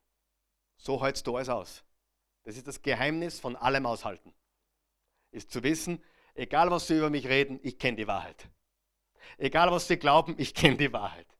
So 0.76 1.03
hältst 1.03 1.26
du 1.26 1.37
alles 1.37 1.49
aus. 1.49 1.84
Das 2.45 2.57
ist 2.57 2.66
das 2.66 2.80
Geheimnis 2.80 3.41
von 3.41 3.57
allem 3.57 3.87
Aushalten. 3.87 4.32
Ist 5.32 5.51
zu 5.51 5.62
wissen, 5.62 6.03
egal 6.34 6.70
was 6.70 6.87
sie 6.87 6.97
über 6.97 7.11
mich 7.11 7.26
reden, 7.26 7.59
ich 7.62 7.78
kenne 7.78 7.97
die 7.97 8.07
Wahrheit. 8.07 8.49
Egal 9.39 9.70
was 9.70 9.89
sie 9.89 9.97
glauben, 9.97 10.34
ich 10.39 10.55
kenne 10.55 10.76
die 10.76 10.93
Wahrheit. 10.93 11.36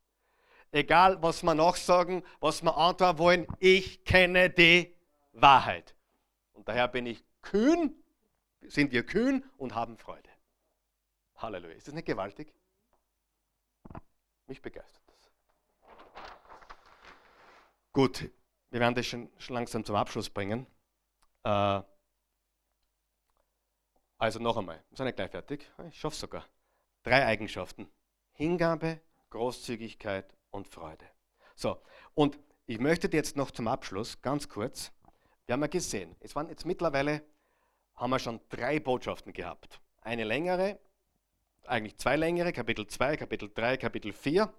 Egal 0.77 1.22
was 1.22 1.43
wir 1.43 1.55
nachsagen, 1.55 2.22
was 2.39 2.62
wir 2.62 2.77
antworten 2.77 3.18
wollen, 3.18 3.47
ich 3.61 4.05
kenne 4.05 4.51
die 4.51 4.95
Wahrheit. 5.33 5.97
Und 6.53 6.68
daher 6.68 6.87
bin 6.87 7.07
ich 7.07 7.24
kühn, 7.41 7.95
sind 8.61 8.93
wir 8.93 9.07
kühn 9.07 9.43
und 9.57 9.74
haben 9.74 9.97
Freude. 9.97 10.29
Halleluja. 11.37 11.77
Ist 11.77 11.89
das 11.89 11.95
nicht 11.95 12.05
gewaltig? 12.05 12.53
Mich 14.49 14.61
begeistert 14.61 15.03
das. 15.07 15.31
Gut, 17.95 18.31
wir 18.68 18.81
werden 18.81 18.95
das 18.95 19.07
schon, 19.07 19.31
schon 19.39 19.55
langsam 19.55 19.83
zum 19.83 19.97
Abschluss 19.97 20.29
bringen. 20.29 20.66
Äh, 21.43 21.81
also 24.18 24.41
noch 24.41 24.59
einmal, 24.59 24.85
wir 24.91 24.97
sind 24.99 25.07
nicht 25.07 25.16
gleich 25.16 25.31
fertig. 25.31 25.70
Ich 25.89 25.99
schaffe 25.99 26.12
es 26.12 26.20
sogar. 26.20 26.45
Drei 27.03 27.24
Eigenschaften. 27.24 27.89
Hingabe, 28.35 29.01
Großzügigkeit 29.31 30.36
und 30.57 30.67
Freude. 30.67 31.07
So, 31.55 31.81
und 32.15 32.39
ich 32.67 32.81
möchte 32.81 33.09
jetzt 33.13 33.37
noch 33.37 33.51
zum 33.51 33.69
Abschluss 33.69 34.21
ganz 34.23 34.49
kurz, 34.49 34.91
wir 35.45 35.53
haben 35.53 35.61
ja 35.61 35.69
gesehen, 35.69 36.17
es 36.21 36.35
waren 36.35 36.49
jetzt 36.49 36.67
mittlerweile, 36.67 37.23
haben 37.95 38.11
wir 38.11 38.19
schon 38.19 38.41
drei 38.49 38.81
Botschaften 38.81 39.33
gehabt. 39.33 39.81
Eine 40.01 40.25
längere, 40.25 40.79
eigentlich 41.65 41.97
zwei 41.99 42.17
längere, 42.17 42.53
Kapitel 42.53 42.87
2, 42.87 43.17
Kapitel 43.17 43.51
3, 43.55 43.77
Kapitel 43.77 44.13
4. 44.13 44.53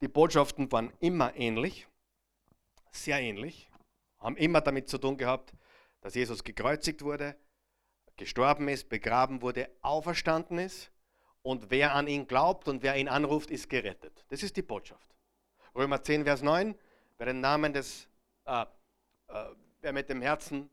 Die 0.00 0.08
Botschaften 0.08 0.70
waren 0.70 0.92
immer 1.00 1.34
ähnlich, 1.34 1.88
sehr 2.92 3.20
ähnlich, 3.20 3.70
haben 4.18 4.36
immer 4.36 4.60
damit 4.60 4.88
zu 4.88 4.98
tun 4.98 5.16
gehabt, 5.16 5.52
dass 6.00 6.14
Jesus 6.14 6.44
gekreuzigt 6.44 7.02
wurde, 7.02 7.36
gestorben 8.16 8.68
ist, 8.68 8.88
begraben 8.88 9.42
wurde, 9.42 9.68
auferstanden 9.82 10.58
ist 10.58 10.90
und 11.42 11.70
wer 11.70 11.94
an 11.94 12.06
ihn 12.06 12.26
glaubt 12.26 12.68
und 12.68 12.82
wer 12.82 12.96
ihn 12.96 13.08
anruft, 13.08 13.50
ist 13.50 13.68
gerettet. 13.68 14.24
Das 14.28 14.42
ist 14.42 14.56
die 14.56 14.62
Botschaft. 14.62 15.08
Römer 15.74 16.02
10, 16.02 16.24
Vers 16.24 16.42
9, 16.42 16.74
wer 17.18 17.26
den 17.26 17.40
Namen 17.40 17.72
des, 17.72 18.08
äh, 18.44 18.62
äh, 19.28 19.46
wer 19.80 19.92
mit 19.92 20.08
dem 20.08 20.20
Herzen, 20.20 20.68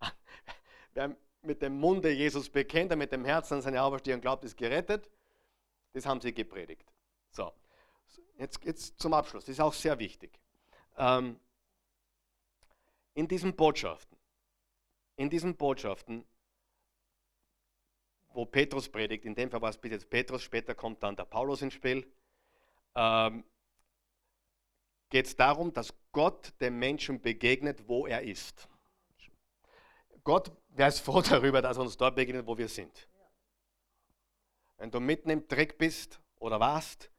wer 0.94 1.14
mit 1.42 1.60
dem 1.60 1.78
Munde 1.78 2.10
Jesus 2.10 2.48
bekennt, 2.48 2.90
der 2.90 2.96
mit 2.96 3.12
dem 3.12 3.24
Herzen 3.24 3.54
an 3.54 3.62
seine 3.62 3.82
Auferstehung 3.82 4.20
glaubt, 4.20 4.44
ist 4.44 4.56
gerettet. 4.56 5.10
Das 5.92 6.06
haben 6.06 6.20
sie 6.20 6.32
gepredigt. 6.32 6.90
So, 7.30 7.52
jetzt, 8.38 8.64
jetzt 8.64 9.00
zum 9.00 9.12
Abschluss, 9.12 9.44
das 9.44 9.54
ist 9.54 9.60
auch 9.60 9.74
sehr 9.74 9.98
wichtig. 9.98 10.38
Ähm, 10.96 11.38
in 13.14 13.28
diesen 13.28 13.54
Botschaften, 13.54 14.16
in 15.16 15.28
diesen 15.28 15.56
Botschaften, 15.56 16.24
wo 18.34 18.46
Petrus 18.46 18.88
predigt, 18.88 19.24
in 19.24 19.34
dem 19.34 19.50
Fall 19.50 19.60
war 19.60 19.70
es 19.70 19.78
bis 19.78 19.92
jetzt 19.92 20.10
Petrus, 20.10 20.42
später 20.42 20.74
kommt 20.74 21.02
dann 21.02 21.16
der 21.16 21.24
Paulus 21.24 21.62
ins 21.62 21.74
Spiel, 21.74 22.10
ähm, 22.94 23.44
geht 25.10 25.26
es 25.26 25.36
darum, 25.36 25.72
dass 25.72 25.94
Gott 26.12 26.52
dem 26.60 26.78
Menschen 26.78 27.20
begegnet, 27.20 27.86
wo 27.88 28.06
er 28.06 28.22
ist. 28.22 28.68
Gott 30.24 30.52
wäre 30.68 30.88
es 30.88 31.00
froh 31.00 31.20
darüber, 31.28 31.60
dass 31.62 31.76
er 31.76 31.82
uns 31.82 31.96
dort 31.96 32.16
begegnet, 32.16 32.46
wo 32.46 32.56
wir 32.56 32.68
sind. 32.68 33.08
Wenn 34.78 34.90
du 34.90 35.00
mitten 35.00 35.30
im 35.30 35.46
Dreck 35.46 35.78
bist 35.78 36.20
oder 36.36 36.58
warst, 36.58 37.10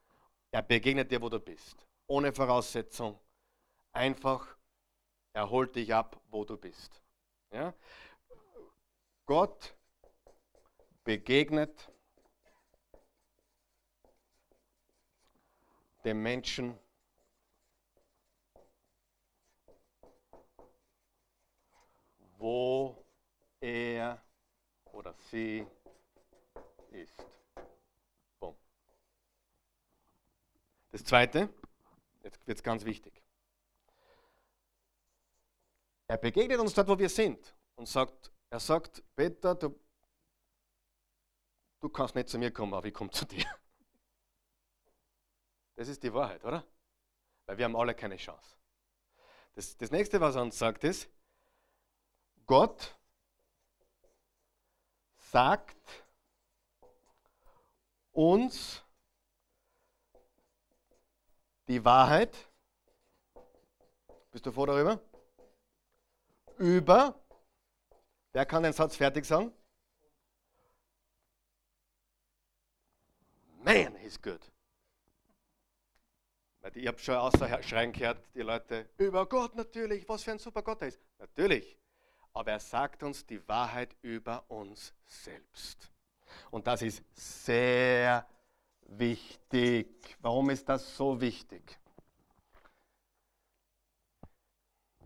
er 0.52 0.62
begegnet 0.62 1.12
dir, 1.12 1.22
wo 1.22 1.30
du 1.30 1.40
bist. 1.40 1.88
Ohne 2.08 2.34
Voraussetzung. 2.34 3.20
Einfach 3.92 4.58
er 5.34 5.50
holt 5.50 5.76
dich 5.76 5.94
ab, 5.94 6.22
wo 6.30 6.46
du 6.46 6.58
bist. 6.58 7.02
Ja? 7.52 7.74
Gott 9.26 9.76
begegnet 11.04 11.90
dem 16.04 16.22
Menschen 16.22 16.78
wo 22.44 23.06
er 23.62 24.22
oder 24.92 25.16
sie 25.32 25.66
ist. 26.92 27.26
Boom. 28.38 28.54
Das 30.92 31.06
zweite, 31.06 31.48
jetzt 32.22 32.46
wird 32.46 32.58
es 32.58 32.64
ganz 32.64 32.84
wichtig. 32.84 33.14
Er 36.08 36.18
begegnet 36.18 36.60
uns 36.60 36.74
dort, 36.74 36.90
wo 36.90 37.00
wir 37.00 37.08
sind 37.08 37.56
und 37.76 37.88
sagt, 37.88 38.30
er 38.50 38.60
sagt, 38.60 39.02
Peter, 39.16 39.56
du, 39.56 39.80
du 41.84 41.90
kannst 41.90 42.16
nicht 42.16 42.30
zu 42.30 42.38
mir 42.40 42.52
kommen, 42.52 42.74
aber 42.74 42.88
ich 42.88 42.94
komme 42.94 43.12
zu 43.12 43.26
dir. 43.26 43.46
Das 45.76 45.88
ist 45.88 46.02
die 46.04 46.14
Wahrheit, 46.14 46.44
oder? 46.46 46.66
Weil 47.46 47.58
wir 47.58 47.66
haben 47.66 47.76
alle 47.76 47.94
keine 47.94 48.16
Chance. 48.18 48.56
Das, 49.56 49.76
das 49.78 49.92
nächste, 49.92 50.22
was 50.22 50.36
er 50.36 50.44
uns 50.44 50.58
sagt, 50.58 50.84
ist, 50.84 51.10
Gott 52.46 52.96
sagt 55.16 56.06
uns 58.12 58.84
die 61.68 61.84
Wahrheit. 61.84 62.36
Bist 64.32 64.46
du 64.46 64.52
froh 64.52 64.66
darüber? 64.66 65.02
über, 66.58 67.20
wer 68.32 68.46
kann 68.46 68.64
den 68.64 68.74
Satz 68.74 68.96
fertig 68.96 69.26
sagen? 69.26 69.52
Man, 73.64 73.96
he's 73.96 74.22
good. 74.22 74.42
Ich 76.74 76.88
habe 76.88 76.98
schon 77.00 77.16
außer 77.16 77.62
Schreien 77.64 77.92
gehört, 77.92 78.24
die 78.34 78.42
Leute, 78.42 78.90
über 78.98 79.26
Gott 79.26 79.56
natürlich, 79.56 80.08
was 80.08 80.24
für 80.24 80.32
ein 80.32 80.40
super 80.40 80.62
Gott 80.62 80.82
er 80.82 80.90
ist. 80.90 81.00
Natürlich. 81.20 81.78
Aber 82.34 82.52
er 82.52 82.60
sagt 82.60 83.04
uns 83.04 83.26
die 83.26 83.46
Wahrheit 83.48 83.96
über 84.02 84.44
uns 84.50 84.94
selbst. 85.06 85.92
Und 86.52 86.68
das 86.68 86.82
ist 86.82 87.04
sehr 87.14 88.28
wichtig. 88.82 90.18
Warum 90.20 90.50
ist 90.50 90.68
das 90.68 90.96
so 90.96 91.20
wichtig? 91.20 91.80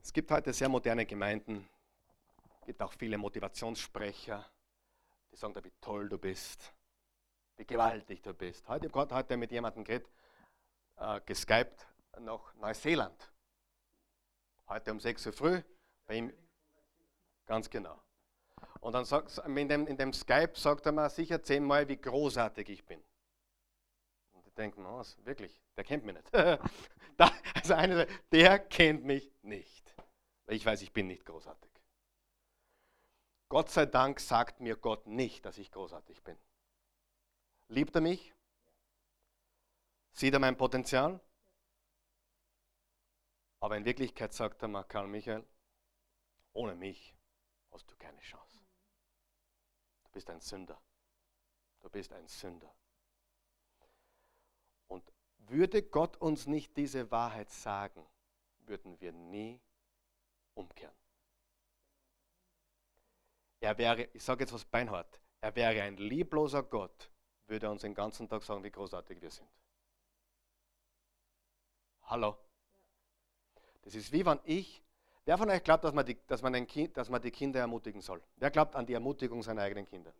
Es 0.01 0.13
gibt 0.13 0.31
heute 0.31 0.53
sehr 0.53 0.69
moderne 0.69 1.05
Gemeinden, 1.05 1.67
es 2.61 2.65
gibt 2.65 2.81
auch 2.81 2.93
viele 2.93 3.17
Motivationssprecher, 3.17 4.45
die 5.31 5.35
sagen, 5.35 5.53
wie 5.63 5.73
toll 5.81 6.07
du 6.07 6.17
bist, 6.17 6.73
wie 7.57 7.65
gewaltig 7.65 8.21
du 8.21 8.33
bist. 8.33 8.67
Heute, 8.67 8.87
ich 8.87 8.93
habe 8.93 9.13
heute 9.13 9.37
mit 9.37 9.51
jemandem 9.51 9.83
geredet, 9.83 10.09
äh, 10.97 11.19
geskypt 11.25 11.87
nach 12.19 12.53
Neuseeland. 12.55 13.31
Heute 14.67 14.91
um 14.91 14.99
6 14.99 15.27
Uhr 15.27 15.33
früh, 15.33 15.61
bei 16.05 16.15
ihm, 16.15 16.33
ganz 17.45 17.69
genau. 17.69 18.01
Und 18.79 18.93
dann 18.93 19.05
sagt, 19.05 19.37
in, 19.39 19.67
dem, 19.67 19.87
in 19.87 19.97
dem 19.97 20.13
Skype 20.13 20.53
sagt 20.55 20.85
er 20.85 20.91
mir 20.91 21.09
sicher 21.09 21.41
zehnmal, 21.41 21.87
wie 21.87 21.97
großartig 21.97 22.69
ich 22.69 22.85
bin. 22.85 23.03
Und 24.33 24.47
ich 24.47 24.53
denke, 24.53 24.79
oh, 24.81 25.03
wirklich, 25.23 25.61
der 25.75 25.83
kennt 25.83 26.05
mich 26.05 26.15
nicht. 26.15 26.33
also 27.55 27.73
eine, 27.73 28.07
der 28.31 28.59
kennt 28.59 29.03
mich 29.03 29.31
nicht 29.41 29.87
ich 30.47 30.65
weiß, 30.65 30.81
ich 30.81 30.93
bin 30.93 31.07
nicht 31.07 31.25
großartig. 31.25 31.71
Gott 33.49 33.69
sei 33.69 33.85
Dank 33.85 34.19
sagt 34.19 34.59
mir 34.59 34.75
Gott 34.75 35.07
nicht, 35.07 35.45
dass 35.45 35.57
ich 35.57 35.71
großartig 35.71 36.23
bin. 36.23 36.37
Liebt 37.69 37.95
er 37.95 38.01
mich? 38.01 38.33
Sieht 40.13 40.33
er 40.33 40.39
mein 40.39 40.57
Potenzial? 40.57 41.19
Aber 43.59 43.77
in 43.77 43.85
Wirklichkeit 43.85 44.33
sagt 44.33 44.61
er 44.61 44.67
mal, 44.67 44.83
Karl 44.83 45.07
Michael, 45.07 45.45
ohne 46.53 46.75
mich 46.75 47.15
hast 47.71 47.89
du 47.89 47.95
keine 47.97 48.21
Chance. 48.21 48.59
Du 50.03 50.11
bist 50.11 50.29
ein 50.29 50.39
Sünder. 50.39 50.81
Du 51.81 51.89
bist 51.89 52.13
ein 52.13 52.27
Sünder. 52.27 52.73
Und 54.87 55.03
würde 55.39 55.83
Gott 55.83 56.17
uns 56.17 56.47
nicht 56.47 56.75
diese 56.77 57.11
Wahrheit 57.11 57.51
sagen, 57.51 58.05
würden 58.59 58.99
wir 58.99 59.11
nie 59.11 59.61
umkehren. 60.53 60.95
Er 63.59 63.77
wäre, 63.77 64.03
ich 64.13 64.23
sage 64.23 64.43
jetzt 64.43 64.53
was 64.53 64.65
beinhart, 64.65 65.21
er 65.41 65.55
wäre 65.55 65.81
ein 65.81 65.97
liebloser 65.97 66.63
Gott, 66.63 67.11
würde 67.47 67.69
uns 67.69 67.81
den 67.81 67.93
ganzen 67.93 68.27
Tag 68.27 68.43
sagen, 68.43 68.63
wie 68.63 68.71
großartig 68.71 69.21
wir 69.21 69.31
sind. 69.31 69.47
Hallo? 72.03 72.37
Das 73.81 73.95
ist 73.95 74.11
wie 74.11 74.25
wenn 74.25 74.39
ich, 74.43 74.83
wer 75.25 75.37
von 75.37 75.49
euch 75.49 75.63
glaubt, 75.63 75.83
dass 75.83 75.93
man, 75.93 76.05
die, 76.05 76.17
dass, 76.27 76.41
man 76.41 76.55
ein 76.55 76.67
kind, 76.67 76.95
dass 76.97 77.09
man 77.09 77.21
die 77.21 77.31
Kinder 77.31 77.59
ermutigen 77.59 78.01
soll? 78.01 78.21
Wer 78.35 78.51
glaubt 78.51 78.75
an 78.75 78.85
die 78.85 78.93
Ermutigung 78.93 79.41
seiner 79.43 79.61
eigenen 79.61 79.85
Kinder? 79.85 80.13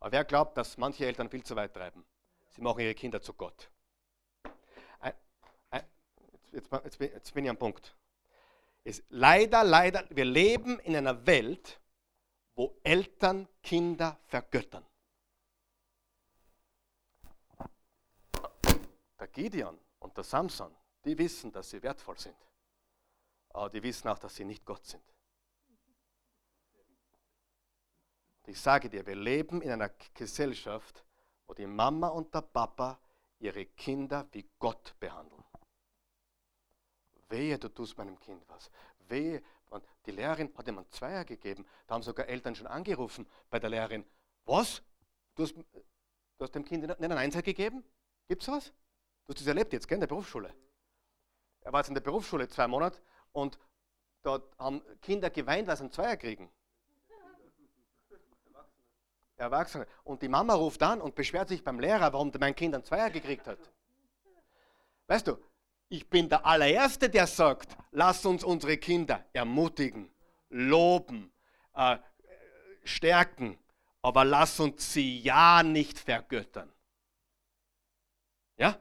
Aber 0.00 0.12
wer 0.12 0.24
glaubt, 0.24 0.56
dass 0.56 0.76
manche 0.76 1.06
Eltern 1.06 1.28
viel 1.28 1.42
zu 1.42 1.56
weit 1.56 1.74
treiben? 1.74 2.04
Sie 2.50 2.60
machen 2.60 2.80
ihre 2.80 2.94
Kinder 2.94 3.20
zu 3.20 3.32
Gott. 3.34 3.70
Jetzt, 6.52 6.70
jetzt, 6.72 7.00
jetzt 7.00 7.34
bin 7.34 7.44
ich 7.44 7.50
am 7.50 7.56
Punkt 7.56 7.96
ist 8.84 9.02
leider, 9.08 9.64
leider, 9.64 10.04
wir 10.10 10.26
leben 10.26 10.78
in 10.80 10.94
einer 10.94 11.26
Welt, 11.26 11.80
wo 12.54 12.78
Eltern 12.82 13.48
Kinder 13.62 14.18
vergöttern. 14.26 14.84
Der 19.24 19.32
Gideon 19.32 19.80
und 20.00 20.14
der 20.18 20.22
Samson, 20.22 20.76
die 21.02 21.16
wissen, 21.16 21.50
dass 21.50 21.70
sie 21.70 21.82
wertvoll 21.82 22.18
sind. 22.18 22.36
Aber 23.48 23.70
die 23.70 23.82
wissen 23.82 24.06
auch, 24.08 24.18
dass 24.18 24.36
sie 24.36 24.44
nicht 24.44 24.66
Gott 24.66 24.84
sind. 24.84 25.02
Und 28.42 28.50
ich 28.52 28.60
sage 28.60 28.90
dir, 28.90 29.06
wir 29.06 29.14
leben 29.14 29.62
in 29.62 29.70
einer 29.70 29.88
Gesellschaft, 30.12 31.06
wo 31.46 31.54
die 31.54 31.66
Mama 31.66 32.08
und 32.08 32.34
der 32.34 32.42
Papa 32.42 33.00
ihre 33.38 33.64
Kinder 33.64 34.28
wie 34.32 34.46
Gott 34.58 34.94
behandeln. 35.00 35.42
Wehe, 37.30 37.58
du 37.58 37.70
tust 37.70 37.96
meinem 37.96 38.20
Kind 38.20 38.46
was. 38.48 38.70
Wehe, 39.08 39.42
die 40.04 40.10
Lehrerin 40.10 40.52
hat 40.54 40.68
ihm 40.68 40.76
einen 40.76 40.90
Zweier 40.90 41.24
gegeben. 41.24 41.64
Da 41.86 41.94
haben 41.94 42.02
sogar 42.02 42.28
Eltern 42.28 42.54
schon 42.54 42.66
angerufen 42.66 43.26
bei 43.48 43.58
der 43.58 43.70
Lehrerin. 43.70 44.04
Was? 44.44 44.82
Du 45.34 45.44
hast, 45.44 45.54
du 45.54 45.64
hast 46.40 46.54
dem 46.54 46.66
Kind 46.66 46.82
nicht 46.82 47.00
einen 47.00 47.16
Einser 47.16 47.40
gegeben? 47.40 47.82
Gibt 48.28 48.42
es 48.42 48.46
sowas? 48.46 48.70
Du 49.26 49.32
hast 49.32 49.40
das 49.40 49.46
erlebt 49.46 49.72
jetzt, 49.72 49.88
gell, 49.88 49.96
in 49.96 50.00
der 50.00 50.06
Berufsschule. 50.06 50.54
Er 51.62 51.72
war 51.72 51.80
jetzt 51.80 51.88
in 51.88 51.94
der 51.94 52.02
Berufsschule 52.02 52.46
zwei 52.48 52.66
Monate 52.66 53.00
und 53.32 53.58
dort 54.22 54.56
haben 54.58 54.82
Kinder 55.00 55.30
geweint, 55.30 55.66
weil 55.66 55.76
sie 55.76 55.84
einen 55.84 55.92
Zweier 55.92 56.16
kriegen. 56.16 56.50
Erwachsene. 59.36 59.86
Und 60.04 60.22
die 60.22 60.28
Mama 60.28 60.54
ruft 60.54 60.82
an 60.82 61.00
und 61.00 61.14
beschwert 61.14 61.48
sich 61.48 61.64
beim 61.64 61.80
Lehrer, 61.80 62.12
warum 62.12 62.30
mein 62.38 62.54
Kind 62.54 62.74
einen 62.74 62.84
Zweier 62.84 63.10
gekriegt 63.10 63.46
hat. 63.46 63.58
Weißt 65.06 65.26
du, 65.26 65.38
ich 65.88 66.08
bin 66.08 66.28
der 66.28 66.46
allererste, 66.46 67.10
der 67.10 67.26
sagt, 67.26 67.76
lass 67.90 68.24
uns 68.24 68.44
unsere 68.44 68.76
Kinder 68.78 69.24
ermutigen, 69.32 70.10
loben, 70.48 71.32
äh, 71.74 71.98
stärken, 72.84 73.58
aber 74.02 74.24
lass 74.24 74.60
uns 74.60 74.92
sie 74.92 75.20
ja 75.20 75.62
nicht 75.62 75.98
vergöttern. 75.98 76.72
Ja? 78.56 78.78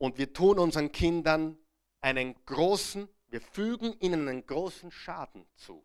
Und 0.00 0.16
wir 0.16 0.32
tun 0.32 0.58
unseren 0.58 0.90
Kindern 0.92 1.58
einen 2.00 2.34
großen, 2.46 3.06
wir 3.28 3.42
fügen 3.42 3.92
ihnen 4.00 4.28
einen 4.28 4.46
großen 4.46 4.90
Schaden 4.90 5.46
zu, 5.56 5.84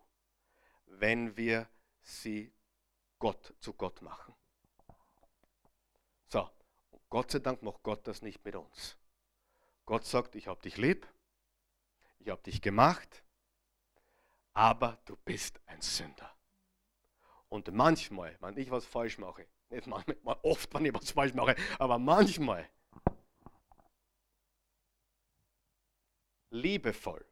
wenn 0.85 1.35
wir 1.35 1.67
sie 2.01 2.53
Gott 3.19 3.53
zu 3.59 3.73
Gott 3.73 4.01
machen. 4.01 4.33
So, 6.29 6.49
Gott 7.09 7.31
sei 7.31 7.39
Dank 7.39 7.61
macht 7.61 7.83
Gott 7.83 8.07
das 8.07 8.21
nicht 8.21 8.43
mit 8.45 8.55
uns. 8.55 8.97
Gott 9.85 10.05
sagt, 10.05 10.35
ich 10.35 10.47
habe 10.47 10.61
dich 10.61 10.77
lieb, 10.77 11.05
ich 12.19 12.29
habe 12.29 12.41
dich 12.41 12.61
gemacht, 12.61 13.21
aber 14.53 14.97
du 15.03 15.17
bist 15.25 15.59
ein 15.65 15.81
Sünder. 15.81 16.33
Und 17.49 17.69
manchmal, 17.73 18.37
wenn 18.39 18.57
ich 18.57 18.71
was 18.71 18.85
falsch 18.85 19.17
mache, 19.17 19.45
nicht 19.69 19.87
manchmal, 19.87 20.39
oft, 20.43 20.73
wenn 20.73 20.85
ich 20.85 20.93
was 20.93 21.11
falsch 21.11 21.33
mache, 21.33 21.57
aber 21.79 21.99
manchmal, 21.99 22.69
liebevoll, 26.55 27.25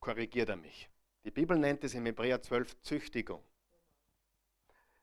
korrigiert 0.00 0.48
er 0.48 0.56
mich. 0.56 0.88
Die 1.24 1.30
Bibel 1.30 1.58
nennt 1.58 1.84
es 1.84 1.94
im 1.94 2.06
Hebräer 2.06 2.40
12 2.40 2.80
Züchtigung. 2.80 3.44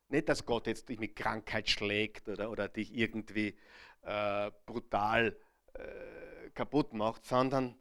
Nicht, 0.09 0.29
dass 0.29 0.45
Gott 0.45 0.67
jetzt 0.67 0.89
dich 0.89 0.99
mit 0.99 1.15
Krankheit 1.15 1.69
schlägt 1.69 2.29
oder, 2.29 2.49
oder 2.49 2.69
dich 2.69 2.95
irgendwie 2.95 3.57
äh, 4.01 4.51
brutal 4.65 5.37
äh, 5.73 6.49
kaputt 6.51 6.93
macht, 6.93 7.25
sondern 7.25 7.77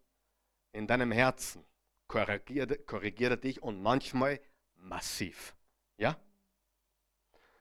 in 0.72 0.86
deinem 0.86 1.12
Herzen 1.12 1.64
korrigiert, 2.08 2.86
korrigiert 2.86 3.30
er 3.30 3.36
dich 3.36 3.62
und 3.62 3.80
manchmal 3.80 4.40
massiv. 4.74 5.54
Ja? 5.96 6.20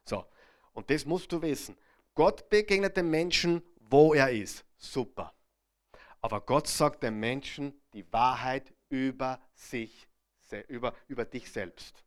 So, 0.03 0.25
und 0.73 0.89
das 0.89 1.05
musst 1.05 1.31
du 1.31 1.41
wissen. 1.41 1.77
Gott 2.15 2.49
begegnet 2.49 2.97
dem 2.97 3.09
Menschen, 3.09 3.61
wo 3.79 4.13
er 4.13 4.31
ist. 4.31 4.65
Super. 4.77 5.33
Aber 6.25 6.41
Gott 6.41 6.67
sagt 6.67 7.03
dem 7.03 7.19
Menschen 7.19 7.79
die 7.93 8.11
Wahrheit 8.11 8.73
über 8.89 9.39
sich, 9.53 10.07
über, 10.67 10.95
über 11.07 11.23
dich 11.23 11.51
selbst. 11.51 12.03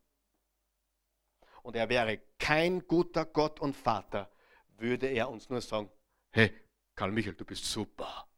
Und 1.63 1.77
er 1.77 1.89
wäre 1.89 2.19
kein 2.37 2.85
guter 2.89 3.25
Gott 3.25 3.61
und 3.61 3.77
Vater, 3.77 4.29
würde 4.71 5.07
er 5.07 5.31
uns 5.31 5.49
nur 5.49 5.61
sagen, 5.61 5.89
hey, 6.33 6.53
Karl 6.97 7.13
Michael, 7.13 7.37
du 7.37 7.45
bist 7.45 7.65
super. 7.65 8.29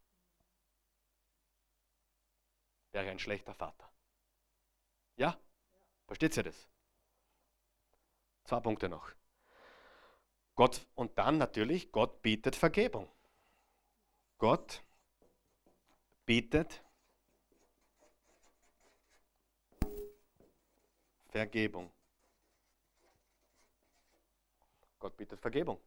Wäre 2.91 3.09
ein 3.09 3.17
schlechter 3.17 3.55
Vater. 3.55 3.91
Ja? 5.15 5.35
Versteht 6.05 6.37
ihr 6.37 6.43
das? 6.43 6.69
Zwei 8.43 8.59
Punkte 8.59 8.87
noch. 8.87 9.11
Gott 10.53 10.85
und 10.93 11.17
dann 11.17 11.39
natürlich, 11.39 11.91
Gott 11.91 12.21
bietet 12.21 12.55
Vergebung. 12.55 13.11
Gott 14.37 14.83
bietet 16.25 16.83
Vergebung. 21.29 21.91
Gott 24.99 25.15
bietet 25.17 25.39
Vergebung. 25.39 25.79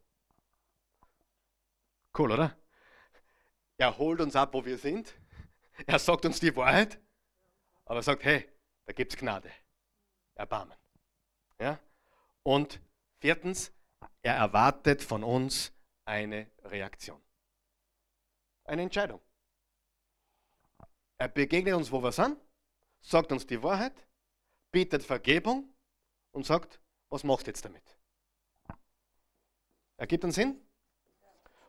Cool, 2.16 2.32
oder? 2.32 2.56
Er 3.76 3.96
holt 3.98 4.20
uns 4.20 4.36
ab, 4.36 4.54
wo 4.54 4.64
wir 4.64 4.78
sind. 4.78 5.14
Er 5.86 5.98
sagt 5.98 6.24
uns 6.24 6.40
die 6.40 6.54
Wahrheit, 6.54 7.00
aber 7.84 7.96
er 7.96 8.02
sagt, 8.02 8.24
hey, 8.24 8.48
da 8.86 8.92
gibt 8.92 9.12
es 9.12 9.18
Gnade. 9.18 9.50
Erbarmen. 10.34 10.76
Ja? 11.58 11.78
Und 12.42 12.80
viertens, 13.18 13.72
er 14.22 14.36
erwartet 14.36 15.02
von 15.02 15.24
uns 15.24 15.72
eine 16.04 16.50
Reaktion. 16.64 17.20
Eine 18.64 18.82
Entscheidung. 18.82 19.20
Er 21.18 21.28
begegnet 21.28 21.74
uns, 21.74 21.90
wo 21.90 22.02
wir 22.02 22.12
sind, 22.12 22.36
sagt 23.00 23.30
uns 23.32 23.46
die 23.46 23.62
Wahrheit, 23.62 24.06
bietet 24.72 25.02
Vergebung 25.02 25.72
und 26.32 26.44
sagt, 26.44 26.80
was 27.08 27.22
machst 27.22 27.46
du 27.46 27.50
jetzt 27.50 27.64
damit? 27.64 27.82
Ergibt 29.96 30.24
einen 30.24 30.32
Sinn? 30.32 30.60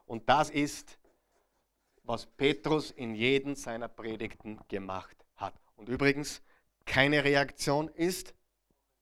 Und 0.06 0.28
das 0.28 0.50
ist, 0.50 0.98
was 2.04 2.26
Petrus 2.26 2.92
in 2.92 3.16
jedem 3.16 3.56
seiner 3.56 3.88
Predigten 3.88 4.60
gemacht 4.68 5.26
hat. 5.36 5.54
Und 5.76 5.90
übrigens, 5.90 6.42
keine 6.86 7.24
Reaktion 7.24 7.90
ist 7.90 8.34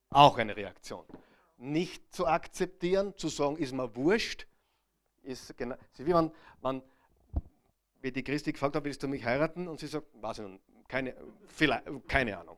auch 0.10 0.38
eine 0.38 0.56
Reaktion. 0.56 1.06
Nicht 1.58 2.14
zu 2.14 2.28
akzeptieren, 2.28 3.18
zu 3.18 3.30
sagen, 3.30 3.58
ist 3.58 3.74
mir 3.74 3.96
wurscht, 3.96 4.48
ist 5.22 5.56
genau, 5.58 5.76
wie 5.98 6.14
man, 6.14 6.32
man 6.62 6.82
wie 8.04 8.12
die 8.12 8.24
Christi 8.24 8.52
gefragt 8.52 8.76
hat, 8.76 8.84
willst 8.84 9.02
du 9.02 9.08
mich 9.08 9.24
heiraten? 9.24 9.68
Und 9.68 9.80
sie 9.80 9.88
sagt, 9.88 10.08
weiß 10.22 10.40
ich 10.40 10.48
nicht, 10.48 10.64
keine, 10.90 11.16
vielleicht, 11.48 11.86
keine 12.08 12.38
Ahnung. 12.38 12.58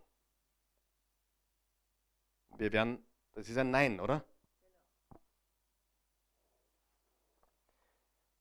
Wir 2.57 2.71
werden, 2.71 3.05
das 3.33 3.47
ist 3.47 3.57
ein 3.57 3.69
Nein, 3.69 3.99
oder? 3.99 4.25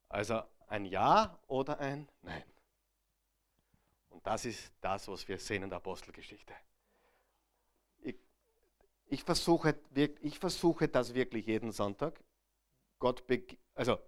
Also 0.08 0.42
ein 0.68 0.86
Ja 0.86 1.38
oder 1.46 1.78
ein 1.78 2.08
Nein. 2.22 2.44
Und 4.08 4.26
das 4.26 4.46
ist 4.46 4.72
das, 4.80 5.06
was 5.06 5.28
wir 5.28 5.38
sehen 5.38 5.64
in 5.64 5.68
der 5.68 5.78
Apostelgeschichte. 5.78 6.54
Ich, 7.98 8.16
ich, 9.06 9.24
versuche, 9.24 9.78
ich 9.94 10.38
versuche 10.38 10.88
das 10.88 11.12
wirklich 11.12 11.46
jeden 11.46 11.70
Sonntag. 11.70 12.18
Gott, 12.98 13.24
also, 13.74 13.98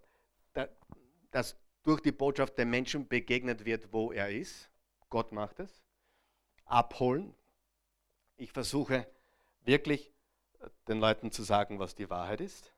dass 1.31 1.57
durch 1.87 2.01
die 2.01 2.13
Botschaft 2.13 2.59
der 2.59 2.67
Menschen 2.67 3.09
begegnet 3.09 3.65
wird, 3.65 3.93
wo 3.93 4.13
er 4.13 4.31
ist. 4.31 4.71
Gott 5.09 5.33
macht 5.33 5.61
es. 5.61 5.83
Abholen. 6.65 7.35
Ich 8.37 8.53
versuche 8.53 9.07
wirklich 9.61 10.13
den 10.89 10.99
Leuten 10.99 11.31
zu 11.31 11.43
sagen, 11.43 11.79
was 11.79 11.95
die 11.95 12.11
Wahrheit 12.11 12.41
ist. 12.41 12.73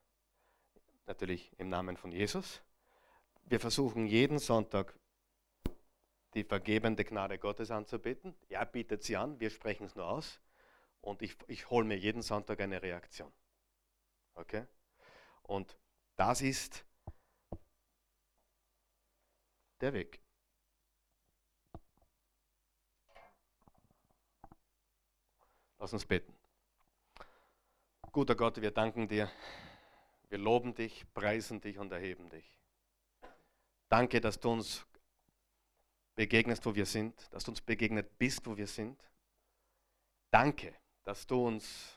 Natürlich 1.06 1.50
im 1.59 1.68
Namen 1.68 1.96
von 1.96 2.12
Jesus 2.12 2.61
wir 3.50 3.61
versuchen 3.61 4.06
jeden 4.06 4.38
Sonntag 4.38 4.94
die 6.34 6.44
vergebende 6.44 7.04
Gnade 7.04 7.38
Gottes 7.38 7.70
anzubeten. 7.70 8.34
Er 8.48 8.66
bietet 8.66 9.02
sie 9.02 9.16
an, 9.16 9.40
wir 9.40 9.50
sprechen 9.50 9.86
es 9.86 9.96
nur 9.96 10.06
aus. 10.06 10.40
Und 11.00 11.22
ich, 11.22 11.36
ich 11.46 11.70
hole 11.70 11.86
mir 11.86 11.96
jeden 11.96 12.22
Sonntag 12.22 12.61
eine 12.61 12.82
Reaktion. 12.82 13.32
Okay? 14.34 14.66
Und 15.42 15.76
das 16.16 16.42
ist 16.42 16.84
der 19.81 19.93
Weg. 19.93 20.20
Lass 25.79 25.93
uns 25.93 26.05
beten. 26.05 26.35
Guter 28.11 28.35
Gott, 28.35 28.61
wir 28.61 28.72
danken 28.72 29.07
dir, 29.07 29.31
wir 30.29 30.39
loben 30.39 30.74
dich, 30.74 31.07
preisen 31.14 31.61
dich 31.61 31.79
und 31.79 31.93
erheben 31.93 32.29
dich. 32.31 32.53
Danke, 33.89 34.20
dass 34.20 34.41
du 34.41 34.51
uns 34.51 34.85
begegnest, 36.14 36.66
wo 36.66 36.74
wir 36.74 36.85
sind, 36.85 37.33
dass 37.33 37.45
du 37.45 37.53
uns 37.53 37.61
begegnet 37.61 38.18
bist, 38.18 38.45
wo 38.47 38.57
wir 38.57 38.66
sind. 38.66 39.01
Danke, 40.31 40.74
dass 41.05 41.26
du 41.26 41.47
uns 41.47 41.97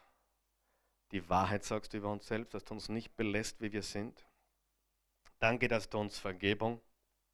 die 1.12 1.28
Wahrheit 1.28 1.64
sagst 1.64 1.94
über 1.94 2.12
uns 2.12 2.28
selbst, 2.28 2.54
dass 2.54 2.64
du 2.64 2.76
uns 2.76 2.88
nicht 2.88 3.16
belässt, 3.16 3.60
wie 3.62 3.72
wir 3.72 3.84
sind. 3.84 4.26
Danke, 5.40 5.68
dass 5.68 5.90
du 5.90 5.98
uns 5.98 6.20
Vergebung 6.20 6.80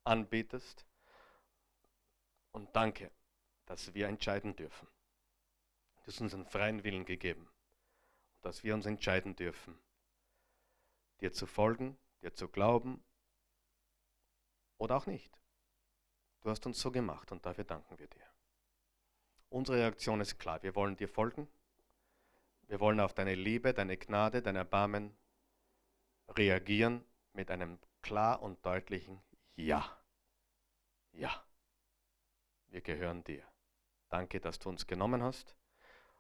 anbietest. 0.08 0.86
Und 2.52 2.76
danke, 2.76 3.12
dass 3.66 3.94
wir 3.94 4.08
entscheiden 4.08 4.56
dürfen. 4.56 4.88
Du 5.98 6.08
hast 6.08 6.22
uns 6.22 6.34
einen 6.34 6.46
freien 6.46 6.84
Willen 6.84 7.06
gegeben, 7.06 7.50
dass 8.42 8.64
wir 8.64 8.74
uns 8.74 8.86
entscheiden 8.86 9.36
dürfen, 9.36 9.78
dir 11.20 11.34
zu 11.34 11.46
folgen, 11.46 11.98
dir 12.22 12.34
zu 12.34 12.48
glauben 12.48 13.04
oder 14.78 14.96
auch 14.96 15.06
nicht. 15.06 15.40
Du 16.42 16.50
hast 16.50 16.66
uns 16.66 16.80
so 16.80 16.92
gemacht 16.92 17.32
und 17.32 17.46
dafür 17.46 17.66
danken 17.66 18.00
wir 18.00 18.08
dir. 18.08 18.26
Unsere 19.50 19.80
Reaktion 19.80 20.22
ist 20.22 20.40
klar, 20.40 20.64
wir 20.64 20.76
wollen 20.76 20.96
dir 20.96 21.10
folgen. 21.10 21.48
Wir 22.68 22.80
wollen 22.80 23.00
auf 23.00 23.14
deine 23.14 23.36
Liebe, 23.36 23.74
deine 23.74 23.98
Gnade, 23.98 24.42
dein 24.42 24.56
Erbarmen 24.56 25.18
reagieren 26.30 27.04
mit 27.34 27.50
einem 27.52 27.80
klar 28.02 28.42
und 28.42 28.66
deutlichen 28.66 29.22
Ja. 29.56 29.97
Ja. 31.18 31.44
Wir 32.68 32.82
gehören 32.82 33.24
dir. 33.24 33.44
Danke, 34.10 34.40
dass 34.40 34.60
du 34.60 34.70
uns 34.70 34.86
genommen 34.86 35.24
hast. 35.24 35.56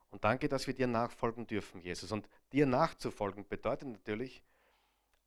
Und 0.09 0.23
danke, 0.23 0.49
dass 0.49 0.65
wir 0.67 0.73
dir 0.73 0.87
nachfolgen 0.87 1.45
dürfen, 1.45 1.81
Jesus. 1.81 2.11
Und 2.11 2.27
dir 2.51 2.65
nachzufolgen 2.65 3.47
bedeutet 3.47 3.87
natürlich 3.89 4.43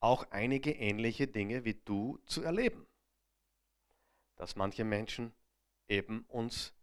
auch 0.01 0.29
einige 0.31 0.73
ähnliche 0.73 1.27
Dinge 1.27 1.65
wie 1.65 1.75
du 1.75 2.19
zu 2.27 2.43
erleben. 2.43 2.87
Dass 4.37 4.57
manche 4.57 4.85
Menschen 4.85 5.33
eben 5.89 6.25
uns 6.29 6.75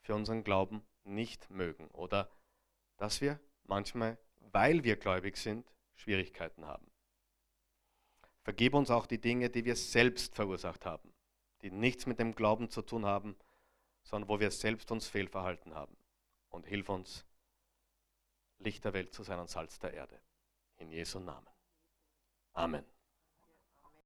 für 0.00 0.14
unseren 0.14 0.42
Glauben 0.42 0.82
nicht 1.04 1.50
mögen 1.50 1.88
oder 1.88 2.30
dass 2.96 3.20
wir 3.20 3.38
manchmal, 3.64 4.18
weil 4.40 4.82
wir 4.82 4.96
gläubig 4.96 5.36
sind, 5.36 5.70
Schwierigkeiten 5.94 6.64
haben. 6.64 6.90
Vergib 8.42 8.74
uns 8.74 8.90
auch 8.90 9.06
die 9.06 9.20
Dinge, 9.20 9.50
die 9.50 9.64
wir 9.64 9.76
selbst 9.76 10.34
verursacht 10.34 10.86
haben, 10.86 11.12
die 11.62 11.70
nichts 11.70 12.06
mit 12.06 12.18
dem 12.18 12.34
Glauben 12.34 12.70
zu 12.70 12.82
tun 12.82 13.06
haben, 13.06 13.36
sondern 14.02 14.28
wo 14.28 14.40
wir 14.40 14.50
selbst 14.50 14.90
uns 14.90 15.08
fehlverhalten 15.08 15.74
haben. 15.74 15.96
Und 16.48 16.66
hilf 16.66 16.88
uns, 16.88 17.26
Licht 18.58 18.84
der 18.84 18.94
Welt 18.94 19.12
zu 19.12 19.22
sein 19.22 19.38
und 19.38 19.50
Salz 19.50 19.78
der 19.78 19.92
Erde. 19.92 20.20
In 20.76 20.90
Jesu 20.90 21.18
Namen. 21.18 21.48
Amen. 22.52 22.84